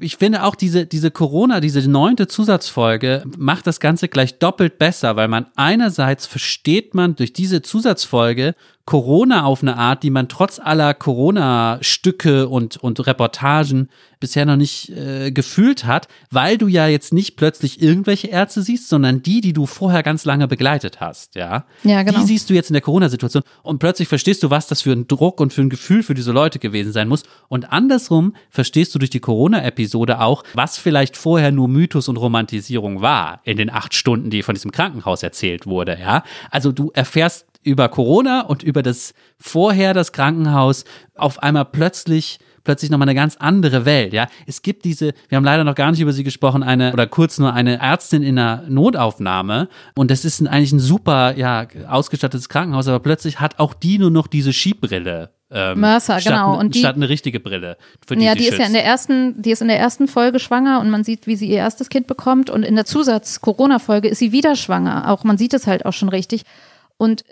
ich 0.00 0.16
finde 0.16 0.44
auch 0.44 0.54
diese, 0.54 0.86
diese 0.86 1.10
Corona, 1.10 1.60
diese 1.60 1.88
neunte 1.88 2.28
Zusatzfolge 2.28 3.24
macht 3.36 3.66
das 3.66 3.80
Ganze 3.80 4.08
gleich 4.08 4.38
doppelt 4.38 4.78
besser, 4.78 5.16
weil 5.16 5.28
man 5.28 5.46
einerseits 5.56 6.26
versteht 6.26 6.94
man 6.94 7.16
durch 7.16 7.32
diese 7.32 7.62
Zusatzfolge 7.62 8.54
Corona 8.88 9.44
auf 9.44 9.60
eine 9.60 9.76
Art, 9.76 10.02
die 10.02 10.08
man 10.08 10.28
trotz 10.28 10.58
aller 10.58 10.94
Corona-Stücke 10.94 12.48
und, 12.48 12.78
und 12.78 13.06
Reportagen 13.06 13.90
bisher 14.18 14.46
noch 14.46 14.56
nicht 14.56 14.88
äh, 14.88 15.30
gefühlt 15.30 15.84
hat, 15.84 16.08
weil 16.30 16.56
du 16.56 16.68
ja 16.68 16.88
jetzt 16.88 17.12
nicht 17.12 17.36
plötzlich 17.36 17.82
irgendwelche 17.82 18.28
Ärzte 18.28 18.62
siehst, 18.62 18.88
sondern 18.88 19.22
die, 19.22 19.42
die 19.42 19.52
du 19.52 19.66
vorher 19.66 20.02
ganz 20.02 20.24
lange 20.24 20.48
begleitet 20.48 21.00
hast, 21.00 21.34
ja. 21.34 21.66
Ja, 21.84 22.02
genau. 22.02 22.18
Die 22.18 22.24
siehst 22.24 22.48
du 22.48 22.54
jetzt 22.54 22.70
in 22.70 22.72
der 22.72 22.80
Corona-Situation 22.80 23.42
und 23.62 23.78
plötzlich 23.78 24.08
verstehst 24.08 24.42
du, 24.42 24.48
was 24.48 24.68
das 24.68 24.80
für 24.80 24.92
ein 24.92 25.06
Druck 25.06 25.38
und 25.38 25.52
für 25.52 25.60
ein 25.60 25.68
Gefühl 25.68 26.02
für 26.02 26.14
diese 26.14 26.32
Leute 26.32 26.58
gewesen 26.58 26.92
sein 26.92 27.08
muss. 27.08 27.24
Und 27.48 27.70
andersrum 27.70 28.34
verstehst 28.48 28.94
du 28.94 28.98
durch 28.98 29.10
die 29.10 29.20
Corona-Episode 29.20 29.87
auch, 29.94 30.44
was 30.54 30.78
vielleicht 30.78 31.16
vorher 31.16 31.52
nur 31.52 31.68
Mythos 31.68 32.08
und 32.08 32.16
Romantisierung 32.16 33.00
war 33.00 33.40
in 33.44 33.56
den 33.56 33.70
acht 33.70 33.94
Stunden, 33.94 34.30
die 34.30 34.42
von 34.42 34.54
diesem 34.54 34.72
Krankenhaus 34.72 35.22
erzählt 35.22 35.66
wurde, 35.66 35.98
ja. 36.00 36.22
Also 36.50 36.72
du 36.72 36.90
erfährst 36.94 37.46
über 37.62 37.88
Corona 37.88 38.42
und 38.42 38.62
über 38.62 38.82
das 38.82 39.14
vorher 39.38 39.94
das 39.94 40.12
Krankenhaus 40.12 40.84
auf 41.14 41.42
einmal 41.42 41.64
plötzlich 41.66 42.38
plötzlich 42.64 42.90
nochmal 42.90 43.08
eine 43.08 43.14
ganz 43.14 43.36
andere 43.36 43.86
Welt, 43.86 44.12
ja. 44.12 44.26
Es 44.46 44.60
gibt 44.60 44.84
diese, 44.84 45.14
wir 45.28 45.36
haben 45.36 45.44
leider 45.44 45.64
noch 45.64 45.74
gar 45.74 45.90
nicht 45.90 46.00
über 46.00 46.12
sie 46.12 46.22
gesprochen, 46.22 46.62
eine 46.62 46.92
oder 46.92 47.06
kurz 47.06 47.38
nur 47.38 47.54
eine 47.54 47.78
Ärztin 47.78 48.22
in 48.22 48.38
einer 48.38 48.64
Notaufnahme 48.68 49.70
und 49.94 50.10
das 50.10 50.26
ist 50.26 50.40
ein, 50.40 50.48
eigentlich 50.48 50.72
ein 50.72 50.78
super, 50.78 51.34
ja, 51.38 51.66
ausgestattetes 51.88 52.50
Krankenhaus, 52.50 52.86
aber 52.86 53.00
plötzlich 53.00 53.40
hat 53.40 53.58
auch 53.58 53.72
die 53.72 53.98
nur 53.98 54.10
noch 54.10 54.26
diese 54.26 54.52
Skibrille. 54.52 55.30
Ähm, 55.50 55.80
Mercer, 55.80 56.20
statt, 56.20 56.32
genau. 56.34 56.58
Und 56.58 56.74
die- 56.74 56.80
statt 56.80 56.96
eine 56.96 57.08
richtige 57.08 57.40
Brille, 57.40 57.78
für 58.06 58.16
die 58.16 58.24
ja, 58.24 58.34
die 58.34 58.46
ist 58.46 58.58
ja 58.58 58.66
in 58.66 58.74
der 58.74 58.84
ersten, 58.84 59.40
die 59.40 59.50
ist 59.50 59.62
in 59.62 59.68
der 59.68 59.78
ersten 59.78 60.06
Folge 60.06 60.40
schwanger 60.40 60.80
und 60.80 60.90
man 60.90 61.04
sieht, 61.04 61.26
wie 61.26 61.36
sie 61.36 61.48
ihr 61.48 61.56
erstes 61.58 61.88
Kind 61.88 62.06
bekommt 62.06 62.50
und 62.50 62.64
in 62.64 62.74
der 62.76 62.84
Zusatz-Corona-Folge 62.84 64.08
ist 64.08 64.18
sie 64.18 64.32
wieder 64.32 64.56
schwanger. 64.56 65.10
Auch 65.10 65.24
man 65.24 65.38
sieht 65.38 65.54
es 65.54 65.66
halt 65.66 65.86
auch 65.86 65.92
schon 65.94 66.10
richtig. 66.10 66.42
Und 66.98 67.24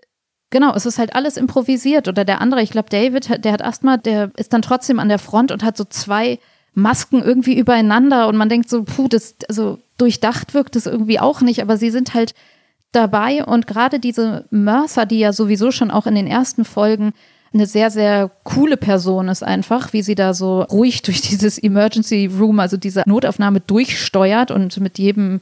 genau, 0.50 0.74
es 0.74 0.86
ist 0.86 0.98
halt 0.98 1.14
alles 1.14 1.36
improvisiert. 1.36 2.08
Oder 2.08 2.24
der 2.24 2.40
andere, 2.40 2.62
ich 2.62 2.70
glaube, 2.70 2.88
David, 2.88 3.44
der 3.44 3.52
hat 3.52 3.62
Asthma, 3.62 3.96
der 3.98 4.30
ist 4.36 4.52
dann 4.54 4.62
trotzdem 4.62 4.98
an 4.98 5.08
der 5.10 5.18
Front 5.18 5.52
und 5.52 5.62
hat 5.62 5.76
so 5.76 5.84
zwei 5.84 6.38
Masken 6.72 7.22
irgendwie 7.22 7.58
übereinander 7.58 8.28
und 8.28 8.36
man 8.36 8.48
denkt 8.48 8.68
so, 8.70 8.84
puh, 8.84 9.08
das, 9.08 9.34
also 9.48 9.78
durchdacht 9.98 10.52
wirkt 10.54 10.76
es 10.76 10.86
irgendwie 10.86 11.18
auch 11.18 11.40
nicht, 11.40 11.60
aber 11.62 11.76
sie 11.78 11.90
sind 11.90 12.12
halt 12.14 12.34
dabei 12.92 13.44
und 13.44 13.66
gerade 13.66 13.98
diese 13.98 14.46
Mercer, 14.50 15.06
die 15.06 15.18
ja 15.18 15.32
sowieso 15.32 15.70
schon 15.70 15.90
auch 15.90 16.06
in 16.06 16.14
den 16.14 16.26
ersten 16.26 16.64
Folgen 16.64 17.12
eine 17.56 17.66
sehr, 17.66 17.90
sehr 17.90 18.30
coole 18.44 18.76
Person 18.76 19.28
ist 19.28 19.42
einfach, 19.42 19.92
wie 19.92 20.02
sie 20.02 20.14
da 20.14 20.34
so 20.34 20.62
ruhig 20.62 21.02
durch 21.02 21.20
dieses 21.20 21.58
Emergency 21.58 22.26
Room, 22.26 22.60
also 22.60 22.76
diese 22.76 23.02
Notaufnahme 23.06 23.60
durchsteuert 23.60 24.50
und 24.50 24.78
mit 24.80 24.98
jedem 24.98 25.40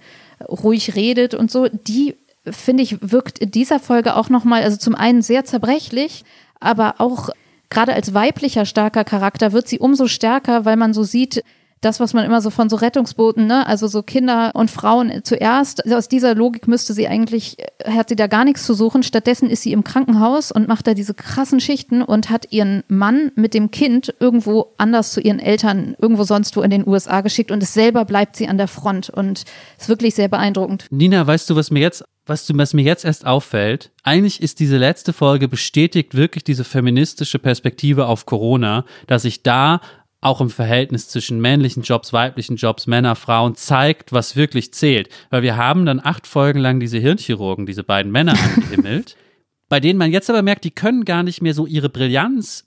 ruhig 0.49 0.97
redet 0.97 1.35
und 1.35 1.51
so, 1.51 1.69
die 1.69 2.17
finde 2.49 2.83
ich 2.83 2.99
wirkt 3.01 3.39
in 3.39 3.51
dieser 3.51 3.81
Folge 3.81 4.17
auch 4.17 4.29
nochmal, 4.29 4.63
also 4.63 4.77
zum 4.77 4.95
einen 4.95 5.23
sehr 5.23 5.45
zerbrechlich, 5.45 6.25
aber 6.61 6.97
auch 6.99 7.31
gerade 7.71 7.95
als 7.95 8.15
weiblicher 8.15 8.67
starker 8.67 9.05
Charakter 9.05 9.53
wird 9.53 9.69
sie 9.69 9.79
umso 9.79 10.07
stärker, 10.07 10.65
weil 10.65 10.77
man 10.77 10.95
so 10.95 11.03
sieht, 11.03 11.43
das, 11.85 12.01
was 12.01 12.15
man 12.15 12.25
immer 12.25 12.41
so 12.41 12.51
von 12.51 12.69
so 12.69 12.77
Rettungsbooten, 12.77 13.47
ne, 13.47 13.67
also 13.67 13.87
so 13.87 14.03
Kinder 14.03 14.53
und 14.55 14.71
Frauen 14.71 15.21
zuerst, 15.23 15.91
aus 15.93 16.09
dieser 16.09 16.35
Logik 16.35 16.67
müsste 16.69 16.95
sie 16.95 17.09
eigentlich, 17.09 17.57
äh, 17.59 17.93
hat 17.93 18.09
sie 18.09 18.17
da 18.17 18.27
gar 18.27 18.45
nichts 18.45 18.65
zu 18.65 18.75
suchen. 18.75 19.03
Stattdessen 19.03 19.51
ist 19.51 19.63
sie 19.63 19.73
im 19.73 19.85
Krankenhaus 19.85 20.51
und 20.51 20.69
macht 20.69 20.87
da 20.87 20.95
diese 20.95 21.15
krassen 21.15 21.61
Schichten 21.61 22.03
und 22.03 22.31
hat 22.31 22.53
ihren 22.53 22.83
Mann 22.89 23.33
mit 23.35 23.55
dem 23.55 23.71
Kind 23.71 24.15
irgendwo 24.21 24.73
anders 24.79 25.13
zu 25.13 25.21
ihren 25.21 25.39
Eltern, 25.39 25.95
irgendwo 25.99 26.25
sonst 26.25 26.57
wo 26.57 26.63
in 26.63 26.71
den 26.71 26.87
USA 26.87 27.21
geschickt 27.21 27.51
und 27.51 27.63
es 27.63 27.75
selber 27.75 28.05
bleibt 28.05 28.37
sie 28.37 28.49
an 28.49 28.59
der 28.59 28.69
Front 28.69 29.11
und 29.11 29.45
ist 29.79 29.89
wirklich 29.89 30.15
sehr 30.15 30.29
beeindruckend. 30.29 30.87
Nina, 30.91 31.27
weißt 31.27 31.51
du, 31.51 31.57
was 31.57 31.71
mir 31.71 31.81
jetzt, 31.81 32.05
was, 32.27 32.47
du, 32.47 32.57
was 32.57 32.73
mir 32.73 32.83
jetzt 32.83 33.05
erst 33.05 33.27
auffällt? 33.27 33.91
Eigentlich 34.03 34.43
ist 34.43 34.61
diese 34.61 34.79
letzte 34.79 35.13
Folge 35.13 35.49
bestätigt 35.49 36.15
wirklich 36.15 36.45
diese 36.45 36.65
feministische 36.65 37.39
Perspektive 37.39 38.07
auf 38.07 38.27
Corona, 38.27 38.85
dass 39.07 39.23
sich 39.23 39.43
da 39.43 39.81
auch 40.25 40.41
im 40.41 40.51
Verhältnis 40.51 41.09
zwischen 41.09 41.41
männlichen 41.41 41.83
Jobs, 41.83 42.13
weiblichen 42.13 42.57
Jobs, 42.57 42.87
Männer, 42.87 43.15
Frauen 43.17 43.55
zeigt, 43.55 44.13
was 44.13 44.37
wirklich 44.37 44.73
zählt. 44.73 45.09
Weil 45.31 45.43
wir 45.43 45.57
haben 45.57 45.85
dann 45.87 46.01
acht 46.03 46.27
Folgen 46.27 46.59
lang 46.61 46.81
diese 46.81 46.99
Hirnchirurgen, 46.99 47.67
diese 47.67 47.85
beiden 47.85 48.11
Männer 48.11 48.35
angehimmelt, 48.57 49.17
bei 49.69 49.81
denen 49.81 49.99
man 49.99 50.11
jetzt 50.13 50.31
aber 50.31 50.43
merkt, 50.43 50.65
die 50.65 50.71
können 50.71 51.05
gar 51.05 51.23
nicht 51.23 51.43
mehr 51.43 51.55
so 51.55 51.67
ihre 51.67 51.89
Brillanz 51.89 52.65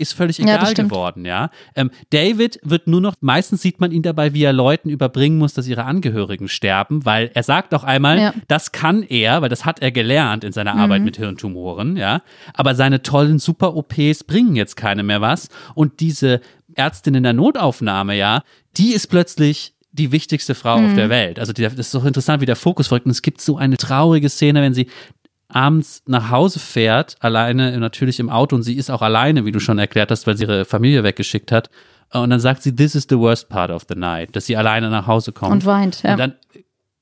ist 0.00 0.12
völlig 0.12 0.38
Ja, 0.38 0.44
egal 0.54 0.66
stimmt. 0.68 0.90
geworden, 0.90 1.24
ja. 1.24 1.50
Ähm, 1.74 1.90
David 2.10 2.60
wird 2.62 2.86
nur 2.86 3.00
noch, 3.00 3.16
meistens 3.20 3.62
sieht 3.62 3.80
man 3.80 3.90
ihn 3.90 4.02
dabei, 4.02 4.32
wie 4.32 4.44
er 4.44 4.52
Leuten 4.52 4.90
überbringen 4.90 5.38
muss, 5.38 5.54
dass 5.54 5.66
ihre 5.66 5.84
Angehörigen 5.86 6.46
sterben, 6.46 7.04
weil 7.04 7.32
er 7.34 7.42
sagt 7.42 7.74
auch 7.74 7.82
einmal, 7.82 8.16
Ja. 8.20 8.34
das 8.46 8.70
kann 8.70 9.02
er, 9.02 9.42
weil 9.42 9.48
das 9.48 9.64
hat 9.64 9.82
er 9.82 9.90
gelernt 9.90 10.44
in 10.44 10.52
seiner 10.52 10.76
Arbeit 10.76 11.02
mit 11.02 11.16
Hirntumoren, 11.16 11.96
ja. 11.96 12.22
Aber 12.54 12.76
seine 12.76 13.02
tollen 13.02 13.40
Super-OPs 13.40 14.22
bringen 14.22 14.54
jetzt 14.54 14.76
keine 14.76 15.02
mehr 15.02 15.20
was. 15.20 15.48
Und 15.74 15.98
diese 15.98 16.40
Ärztin 16.78 17.14
in 17.14 17.22
der 17.24 17.32
Notaufnahme, 17.32 18.16
ja, 18.16 18.42
die 18.76 18.92
ist 18.92 19.08
plötzlich 19.08 19.74
die 19.90 20.12
wichtigste 20.12 20.54
Frau 20.54 20.74
auf 20.74 20.94
der 20.94 21.08
Welt. 21.08 21.38
Also 21.38 21.52
die, 21.52 21.62
das 21.62 21.74
ist 21.74 21.94
doch 21.94 22.04
interessant, 22.04 22.40
wie 22.40 22.46
der 22.46 22.56
Fokus 22.56 22.88
folgt. 22.88 23.06
Und 23.06 23.10
es 23.10 23.22
gibt 23.22 23.40
so 23.40 23.56
eine 23.56 23.76
traurige 23.76 24.28
Szene, 24.28 24.62
wenn 24.62 24.74
sie 24.74 24.88
abends 25.48 26.02
nach 26.06 26.30
Hause 26.30 26.58
fährt, 26.58 27.16
alleine 27.20 27.76
natürlich 27.78 28.20
im 28.20 28.28
Auto 28.28 28.54
und 28.54 28.62
sie 28.62 28.74
ist 28.74 28.90
auch 28.90 29.02
alleine, 29.02 29.44
wie 29.44 29.52
du 29.52 29.60
schon 29.60 29.78
erklärt 29.78 30.10
hast, 30.10 30.26
weil 30.26 30.36
sie 30.36 30.44
ihre 30.44 30.64
Familie 30.64 31.02
weggeschickt 31.04 31.50
hat. 31.50 31.70
Und 32.12 32.30
dann 32.30 32.40
sagt 32.40 32.62
sie, 32.62 32.74
this 32.74 32.94
is 32.94 33.06
the 33.08 33.18
worst 33.18 33.48
part 33.48 33.70
of 33.70 33.86
the 33.88 33.94
night, 33.94 34.36
dass 34.36 34.46
sie 34.46 34.56
alleine 34.56 34.90
nach 34.90 35.06
Hause 35.06 35.32
kommt. 35.32 35.52
Und 35.52 35.66
weint, 35.66 36.02
ja. 36.02 36.12
Und 36.12 36.18
dann, 36.18 36.34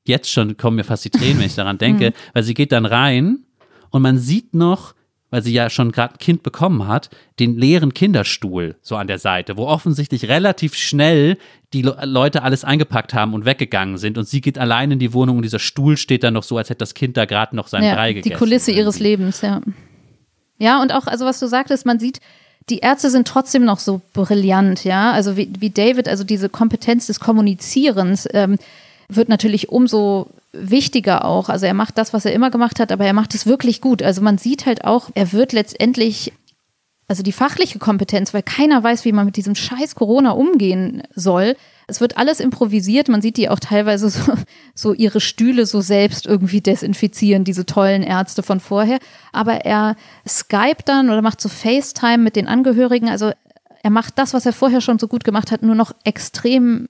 jetzt 0.04 0.30
schon 0.30 0.56
kommen 0.56 0.76
mir 0.76 0.84
fast 0.84 1.04
die 1.04 1.10
Tränen, 1.10 1.38
wenn 1.38 1.46
ich 1.46 1.54
daran 1.56 1.78
denke, 1.78 2.12
weil 2.32 2.42
sie 2.44 2.54
geht 2.54 2.72
dann 2.72 2.86
rein 2.86 3.44
und 3.90 4.02
man 4.02 4.18
sieht 4.18 4.54
noch, 4.54 4.94
weil 5.36 5.42
sie 5.42 5.52
ja 5.52 5.68
schon 5.68 5.92
gerade 5.92 6.14
ein 6.14 6.18
Kind 6.18 6.42
bekommen 6.42 6.88
hat, 6.88 7.10
den 7.40 7.58
leeren 7.58 7.92
Kinderstuhl 7.92 8.76
so 8.80 8.96
an 8.96 9.06
der 9.06 9.18
Seite, 9.18 9.58
wo 9.58 9.66
offensichtlich 9.66 10.28
relativ 10.28 10.74
schnell 10.74 11.36
die 11.74 11.82
Le 11.82 11.94
Leute 12.04 12.42
alles 12.42 12.64
eingepackt 12.64 13.12
haben 13.12 13.34
und 13.34 13.44
weggegangen 13.44 13.98
sind 13.98 14.16
und 14.16 14.26
sie 14.26 14.40
geht 14.40 14.56
allein 14.56 14.92
in 14.92 14.98
die 14.98 15.12
Wohnung 15.12 15.36
und 15.36 15.42
dieser 15.42 15.58
Stuhl 15.58 15.98
steht 15.98 16.24
dann 16.24 16.32
noch 16.32 16.42
so, 16.42 16.56
als 16.56 16.70
hätte 16.70 16.78
das 16.78 16.94
Kind 16.94 17.18
da 17.18 17.26
gerade 17.26 17.54
noch 17.54 17.68
sein 17.68 17.84
ja, 17.84 17.94
Brei 17.94 18.14
die 18.14 18.22
gegessen. 18.22 18.38
Kulisse 18.38 18.70
ihres 18.70 18.96
irgendwie. 18.96 19.10
Lebens, 19.10 19.42
ja. 19.42 19.60
Ja, 20.56 20.80
und 20.80 20.94
auch, 20.94 21.06
also 21.06 21.26
was 21.26 21.38
du 21.38 21.48
sagtest, 21.48 21.84
man 21.84 21.98
sieht, 21.98 22.20
die 22.70 22.78
Ärzte 22.78 23.10
sind 23.10 23.28
trotzdem 23.28 23.66
noch 23.66 23.78
so 23.78 24.00
brillant, 24.14 24.84
ja. 24.84 25.12
Also 25.12 25.36
wie, 25.36 25.50
wie 25.58 25.68
David, 25.68 26.08
also 26.08 26.24
diese 26.24 26.48
Kompetenz 26.48 27.08
des 27.08 27.20
Kommunizierens 27.20 28.26
ähm, 28.32 28.56
wird 29.08 29.28
natürlich 29.28 29.68
umso 29.68 30.28
wichtiger 30.52 31.24
auch. 31.24 31.48
Also 31.48 31.66
er 31.66 31.74
macht 31.74 31.98
das, 31.98 32.12
was 32.12 32.24
er 32.24 32.32
immer 32.32 32.50
gemacht 32.50 32.80
hat, 32.80 32.92
aber 32.92 33.04
er 33.04 33.12
macht 33.12 33.34
es 33.34 33.46
wirklich 33.46 33.80
gut. 33.80 34.02
Also 34.02 34.22
man 34.22 34.38
sieht 34.38 34.66
halt 34.66 34.84
auch, 34.84 35.10
er 35.14 35.32
wird 35.32 35.52
letztendlich, 35.52 36.32
also 37.08 37.22
die 37.22 37.32
fachliche 37.32 37.78
Kompetenz, 37.78 38.34
weil 38.34 38.42
keiner 38.42 38.82
weiß, 38.82 39.04
wie 39.04 39.12
man 39.12 39.26
mit 39.26 39.36
diesem 39.36 39.54
scheiß 39.54 39.94
Corona 39.94 40.32
umgehen 40.32 41.02
soll. 41.14 41.56
Es 41.88 42.00
wird 42.00 42.16
alles 42.16 42.40
improvisiert. 42.40 43.08
Man 43.08 43.22
sieht 43.22 43.36
die 43.36 43.48
auch 43.48 43.60
teilweise 43.60 44.10
so, 44.10 44.32
so 44.74 44.92
ihre 44.92 45.20
Stühle 45.20 45.66
so 45.66 45.80
selbst 45.80 46.26
irgendwie 46.26 46.60
desinfizieren, 46.60 47.44
diese 47.44 47.66
tollen 47.66 48.02
Ärzte 48.02 48.42
von 48.42 48.60
vorher. 48.60 48.98
Aber 49.32 49.64
er 49.64 49.96
Skype 50.26 50.82
dann 50.84 51.10
oder 51.10 51.22
macht 51.22 51.40
so 51.40 51.48
FaceTime 51.48 52.18
mit 52.18 52.36
den 52.36 52.48
Angehörigen. 52.48 53.08
Also 53.08 53.32
er 53.82 53.90
macht 53.90 54.18
das, 54.18 54.34
was 54.34 54.46
er 54.46 54.52
vorher 54.52 54.80
schon 54.80 54.98
so 54.98 55.06
gut 55.06 55.22
gemacht 55.22 55.52
hat, 55.52 55.62
nur 55.62 55.76
noch 55.76 55.92
extrem 56.02 56.88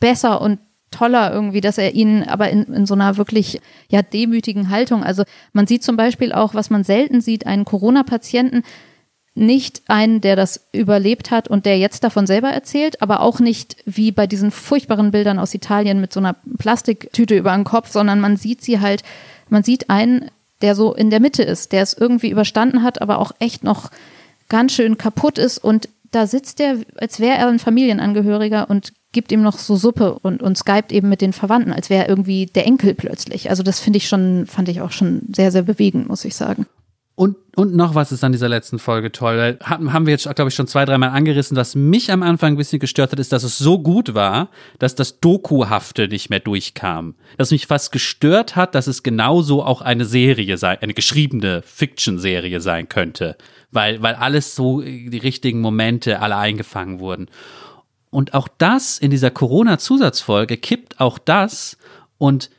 besser 0.00 0.40
und 0.40 0.60
toller 0.90 1.32
irgendwie, 1.32 1.60
dass 1.60 1.78
er 1.78 1.94
ihnen 1.94 2.24
aber 2.24 2.50
in, 2.50 2.64
in 2.64 2.86
so 2.86 2.94
einer 2.94 3.16
wirklich 3.16 3.60
ja 3.88 4.02
demütigen 4.02 4.70
Haltung, 4.70 5.04
also 5.04 5.24
man 5.52 5.66
sieht 5.66 5.82
zum 5.82 5.96
Beispiel 5.96 6.32
auch, 6.32 6.54
was 6.54 6.70
man 6.70 6.84
selten 6.84 7.20
sieht, 7.20 7.46
einen 7.46 7.64
Corona-Patienten, 7.64 8.62
nicht 9.34 9.82
einen, 9.86 10.20
der 10.20 10.34
das 10.34 10.68
überlebt 10.72 11.30
hat 11.30 11.46
und 11.48 11.64
der 11.64 11.78
jetzt 11.78 12.02
davon 12.02 12.26
selber 12.26 12.48
erzählt, 12.48 13.00
aber 13.00 13.20
auch 13.20 13.38
nicht 13.38 13.76
wie 13.86 14.10
bei 14.10 14.26
diesen 14.26 14.50
furchtbaren 14.50 15.12
Bildern 15.12 15.38
aus 15.38 15.54
Italien 15.54 16.00
mit 16.00 16.12
so 16.12 16.20
einer 16.20 16.34
Plastiktüte 16.58 17.36
über 17.36 17.54
den 17.54 17.64
Kopf, 17.64 17.90
sondern 17.90 18.20
man 18.20 18.36
sieht 18.36 18.62
sie 18.62 18.80
halt, 18.80 19.04
man 19.48 19.62
sieht 19.62 19.90
einen, 19.90 20.30
der 20.60 20.74
so 20.74 20.92
in 20.92 21.10
der 21.10 21.20
Mitte 21.20 21.44
ist, 21.44 21.70
der 21.70 21.82
es 21.82 21.94
irgendwie 21.94 22.30
überstanden 22.30 22.82
hat, 22.82 23.00
aber 23.00 23.18
auch 23.18 23.30
echt 23.38 23.62
noch 23.62 23.90
ganz 24.48 24.72
schön 24.72 24.98
kaputt 24.98 25.38
ist 25.38 25.58
und 25.58 25.88
da 26.10 26.26
sitzt 26.26 26.58
er, 26.60 26.78
als 26.96 27.20
wäre 27.20 27.38
er 27.38 27.48
ein 27.48 27.58
Familienangehöriger 27.58 28.68
und 28.68 28.92
gibt 29.12 29.32
ihm 29.32 29.42
noch 29.42 29.58
so 29.58 29.76
Suppe 29.76 30.18
und, 30.18 30.42
und 30.42 30.58
skypt 30.58 30.92
eben 30.92 31.08
mit 31.08 31.20
den 31.20 31.32
Verwandten, 31.32 31.72
als 31.72 31.90
wäre 31.90 32.04
er 32.04 32.08
irgendwie 32.08 32.46
der 32.46 32.66
Enkel 32.66 32.94
plötzlich. 32.94 33.50
Also 33.50 33.62
das 33.62 33.80
finde 33.80 33.98
ich 33.98 34.08
schon, 34.08 34.46
fand 34.46 34.68
ich 34.68 34.80
auch 34.80 34.92
schon 34.92 35.22
sehr, 35.34 35.50
sehr 35.50 35.62
bewegend, 35.62 36.08
muss 36.08 36.24
ich 36.24 36.36
sagen. 36.36 36.66
Und, 37.18 37.34
und 37.56 37.74
noch 37.74 37.96
was 37.96 38.12
ist 38.12 38.22
an 38.22 38.30
dieser 38.30 38.48
letzten 38.48 38.78
Folge 38.78 39.10
toll. 39.10 39.38
weil 39.38 39.58
Haben, 39.64 40.06
wir 40.06 40.12
jetzt, 40.12 40.32
glaube 40.36 40.50
ich, 40.50 40.54
schon 40.54 40.68
zwei, 40.68 40.84
dreimal 40.84 41.08
angerissen. 41.08 41.56
Was 41.56 41.74
mich 41.74 42.12
am 42.12 42.22
Anfang 42.22 42.52
ein 42.52 42.56
bisschen 42.56 42.78
gestört 42.78 43.10
hat, 43.10 43.18
ist, 43.18 43.32
dass 43.32 43.42
es 43.42 43.58
so 43.58 43.80
gut 43.80 44.14
war, 44.14 44.50
dass 44.78 44.94
das 44.94 45.18
Dokuhafte 45.18 46.06
nicht 46.06 46.30
mehr 46.30 46.38
durchkam. 46.38 47.16
Dass 47.36 47.50
mich 47.50 47.66
fast 47.66 47.90
gestört 47.90 48.54
hat, 48.54 48.76
dass 48.76 48.86
es 48.86 49.02
genauso 49.02 49.64
auch 49.64 49.82
eine 49.82 50.04
Serie 50.04 50.58
sei, 50.58 50.80
eine 50.80 50.94
geschriebene 50.94 51.62
Fiction-Serie 51.62 52.60
sein 52.60 52.88
könnte. 52.88 53.36
Weil, 53.72 54.00
weil 54.00 54.14
alles 54.14 54.54
so, 54.54 54.80
die 54.80 55.18
richtigen 55.18 55.60
Momente 55.60 56.20
alle 56.20 56.36
eingefangen 56.36 57.00
wurden. 57.00 57.26
Und 58.10 58.34
auch 58.34 58.48
das 58.48 58.98
in 58.98 59.10
dieser 59.10 59.30
Corona-Zusatzfolge 59.30 60.56
kippt 60.56 61.00
auch 61.00 61.18
das. 61.18 61.76
Und 62.16 62.50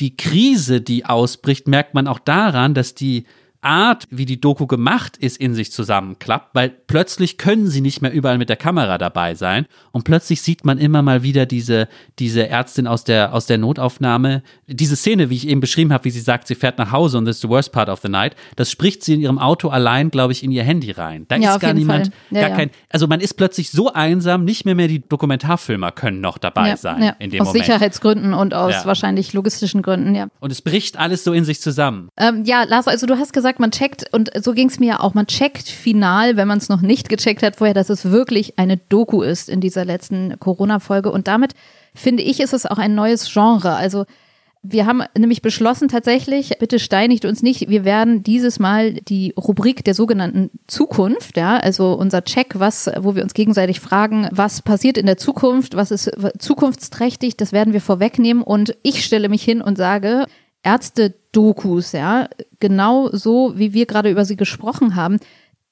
die 0.00 0.16
Krise, 0.16 0.80
die 0.80 1.04
ausbricht, 1.04 1.68
merkt 1.68 1.94
man 1.94 2.08
auch 2.08 2.18
daran, 2.18 2.74
dass 2.74 2.94
die 2.94 3.26
Art, 3.64 4.06
wie 4.10 4.26
die 4.26 4.40
Doku 4.40 4.66
gemacht 4.66 5.16
ist, 5.16 5.36
in 5.38 5.54
sich 5.54 5.72
zusammenklappt, 5.72 6.54
weil 6.54 6.68
plötzlich 6.70 7.38
können 7.38 7.66
sie 7.66 7.80
nicht 7.80 8.02
mehr 8.02 8.12
überall 8.12 8.38
mit 8.38 8.48
der 8.48 8.56
Kamera 8.56 8.98
dabei 8.98 9.34
sein 9.34 9.66
und 9.92 10.04
plötzlich 10.04 10.42
sieht 10.42 10.64
man 10.64 10.78
immer 10.78 11.02
mal 11.02 11.22
wieder 11.22 11.46
diese, 11.46 11.88
diese 12.18 12.48
Ärztin 12.48 12.86
aus 12.86 13.04
der, 13.04 13.32
aus 13.34 13.46
der 13.46 13.58
Notaufnahme. 13.58 14.42
Diese 14.66 14.96
Szene, 14.96 15.30
wie 15.30 15.36
ich 15.36 15.48
eben 15.48 15.60
beschrieben 15.60 15.92
habe, 15.92 16.04
wie 16.04 16.10
sie 16.10 16.20
sagt, 16.20 16.46
sie 16.46 16.54
fährt 16.54 16.78
nach 16.78 16.92
Hause 16.92 17.18
und 17.18 17.24
das 17.24 17.36
ist 17.36 17.42
the 17.42 17.48
worst 17.48 17.72
part 17.72 17.88
of 17.88 18.00
the 18.02 18.08
night, 18.08 18.36
das 18.56 18.70
spricht 18.70 19.02
sie 19.02 19.14
in 19.14 19.20
ihrem 19.20 19.38
Auto 19.38 19.68
allein, 19.68 20.10
glaube 20.10 20.32
ich, 20.32 20.42
in 20.42 20.50
ihr 20.50 20.62
Handy 20.64 20.90
rein. 20.90 21.24
Da 21.28 21.36
Ja, 21.36 21.54
ist 21.54 21.60
gar 21.60 21.74
niemand. 21.74 22.10
Ja, 22.30 22.42
gar 22.42 22.50
ja. 22.50 22.56
kein, 22.56 22.70
also 22.90 23.06
man 23.06 23.20
ist 23.20 23.34
plötzlich 23.34 23.70
so 23.70 23.92
einsam, 23.92 24.44
nicht 24.44 24.64
mehr 24.64 24.74
mehr 24.74 24.88
die 24.88 25.00
Dokumentarfilmer 25.00 25.92
können 25.92 26.20
noch 26.20 26.38
dabei 26.38 26.76
sein 26.76 27.14
in 27.18 27.30
dem 27.30 27.40
aus 27.40 27.48
Moment. 27.48 27.64
Sicherheitsgründen 27.64 28.34
und 28.34 28.54
aus 28.54 28.86
wahrscheinlich 28.86 29.32
logistischen 29.32 29.82
Gründen, 29.82 30.14
ja. 30.14 30.28
Und 30.40 30.52
es 30.52 30.62
bricht 30.62 30.98
alles 30.98 31.24
so 31.24 31.32
in 31.32 31.44
sich 31.44 31.60
zusammen. 31.60 32.08
Ähm, 32.16 32.44
ja, 32.44 32.64
Lars, 32.64 32.88
also 32.88 33.06
du 33.06 33.18
hast 33.18 33.32
gesagt, 33.32 33.53
man 33.60 33.70
checkt, 33.70 34.12
und 34.12 34.30
so 34.42 34.52
ging 34.52 34.68
es 34.68 34.78
mir 34.78 34.86
ja 34.86 35.00
auch, 35.00 35.14
man 35.14 35.26
checkt 35.26 35.68
final, 35.68 36.36
wenn 36.36 36.48
man 36.48 36.58
es 36.58 36.68
noch 36.68 36.80
nicht 36.80 37.08
gecheckt 37.08 37.42
hat 37.42 37.56
vorher, 37.56 37.74
dass 37.74 37.90
es 37.90 38.10
wirklich 38.10 38.58
eine 38.58 38.76
Doku 38.76 39.22
ist 39.22 39.48
in 39.48 39.60
dieser 39.60 39.84
letzten 39.84 40.38
Corona-Folge. 40.38 41.10
Und 41.10 41.28
damit 41.28 41.52
finde 41.94 42.22
ich, 42.22 42.40
ist 42.40 42.52
es 42.52 42.66
auch 42.66 42.78
ein 42.78 42.94
neues 42.94 43.32
Genre. 43.32 43.74
Also 43.74 44.04
wir 44.66 44.86
haben 44.86 45.02
nämlich 45.16 45.42
beschlossen 45.42 45.88
tatsächlich, 45.88 46.52
bitte 46.58 46.78
steinigt 46.78 47.26
uns 47.26 47.42
nicht, 47.42 47.68
wir 47.68 47.84
werden 47.84 48.22
dieses 48.22 48.58
Mal 48.58 48.94
die 48.94 49.34
Rubrik 49.36 49.84
der 49.84 49.92
sogenannten 49.92 50.50
Zukunft, 50.66 51.36
ja, 51.36 51.58
also 51.58 51.92
unser 51.92 52.24
Check, 52.24 52.58
was, 52.58 52.90
wo 52.98 53.14
wir 53.14 53.22
uns 53.22 53.34
gegenseitig 53.34 53.80
fragen, 53.80 54.26
was 54.32 54.62
passiert 54.62 54.96
in 54.96 55.04
der 55.04 55.18
Zukunft, 55.18 55.76
was 55.76 55.90
ist 55.90 56.10
zukunftsträchtig, 56.38 57.36
das 57.36 57.52
werden 57.52 57.74
wir 57.74 57.82
vorwegnehmen 57.82 58.42
und 58.42 58.74
ich 58.82 59.04
stelle 59.04 59.28
mich 59.28 59.42
hin 59.42 59.60
und 59.60 59.76
sage, 59.76 60.24
Ärzte-Dokus, 60.64 61.92
ja, 61.92 62.28
genau 62.58 63.10
so, 63.12 63.52
wie 63.56 63.72
wir 63.72 63.86
gerade 63.86 64.10
über 64.10 64.24
sie 64.24 64.36
gesprochen 64.36 64.96
haben, 64.96 65.18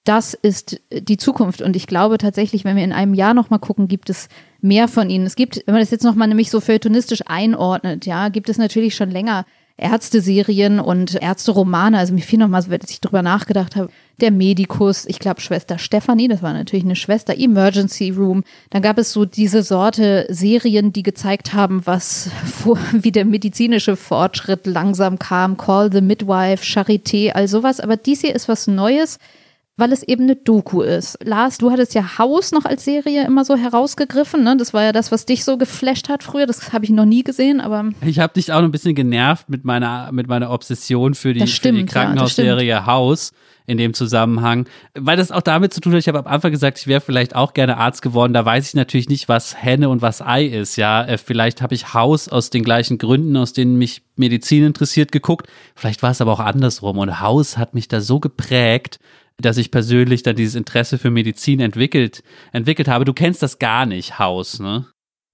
das 0.05 0.35
ist 0.35 0.81
die 0.93 1.17
Zukunft. 1.17 1.63
Und 1.63 1.77
ich 1.77 1.87
glaube 1.87 2.19
tatsächlich, 2.19 2.65
wenn 2.65 2.77
wir 2.77 2.85
in 2.85 2.93
einem 2.93 3.15
Jahr 3.15 3.35
nochmal 3.35 3.61
gucken, 3.61 3.89
gibt 3.89 4.11
es 4.11 4.29
mehr 4.61 4.89
von 4.89 5.11
ihnen. 5.11 5.27
Es 5.27 5.37
gibt, 5.37 5.63
wenn 5.67 5.75
man 5.75 5.83
das 5.83 5.91
jetzt 5.91 6.05
nochmal 6.05 6.29
nämlich 6.29 6.51
so 6.51 6.61
feuilletonistisch 6.61 7.23
einordnet, 7.27 8.07
ja, 8.07 8.29
gibt 8.29 8.49
es 8.49 8.59
natürlich 8.59 8.95
schon 8.95 9.11
länger 9.11 9.47
Ärzteserien 9.77 10.81
und 10.81 11.15
Ärzteromane. 11.15 11.99
Also 11.99 12.15
mir 12.15 12.21
fiel 12.21 12.39
nochmal, 12.39 12.63
so, 12.63 12.71
als 12.71 12.91
ich 12.91 13.01
drüber 13.01 13.23
nachgedacht 13.23 13.77
habe, 13.77 13.91
der 14.21 14.31
Medikus, 14.31 15.07
ich 15.07 15.19
glaube 15.19 15.41
Schwester 15.41 15.79
Stefanie, 15.79 16.29
das 16.29 16.43
war 16.43 16.53
natürlich 16.53 16.85
eine 16.85 16.97
Schwester, 16.97 17.37
Emergency 17.37 18.11
Room. 18.11 18.45
Dann 18.71 18.83
gab 18.83 18.99
es 18.99 19.13
so 19.13 19.25
diese 19.25 19.63
Sorte 19.63 20.27
Serien, 20.29 20.93
die 20.93 21.03
gezeigt 21.03 21.55
haben, 21.55 21.87
was 21.87 22.31
vor, 22.45 22.79
wie 22.93 23.13
der 23.13 23.25
medizinische 23.25 23.97
Fortschritt 23.97 24.67
langsam 24.67 25.19
kam. 25.19 25.57
Call 25.57 25.91
the 25.93 26.01
Midwife, 26.01 26.65
Charité, 26.65 27.33
all 27.33 27.49
sowas. 27.49 27.81
Aber 27.81 27.97
dies 27.97 28.21
hier 28.21 28.35
ist 28.35 28.49
was 28.49 28.67
Neues 28.67 29.19
weil 29.77 29.93
es 29.93 30.03
eben 30.03 30.25
eine 30.25 30.37
Doku 30.37 30.83
ist. 30.83 31.19
Lars, 31.25 31.59
du 31.59 31.71
hattest 31.71 31.95
ja 31.95 32.19
Haus 32.19 32.53
noch 32.53 32.67
als 32.67 32.85
Serie 32.85 33.25
immer 33.27 33.45
so 33.45 33.57
herausgegriffen. 33.57 34.45
Ne? 34.45 34.57
Das 34.57 34.75
war 34.75 34.83
ja 34.83 34.93
das, 34.93 35.11
was 35.11 35.25
dich 35.25 35.45
so 35.45 35.57
geflasht 35.57 36.09
hat 36.09 36.23
früher. 36.23 36.47
Das 36.47 36.73
habe 36.73 36.85
ich 36.85 36.91
noch 36.91 37.07
nie 37.07 37.25
gesehen, 37.25 37.61
aber 37.61 37.91
Ich 38.05 38.19
habe 38.19 38.35
dich 38.35 38.53
auch 38.53 38.61
noch 38.61 38.69
ein 38.69 38.73
bisschen 38.73 38.95
genervt 38.95 39.49
mit 39.49 39.65
meiner, 39.65 40.13
mit 40.13 40.27
meiner 40.29 40.51
Obsession 40.51 41.15
für 41.15 41.33
die, 41.33 41.41
Das 41.41 41.49
für 41.51 41.55
die 41.55 41.57
stimmt, 41.57 41.79
ja, 41.79 42.03
Krankenhausserie 42.03 42.87
Haus 42.87 43.33
in 43.67 43.79
dem 43.79 43.95
Zusammenhang. 43.95 44.67
Weil 44.95 45.17
das 45.17 45.31
auch 45.31 45.41
damit 45.41 45.73
zu 45.73 45.81
tun 45.81 45.93
hat, 45.93 46.01
ich 46.01 46.09
habe 46.09 46.19
am 46.19 46.27
Anfang 46.27 46.51
gesagt, 46.51 46.79
ich 46.79 46.87
wäre 46.87 47.01
vielleicht 47.01 47.35
auch 47.35 47.55
gerne 47.55 47.79
Arzt 47.79 48.03
geworden. 48.03 48.35
Da 48.35 48.45
weiß 48.45 48.69
ich 48.69 48.75
natürlich 48.75 49.09
nicht, 49.09 49.29
was 49.29 49.57
Henne 49.63 49.89
und 49.89 50.03
was 50.03 50.21
Ei 50.21 50.45
ist. 50.45 50.77
Ja, 50.77 51.03
Äh, 51.05 51.17
vielleicht 51.17 51.63
habe 51.63 51.75
ich 51.75 51.95
Haus 51.95 52.29
aus 52.29 52.51
den 52.51 52.63
gleichen 52.65 52.99
Gründen, 52.99 53.37
aus 53.37 53.53
denen 53.53 53.79
mich 53.79 54.03
Medizin 54.17 54.67
interessiert, 54.67 55.13
geguckt. 55.13 55.47
Vielleicht 55.75 56.03
war 56.03 56.11
es 56.11 56.21
aber 56.21 56.33
auch 56.33 56.41
andersrum. 56.41 56.99
Und 56.99 57.21
Haus 57.21 57.57
hat 57.57 57.73
mich 57.73 57.89
da 57.89 58.01
so 58.01 58.21
geprägt, 58.21 58.99
dass 59.39 59.57
ich 59.57 59.71
persönlich 59.71 60.23
dann 60.23 60.37
dieses 60.37 60.55
Interesse 60.55 60.99
für 60.99 61.11
Medizin 61.11 61.61
entwickelt, 61.61 62.23
entwickelt 62.53 62.89
habe. 62.89 63.05
Du 63.05 63.13
kennst 63.13 63.43
das 63.43 63.59
gar 63.59 63.87
nicht, 63.87 64.19
Haus, 64.19 64.61
ne? 64.61 64.87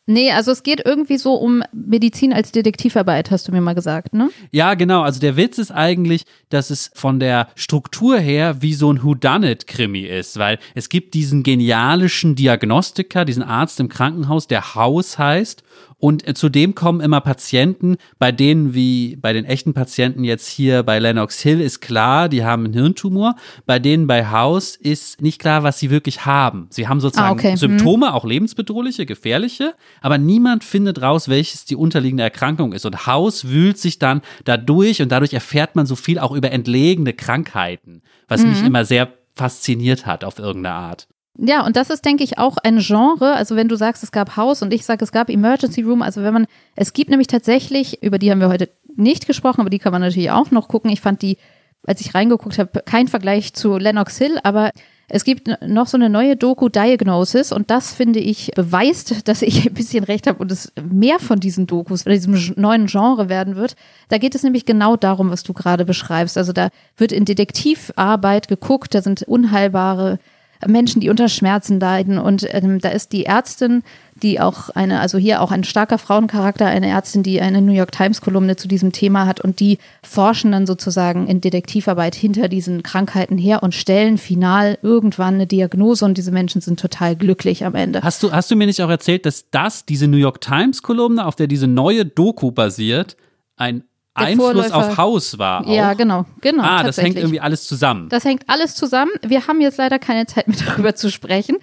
nee, 0.09 0.33
also 0.33 0.51
es 0.51 0.63
geht 0.65 0.85
irgendwie 0.85 1.19
so 1.19 1.35
um 1.35 1.63
Medizin 1.73 2.33
als 2.33 2.51
Detektivarbeit, 2.51 3.31
hast 3.31 3.47
du 3.47 3.53
mir 3.53 3.61
mal 3.61 3.75
gesagt, 3.75 4.15
ne? 4.15 4.31
Ja, 4.51 4.75
genau. 4.75 5.03
Also 5.03 5.21
der 5.21 5.37
Witz 5.37 5.59
ist 5.59 5.71
eigentlich, 5.71 6.25
dass 6.49 6.71
es 6.71 6.91
von 6.95 7.21
der 7.21 7.49
Struktur 7.55 8.19
her 8.19 8.61
wie 8.61 8.75
so 8.75 8.93
ein 8.93 9.03
Whodunit-Krimi 9.05 10.01
ist, 10.01 10.39
weil 10.39 10.59
es 10.75 10.89
gibt 10.89 11.15
diesen 11.15 11.43
genialischen 11.43 12.35
Diagnostiker, 12.35 13.25
diesen 13.25 13.43
Arzt 13.43 13.79
im 13.79 13.89
Krankenhaus, 13.89 14.49
der 14.49 14.75
Haus 14.75 15.19
heißt. 15.19 15.63
Und 16.01 16.27
äh, 16.29 16.35
zudem 16.35 16.75
kommen 16.77 17.01
immer 17.01 17.21
Patienten, 17.21 17.97
bei 18.19 18.31
denen 18.31 18.73
wie 18.73 19.17
bei 19.17 19.33
den 19.33 19.45
echten 19.45 19.75
Patienten 19.75 20.23
jetzt 20.23 20.47
hier 20.47 20.85
bei 20.85 21.01
Lennox 21.01 21.41
Hill 21.41 21.61
ist 21.61 21.81
klar, 21.81 22.29
die 22.29 22.45
haben 22.45 22.65
einen 22.67 22.75
Hirntumor. 22.75 23.35
Bei 23.67 23.81
denen 23.81 24.07
bei 24.07 24.27
Haus 24.31 24.77
ist 24.77 25.21
nicht 25.21 25.41
klar, 25.41 25.65
was 25.65 25.81
sie 25.81 25.91
wirklich 25.91 26.25
haben. 26.25 26.69
Sie 26.71 26.87
haben 26.87 27.01
sozusagen 27.01 27.29
Ah, 27.29 27.33
okay. 27.33 27.57
Symptome, 27.57 28.15
auch 28.15 28.25
lebensbedrohliche, 28.25 29.07
gefährliche, 29.07 29.75
aber 30.01 30.19
niemand 30.19 30.63
findet 30.63 31.03
raus, 31.03 31.29
welches 31.29 31.65
die 31.65 31.77
unterliegende 31.77 32.23
Erkrankung 32.23 32.73
ist. 32.73 32.87
Und 32.87 33.07
Haus 33.07 33.49
wühlt 33.49 33.79
sich 33.79 33.99
dann 33.99 34.23
dadurch 34.45 35.03
und 35.03 35.11
dadurch 35.11 35.33
erfährt 35.33 35.75
man 35.75 35.87
so 35.87 35.97
viel 35.97 36.21
auch 36.21 36.31
über 36.33 36.53
entlegene 36.53 37.13
Krankheiten, 37.13 38.03
was 38.29 38.45
mich 38.45 38.63
immer 38.63 38.85
sehr 38.85 39.13
fasziniert 39.35 40.07
hat 40.07 40.23
auf 40.25 40.39
irgendeine 40.39 40.75
Art. 40.77 41.09
Ja, 41.41 41.65
und 41.65 41.77
das 41.77 41.89
ist, 41.89 42.05
denke 42.05 42.25
ich, 42.25 42.39
auch 42.39 42.57
ein 42.57 42.79
Genre. 42.79 43.35
Also 43.35 43.55
wenn 43.55 43.69
du 43.69 43.77
sagst, 43.77 44.03
es 44.03 44.11
gab 44.11 44.37
Haus 44.37 44.61
und 44.61 44.75
ich 44.75 44.85
sage, 44.85 45.05
es 45.05 45.13
gab 45.13 45.31
Emergency 45.31 45.83
Room. 45.83 46.03
Also 46.03 46.23
wenn 46.23 46.35
man, 46.35 46.47
es 46.75 46.93
gibt 46.93 47.11
nämlich 47.11 47.29
tatsächlich, 47.29 48.03
über 48.03 48.19
die 48.19 48.31
haben 48.31 48.41
wir 48.41 48.49
heute 48.49 48.69
nicht 48.97 49.27
gesprochen, 49.27 49.61
aber 49.61 49.71
die 49.71 49.79
kann 49.79 49.93
man 49.93 50.03
natürlich 50.03 50.33
auch 50.33 50.51
noch 50.51 50.67
gucken. 50.67 50.91
Ich 50.91 51.01
fand 51.01 51.23
die, 51.23 51.39
als 51.87 52.01
ich 52.01 52.13
reingeguckt 52.13 52.59
habe, 52.59 52.83
kein 52.85 53.07
Vergleich 53.07 53.55
zu 53.55 53.79
Lennox 53.79 54.19
Hill, 54.19 54.41
aber 54.43 54.73
Es 55.11 55.25
gibt 55.25 55.49
noch 55.67 55.87
so 55.87 55.97
eine 55.97 56.11
neue 56.11 56.37
Doku 56.37 56.69
Diagnosis 56.69 57.51
und 57.51 57.71
das 57.71 57.95
finde 57.95 58.21
ich 58.21 58.51
beweist, 58.55 59.27
dass 59.29 59.41
ich 59.41 59.67
ein 59.67 59.75
bisschen 59.75 60.05
recht 60.05 60.27
habe 60.27 60.39
und 60.39 60.53
es 60.53 60.73
mehr 60.83 61.19
von 61.19 61.41
diesen 61.41 61.67
Dokus, 61.67 62.05
oder 62.05 62.15
diesem 62.15 62.39
neuen 62.57 62.87
Genre 62.87 63.29
werden 63.31 63.57
wird. 63.57 63.75
Da 64.11 64.19
geht 64.19 64.35
es 64.35 64.43
nämlich 64.43 64.67
genau 64.67 64.97
darum, 64.97 65.31
was 65.31 65.43
du 65.43 65.55
gerade 65.55 65.87
beschreibst. 65.87 66.37
Also 66.37 66.53
da 66.53 66.69
wird 66.97 67.13
in 67.13 67.25
Detektivarbeit 67.25 68.49
geguckt, 68.49 68.95
da 68.95 69.01
sind 69.01 69.23
unheilbare 69.23 70.19
Menschen, 70.67 71.01
die 71.01 71.11
unter 71.11 71.29
Schmerzen 71.29 71.79
leiden. 71.81 72.19
Und 72.19 72.47
ähm, 72.51 72.81
da 72.81 72.89
ist 72.89 73.13
die 73.13 73.27
Ärztin, 73.27 73.83
die 74.23 74.41
auch 74.41 74.71
eine, 74.71 75.01
also 75.01 75.19
hier 75.19 75.41
auch 75.41 75.53
ein 75.53 75.65
starker 75.65 75.99
Frauencharakter, 75.99 76.67
eine 76.67 76.89
Ärztin, 76.89 77.23
die 77.23 77.41
eine 77.41 77.63
New 77.63 77.73
York 77.73 77.93
Times-Kolumne 77.93 78.57
zu 78.57 78.69
diesem 78.69 78.93
Thema 78.93 79.27
hat 79.27 79.41
und 79.41 79.61
die 79.61 79.79
forschen 80.03 80.53
dann 80.53 80.67
sozusagen 80.67 81.29
in 81.29 81.41
Detektivarbeit 81.41 82.15
hinter 82.15 82.49
diesen 82.49 82.83
Krankheiten 82.83 83.39
her 83.39 83.63
und 83.63 83.75
stellen 83.75 84.19
final 84.19 84.79
irgendwann 84.83 85.35
eine 85.35 85.47
Diagnose 85.47 86.05
und 86.05 86.19
diese 86.19 86.33
Menschen 86.33 86.61
sind 86.61 86.81
total 86.81 87.17
glücklich 87.17 87.65
am 87.65 87.75
Ende. 87.75 88.03
Hast 88.03 88.23
du, 88.23 88.33
hast 88.33 88.51
du 88.51 88.57
mir 88.57 88.67
nicht 88.67 88.83
auch 88.83 88.91
erzählt, 88.91 89.27
dass 89.27 89.51
das, 89.51 89.85
diese 89.87 90.09
New 90.09 90.17
York 90.17 90.41
Times-Kolumne, 90.41 91.25
auf 91.25 91.37
der 91.37 91.47
diese 91.47 91.67
neue 91.67 92.05
Doku 92.05 92.51
basiert, 92.51 93.17
ein 93.57 93.85
Einfluss 94.19 94.71
auf 94.71 94.97
Haus 94.97 95.39
war? 95.39 95.67
Auch? 95.67 95.73
Ja, 95.75 95.95
genau, 95.95 96.25
genau. 96.41 96.63
Ah, 96.63 96.83
das 96.83 96.99
hängt 96.99 97.17
irgendwie 97.17 97.41
alles 97.41 97.67
zusammen. 97.67 98.09
Das 98.09 98.25
hängt 98.25 98.49
alles 98.49 98.75
zusammen. 98.75 99.13
Wir 99.23 99.47
haben 99.47 99.61
jetzt 99.61 99.79
leider 99.79 99.99
keine 99.99 100.27
Zeit 100.27 100.49
mehr 100.49 100.59
darüber 100.67 100.95
zu 100.95 101.11
sprechen. 101.11 101.57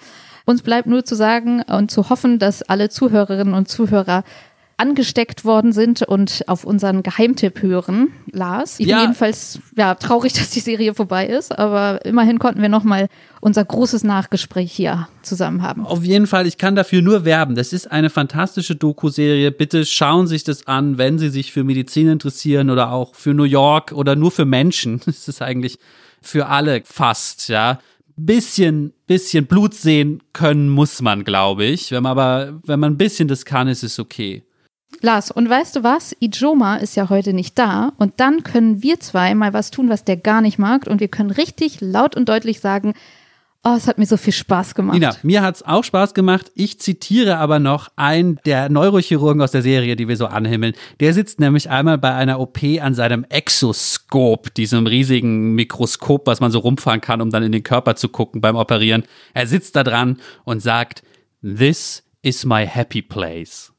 Uns 0.46 0.62
bleibt 0.62 0.88
nur 0.88 1.04
zu 1.04 1.16
sagen 1.16 1.64
und 1.64 1.90
zu 1.90 2.10
hoffen, 2.10 2.38
dass 2.40 2.62
alle 2.62 2.90
Zuhörerinnen 2.90 3.54
und 3.54 3.68
Zuhörer 3.68 4.24
angesteckt 4.78 5.46
worden 5.46 5.72
sind 5.72 6.02
und 6.02 6.44
auf 6.48 6.64
unseren 6.66 7.02
Geheimtipp 7.04 7.62
hören, 7.62 8.12
Lars. 8.32 8.80
Ich 8.80 8.88
Ja. 8.88 8.98
bin 8.98 9.04
jedenfalls 9.06 9.60
ja, 9.76 9.96
traurig, 9.96 10.34
dass 10.34 10.50
die 10.50 10.60
Serie 10.60 10.94
vorbei 10.94 11.28
ist, 11.28 11.58
aber 11.58 12.04
immerhin 12.06 12.40
konnten 12.40 12.62
wir 12.62 12.70
nochmal 12.70 13.08
unser 13.42 13.64
großes 13.64 14.04
Nachgespräch 14.04 14.72
hier 14.72 15.08
zusammen 15.22 15.62
haben. 15.62 15.86
Auf 15.86 16.04
jeden 16.04 16.28
Fall, 16.28 16.46
ich 16.48 16.58
kann 16.58 16.76
dafür 16.76 17.02
nur 17.02 17.26
werben. 17.26 17.56
Das 17.56 17.74
ist 17.74 17.92
eine 17.92 18.10
fantastische 18.10 18.76
Doku-Serie. 18.76 19.52
Bitte 19.52 19.86
schauen 19.86 20.28
Sie 20.28 20.36
sich 20.36 20.44
das 20.44 20.68
an, 20.68 20.98
wenn 20.98 21.20
Sie 21.20 21.30
sich 21.30 21.52
für 21.54 21.64
Medizin 21.64 22.10
interessieren 22.10 22.70
oder 22.70 22.92
auch 22.92 23.16
für 23.16 23.34
New 23.34 23.44
York 23.44 23.92
oder 23.94 24.16
nur 24.16 24.32
für 24.32 24.46
Menschen. 24.46 25.02
Es 25.08 25.28
ist 25.28 25.42
eigentlich 25.42 25.78
für 26.22 26.48
alle 26.48 26.82
fast, 26.86 27.50
ja. 27.50 27.80
Bisschen, 28.18 28.94
bisschen 29.08 29.46
Blut 29.46 29.74
sehen 29.74 30.24
können 30.32 30.70
muss 30.70 31.02
man, 31.02 31.24
glaube 31.26 31.66
ich. 31.66 31.92
Wenn 31.92 32.04
man 32.04 32.12
aber, 32.12 32.60
wenn 32.66 32.80
man 32.80 32.94
ein 32.94 32.98
bisschen 32.98 33.28
das 33.28 33.44
kann, 33.46 33.68
ist 33.68 33.84
es 33.84 34.00
okay. 34.00 34.44
Lars, 35.02 35.30
und 35.32 35.50
weißt 35.50 35.76
du 35.76 35.84
was? 35.84 36.16
Ijoma 36.20 36.78
ist 36.78 36.96
ja 36.96 37.10
heute 37.10 37.34
nicht 37.34 37.58
da 37.60 37.94
und 37.98 38.14
dann 38.18 38.44
können 38.44 38.82
wir 38.82 39.00
zwei 39.00 39.36
mal 39.36 39.54
was 39.54 39.72
tun, 39.72 39.90
was 39.90 40.04
der 40.04 40.18
gar 40.18 40.42
nicht 40.42 40.58
mag 40.58 40.88
und 40.88 41.00
wir 41.00 41.10
können 41.10 41.32
richtig 41.32 41.80
laut 41.82 42.16
und 42.16 42.30
deutlich 42.30 42.60
sagen, 42.60 42.94
oh, 43.66 43.74
es 43.76 43.88
hat 43.88 43.98
mir 43.98 44.06
so 44.06 44.16
viel 44.16 44.32
Spaß 44.32 44.76
gemacht. 44.76 44.94
Nina, 44.94 45.16
mir 45.24 45.42
hat's 45.42 45.64
auch 45.64 45.84
Spaß 45.84 46.14
gemacht. 46.14 46.52
Ich 46.56 46.80
zitiere 46.80 47.38
aber 47.38 47.60
noch 47.60 47.90
einen 47.96 48.40
der 48.46 48.70
Neurochirurgen 48.70 49.42
aus 49.42 49.52
der 49.52 49.64
Serie, 49.64 49.96
die 49.96 50.08
wir 50.08 50.18
so 50.18 50.28
anhimmeln. 50.28 50.74
Der 51.00 51.14
sitzt 51.14 51.40
nämlich 51.40 51.70
einmal 51.70 51.98
bei 51.98 52.14
einer 52.14 52.40
OP 52.40 52.60
an 52.80 52.94
seinem 52.94 53.26
Exoskop, 53.26 54.54
diesem 54.54 54.86
riesigen 54.88 55.56
Mikroskop, 55.56 56.28
was 56.28 56.40
man 56.40 56.52
so 56.52 56.60
rumfahren 56.60 57.02
kann, 57.02 57.22
um 57.22 57.32
dann 57.32 57.44
in 57.44 57.52
den 57.52 57.64
Körper 57.64 57.96
zu 57.96 58.08
gucken 58.08 58.40
beim 58.40 58.56
Operieren. 58.56 59.04
Er 59.34 59.48
sitzt 59.48 59.76
da 59.76 59.84
dran 59.84 60.20
und 60.46 60.62
sagt, 60.62 61.04
This 61.42 62.04
is 62.22 62.46
my 62.46 62.66
happy 62.66 63.02
place. 63.02 63.75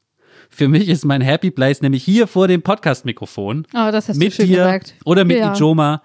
Für 0.57 0.67
mich 0.67 0.89
ist 0.89 1.05
mein 1.05 1.21
Happy 1.21 1.51
Place 1.51 1.83
nämlich 1.83 2.03
hier 2.03 2.25
vor 2.25 2.47
dem 2.47 2.63
Podcast-Mikrofon. 2.63 3.67
Oh, 3.75 3.91
das 3.91 4.09
hast 4.09 4.15
du 4.15 4.23
Mit 4.23 4.33
schön 4.33 4.47
dir 4.47 4.57
gesagt. 4.57 4.95
oder 5.05 5.23
mit 5.23 5.37
Ja. 5.37 5.53
Ijoma. 5.53 6.01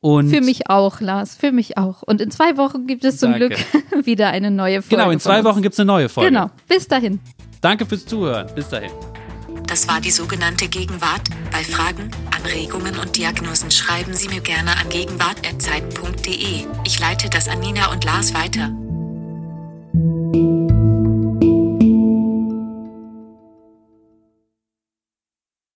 Und 0.00 0.28
Für 0.28 0.40
mich 0.40 0.68
auch, 0.68 1.00
Lars, 1.00 1.36
für 1.36 1.52
mich 1.52 1.78
auch. 1.78 2.02
Und 2.02 2.20
in 2.20 2.32
zwei 2.32 2.56
Wochen 2.56 2.88
gibt 2.88 3.04
es 3.04 3.18
zum 3.18 3.30
Danke. 3.30 3.50
Glück 3.50 4.04
wieder 4.06 4.30
eine 4.30 4.50
neue 4.50 4.82
Folge. 4.82 4.96
Genau, 4.96 5.10
in 5.12 5.20
zwei. 5.20 5.44
Wochen 5.44 5.62
gibt's 5.62 5.78
eine 5.78 5.86
neue 5.86 6.08
Folge. 6.08 6.30
Genau, 6.30 6.50
bis 6.66 6.88
dahin. 6.88 7.20
Danke 7.60 7.86
fürs 7.86 8.04
Zuhören. 8.04 8.48
Bis 8.56 8.68
dahin. 8.70 8.90
Das 9.68 9.86
war 9.86 10.00
die 10.00 10.10
sogenannte 10.10 10.66
Gegenwart. 10.66 11.22
Bei 11.52 11.62
Fragen, 11.62 12.10
Anregungen 12.36 12.98
und 12.98 13.16
Diagnosen 13.16 13.70
schreiben 13.70 14.14
Sie 14.14 14.28
mir 14.28 14.40
gerne 14.40 14.70
an 14.72 14.88
gegenwart.zeit.de. 14.88 16.66
Ich 16.84 16.98
leite 16.98 17.30
das 17.30 17.46
an 17.48 17.60
Nina 17.60 17.92
und 17.92 18.04
Lars 18.04 18.34
weiter. 18.34 18.72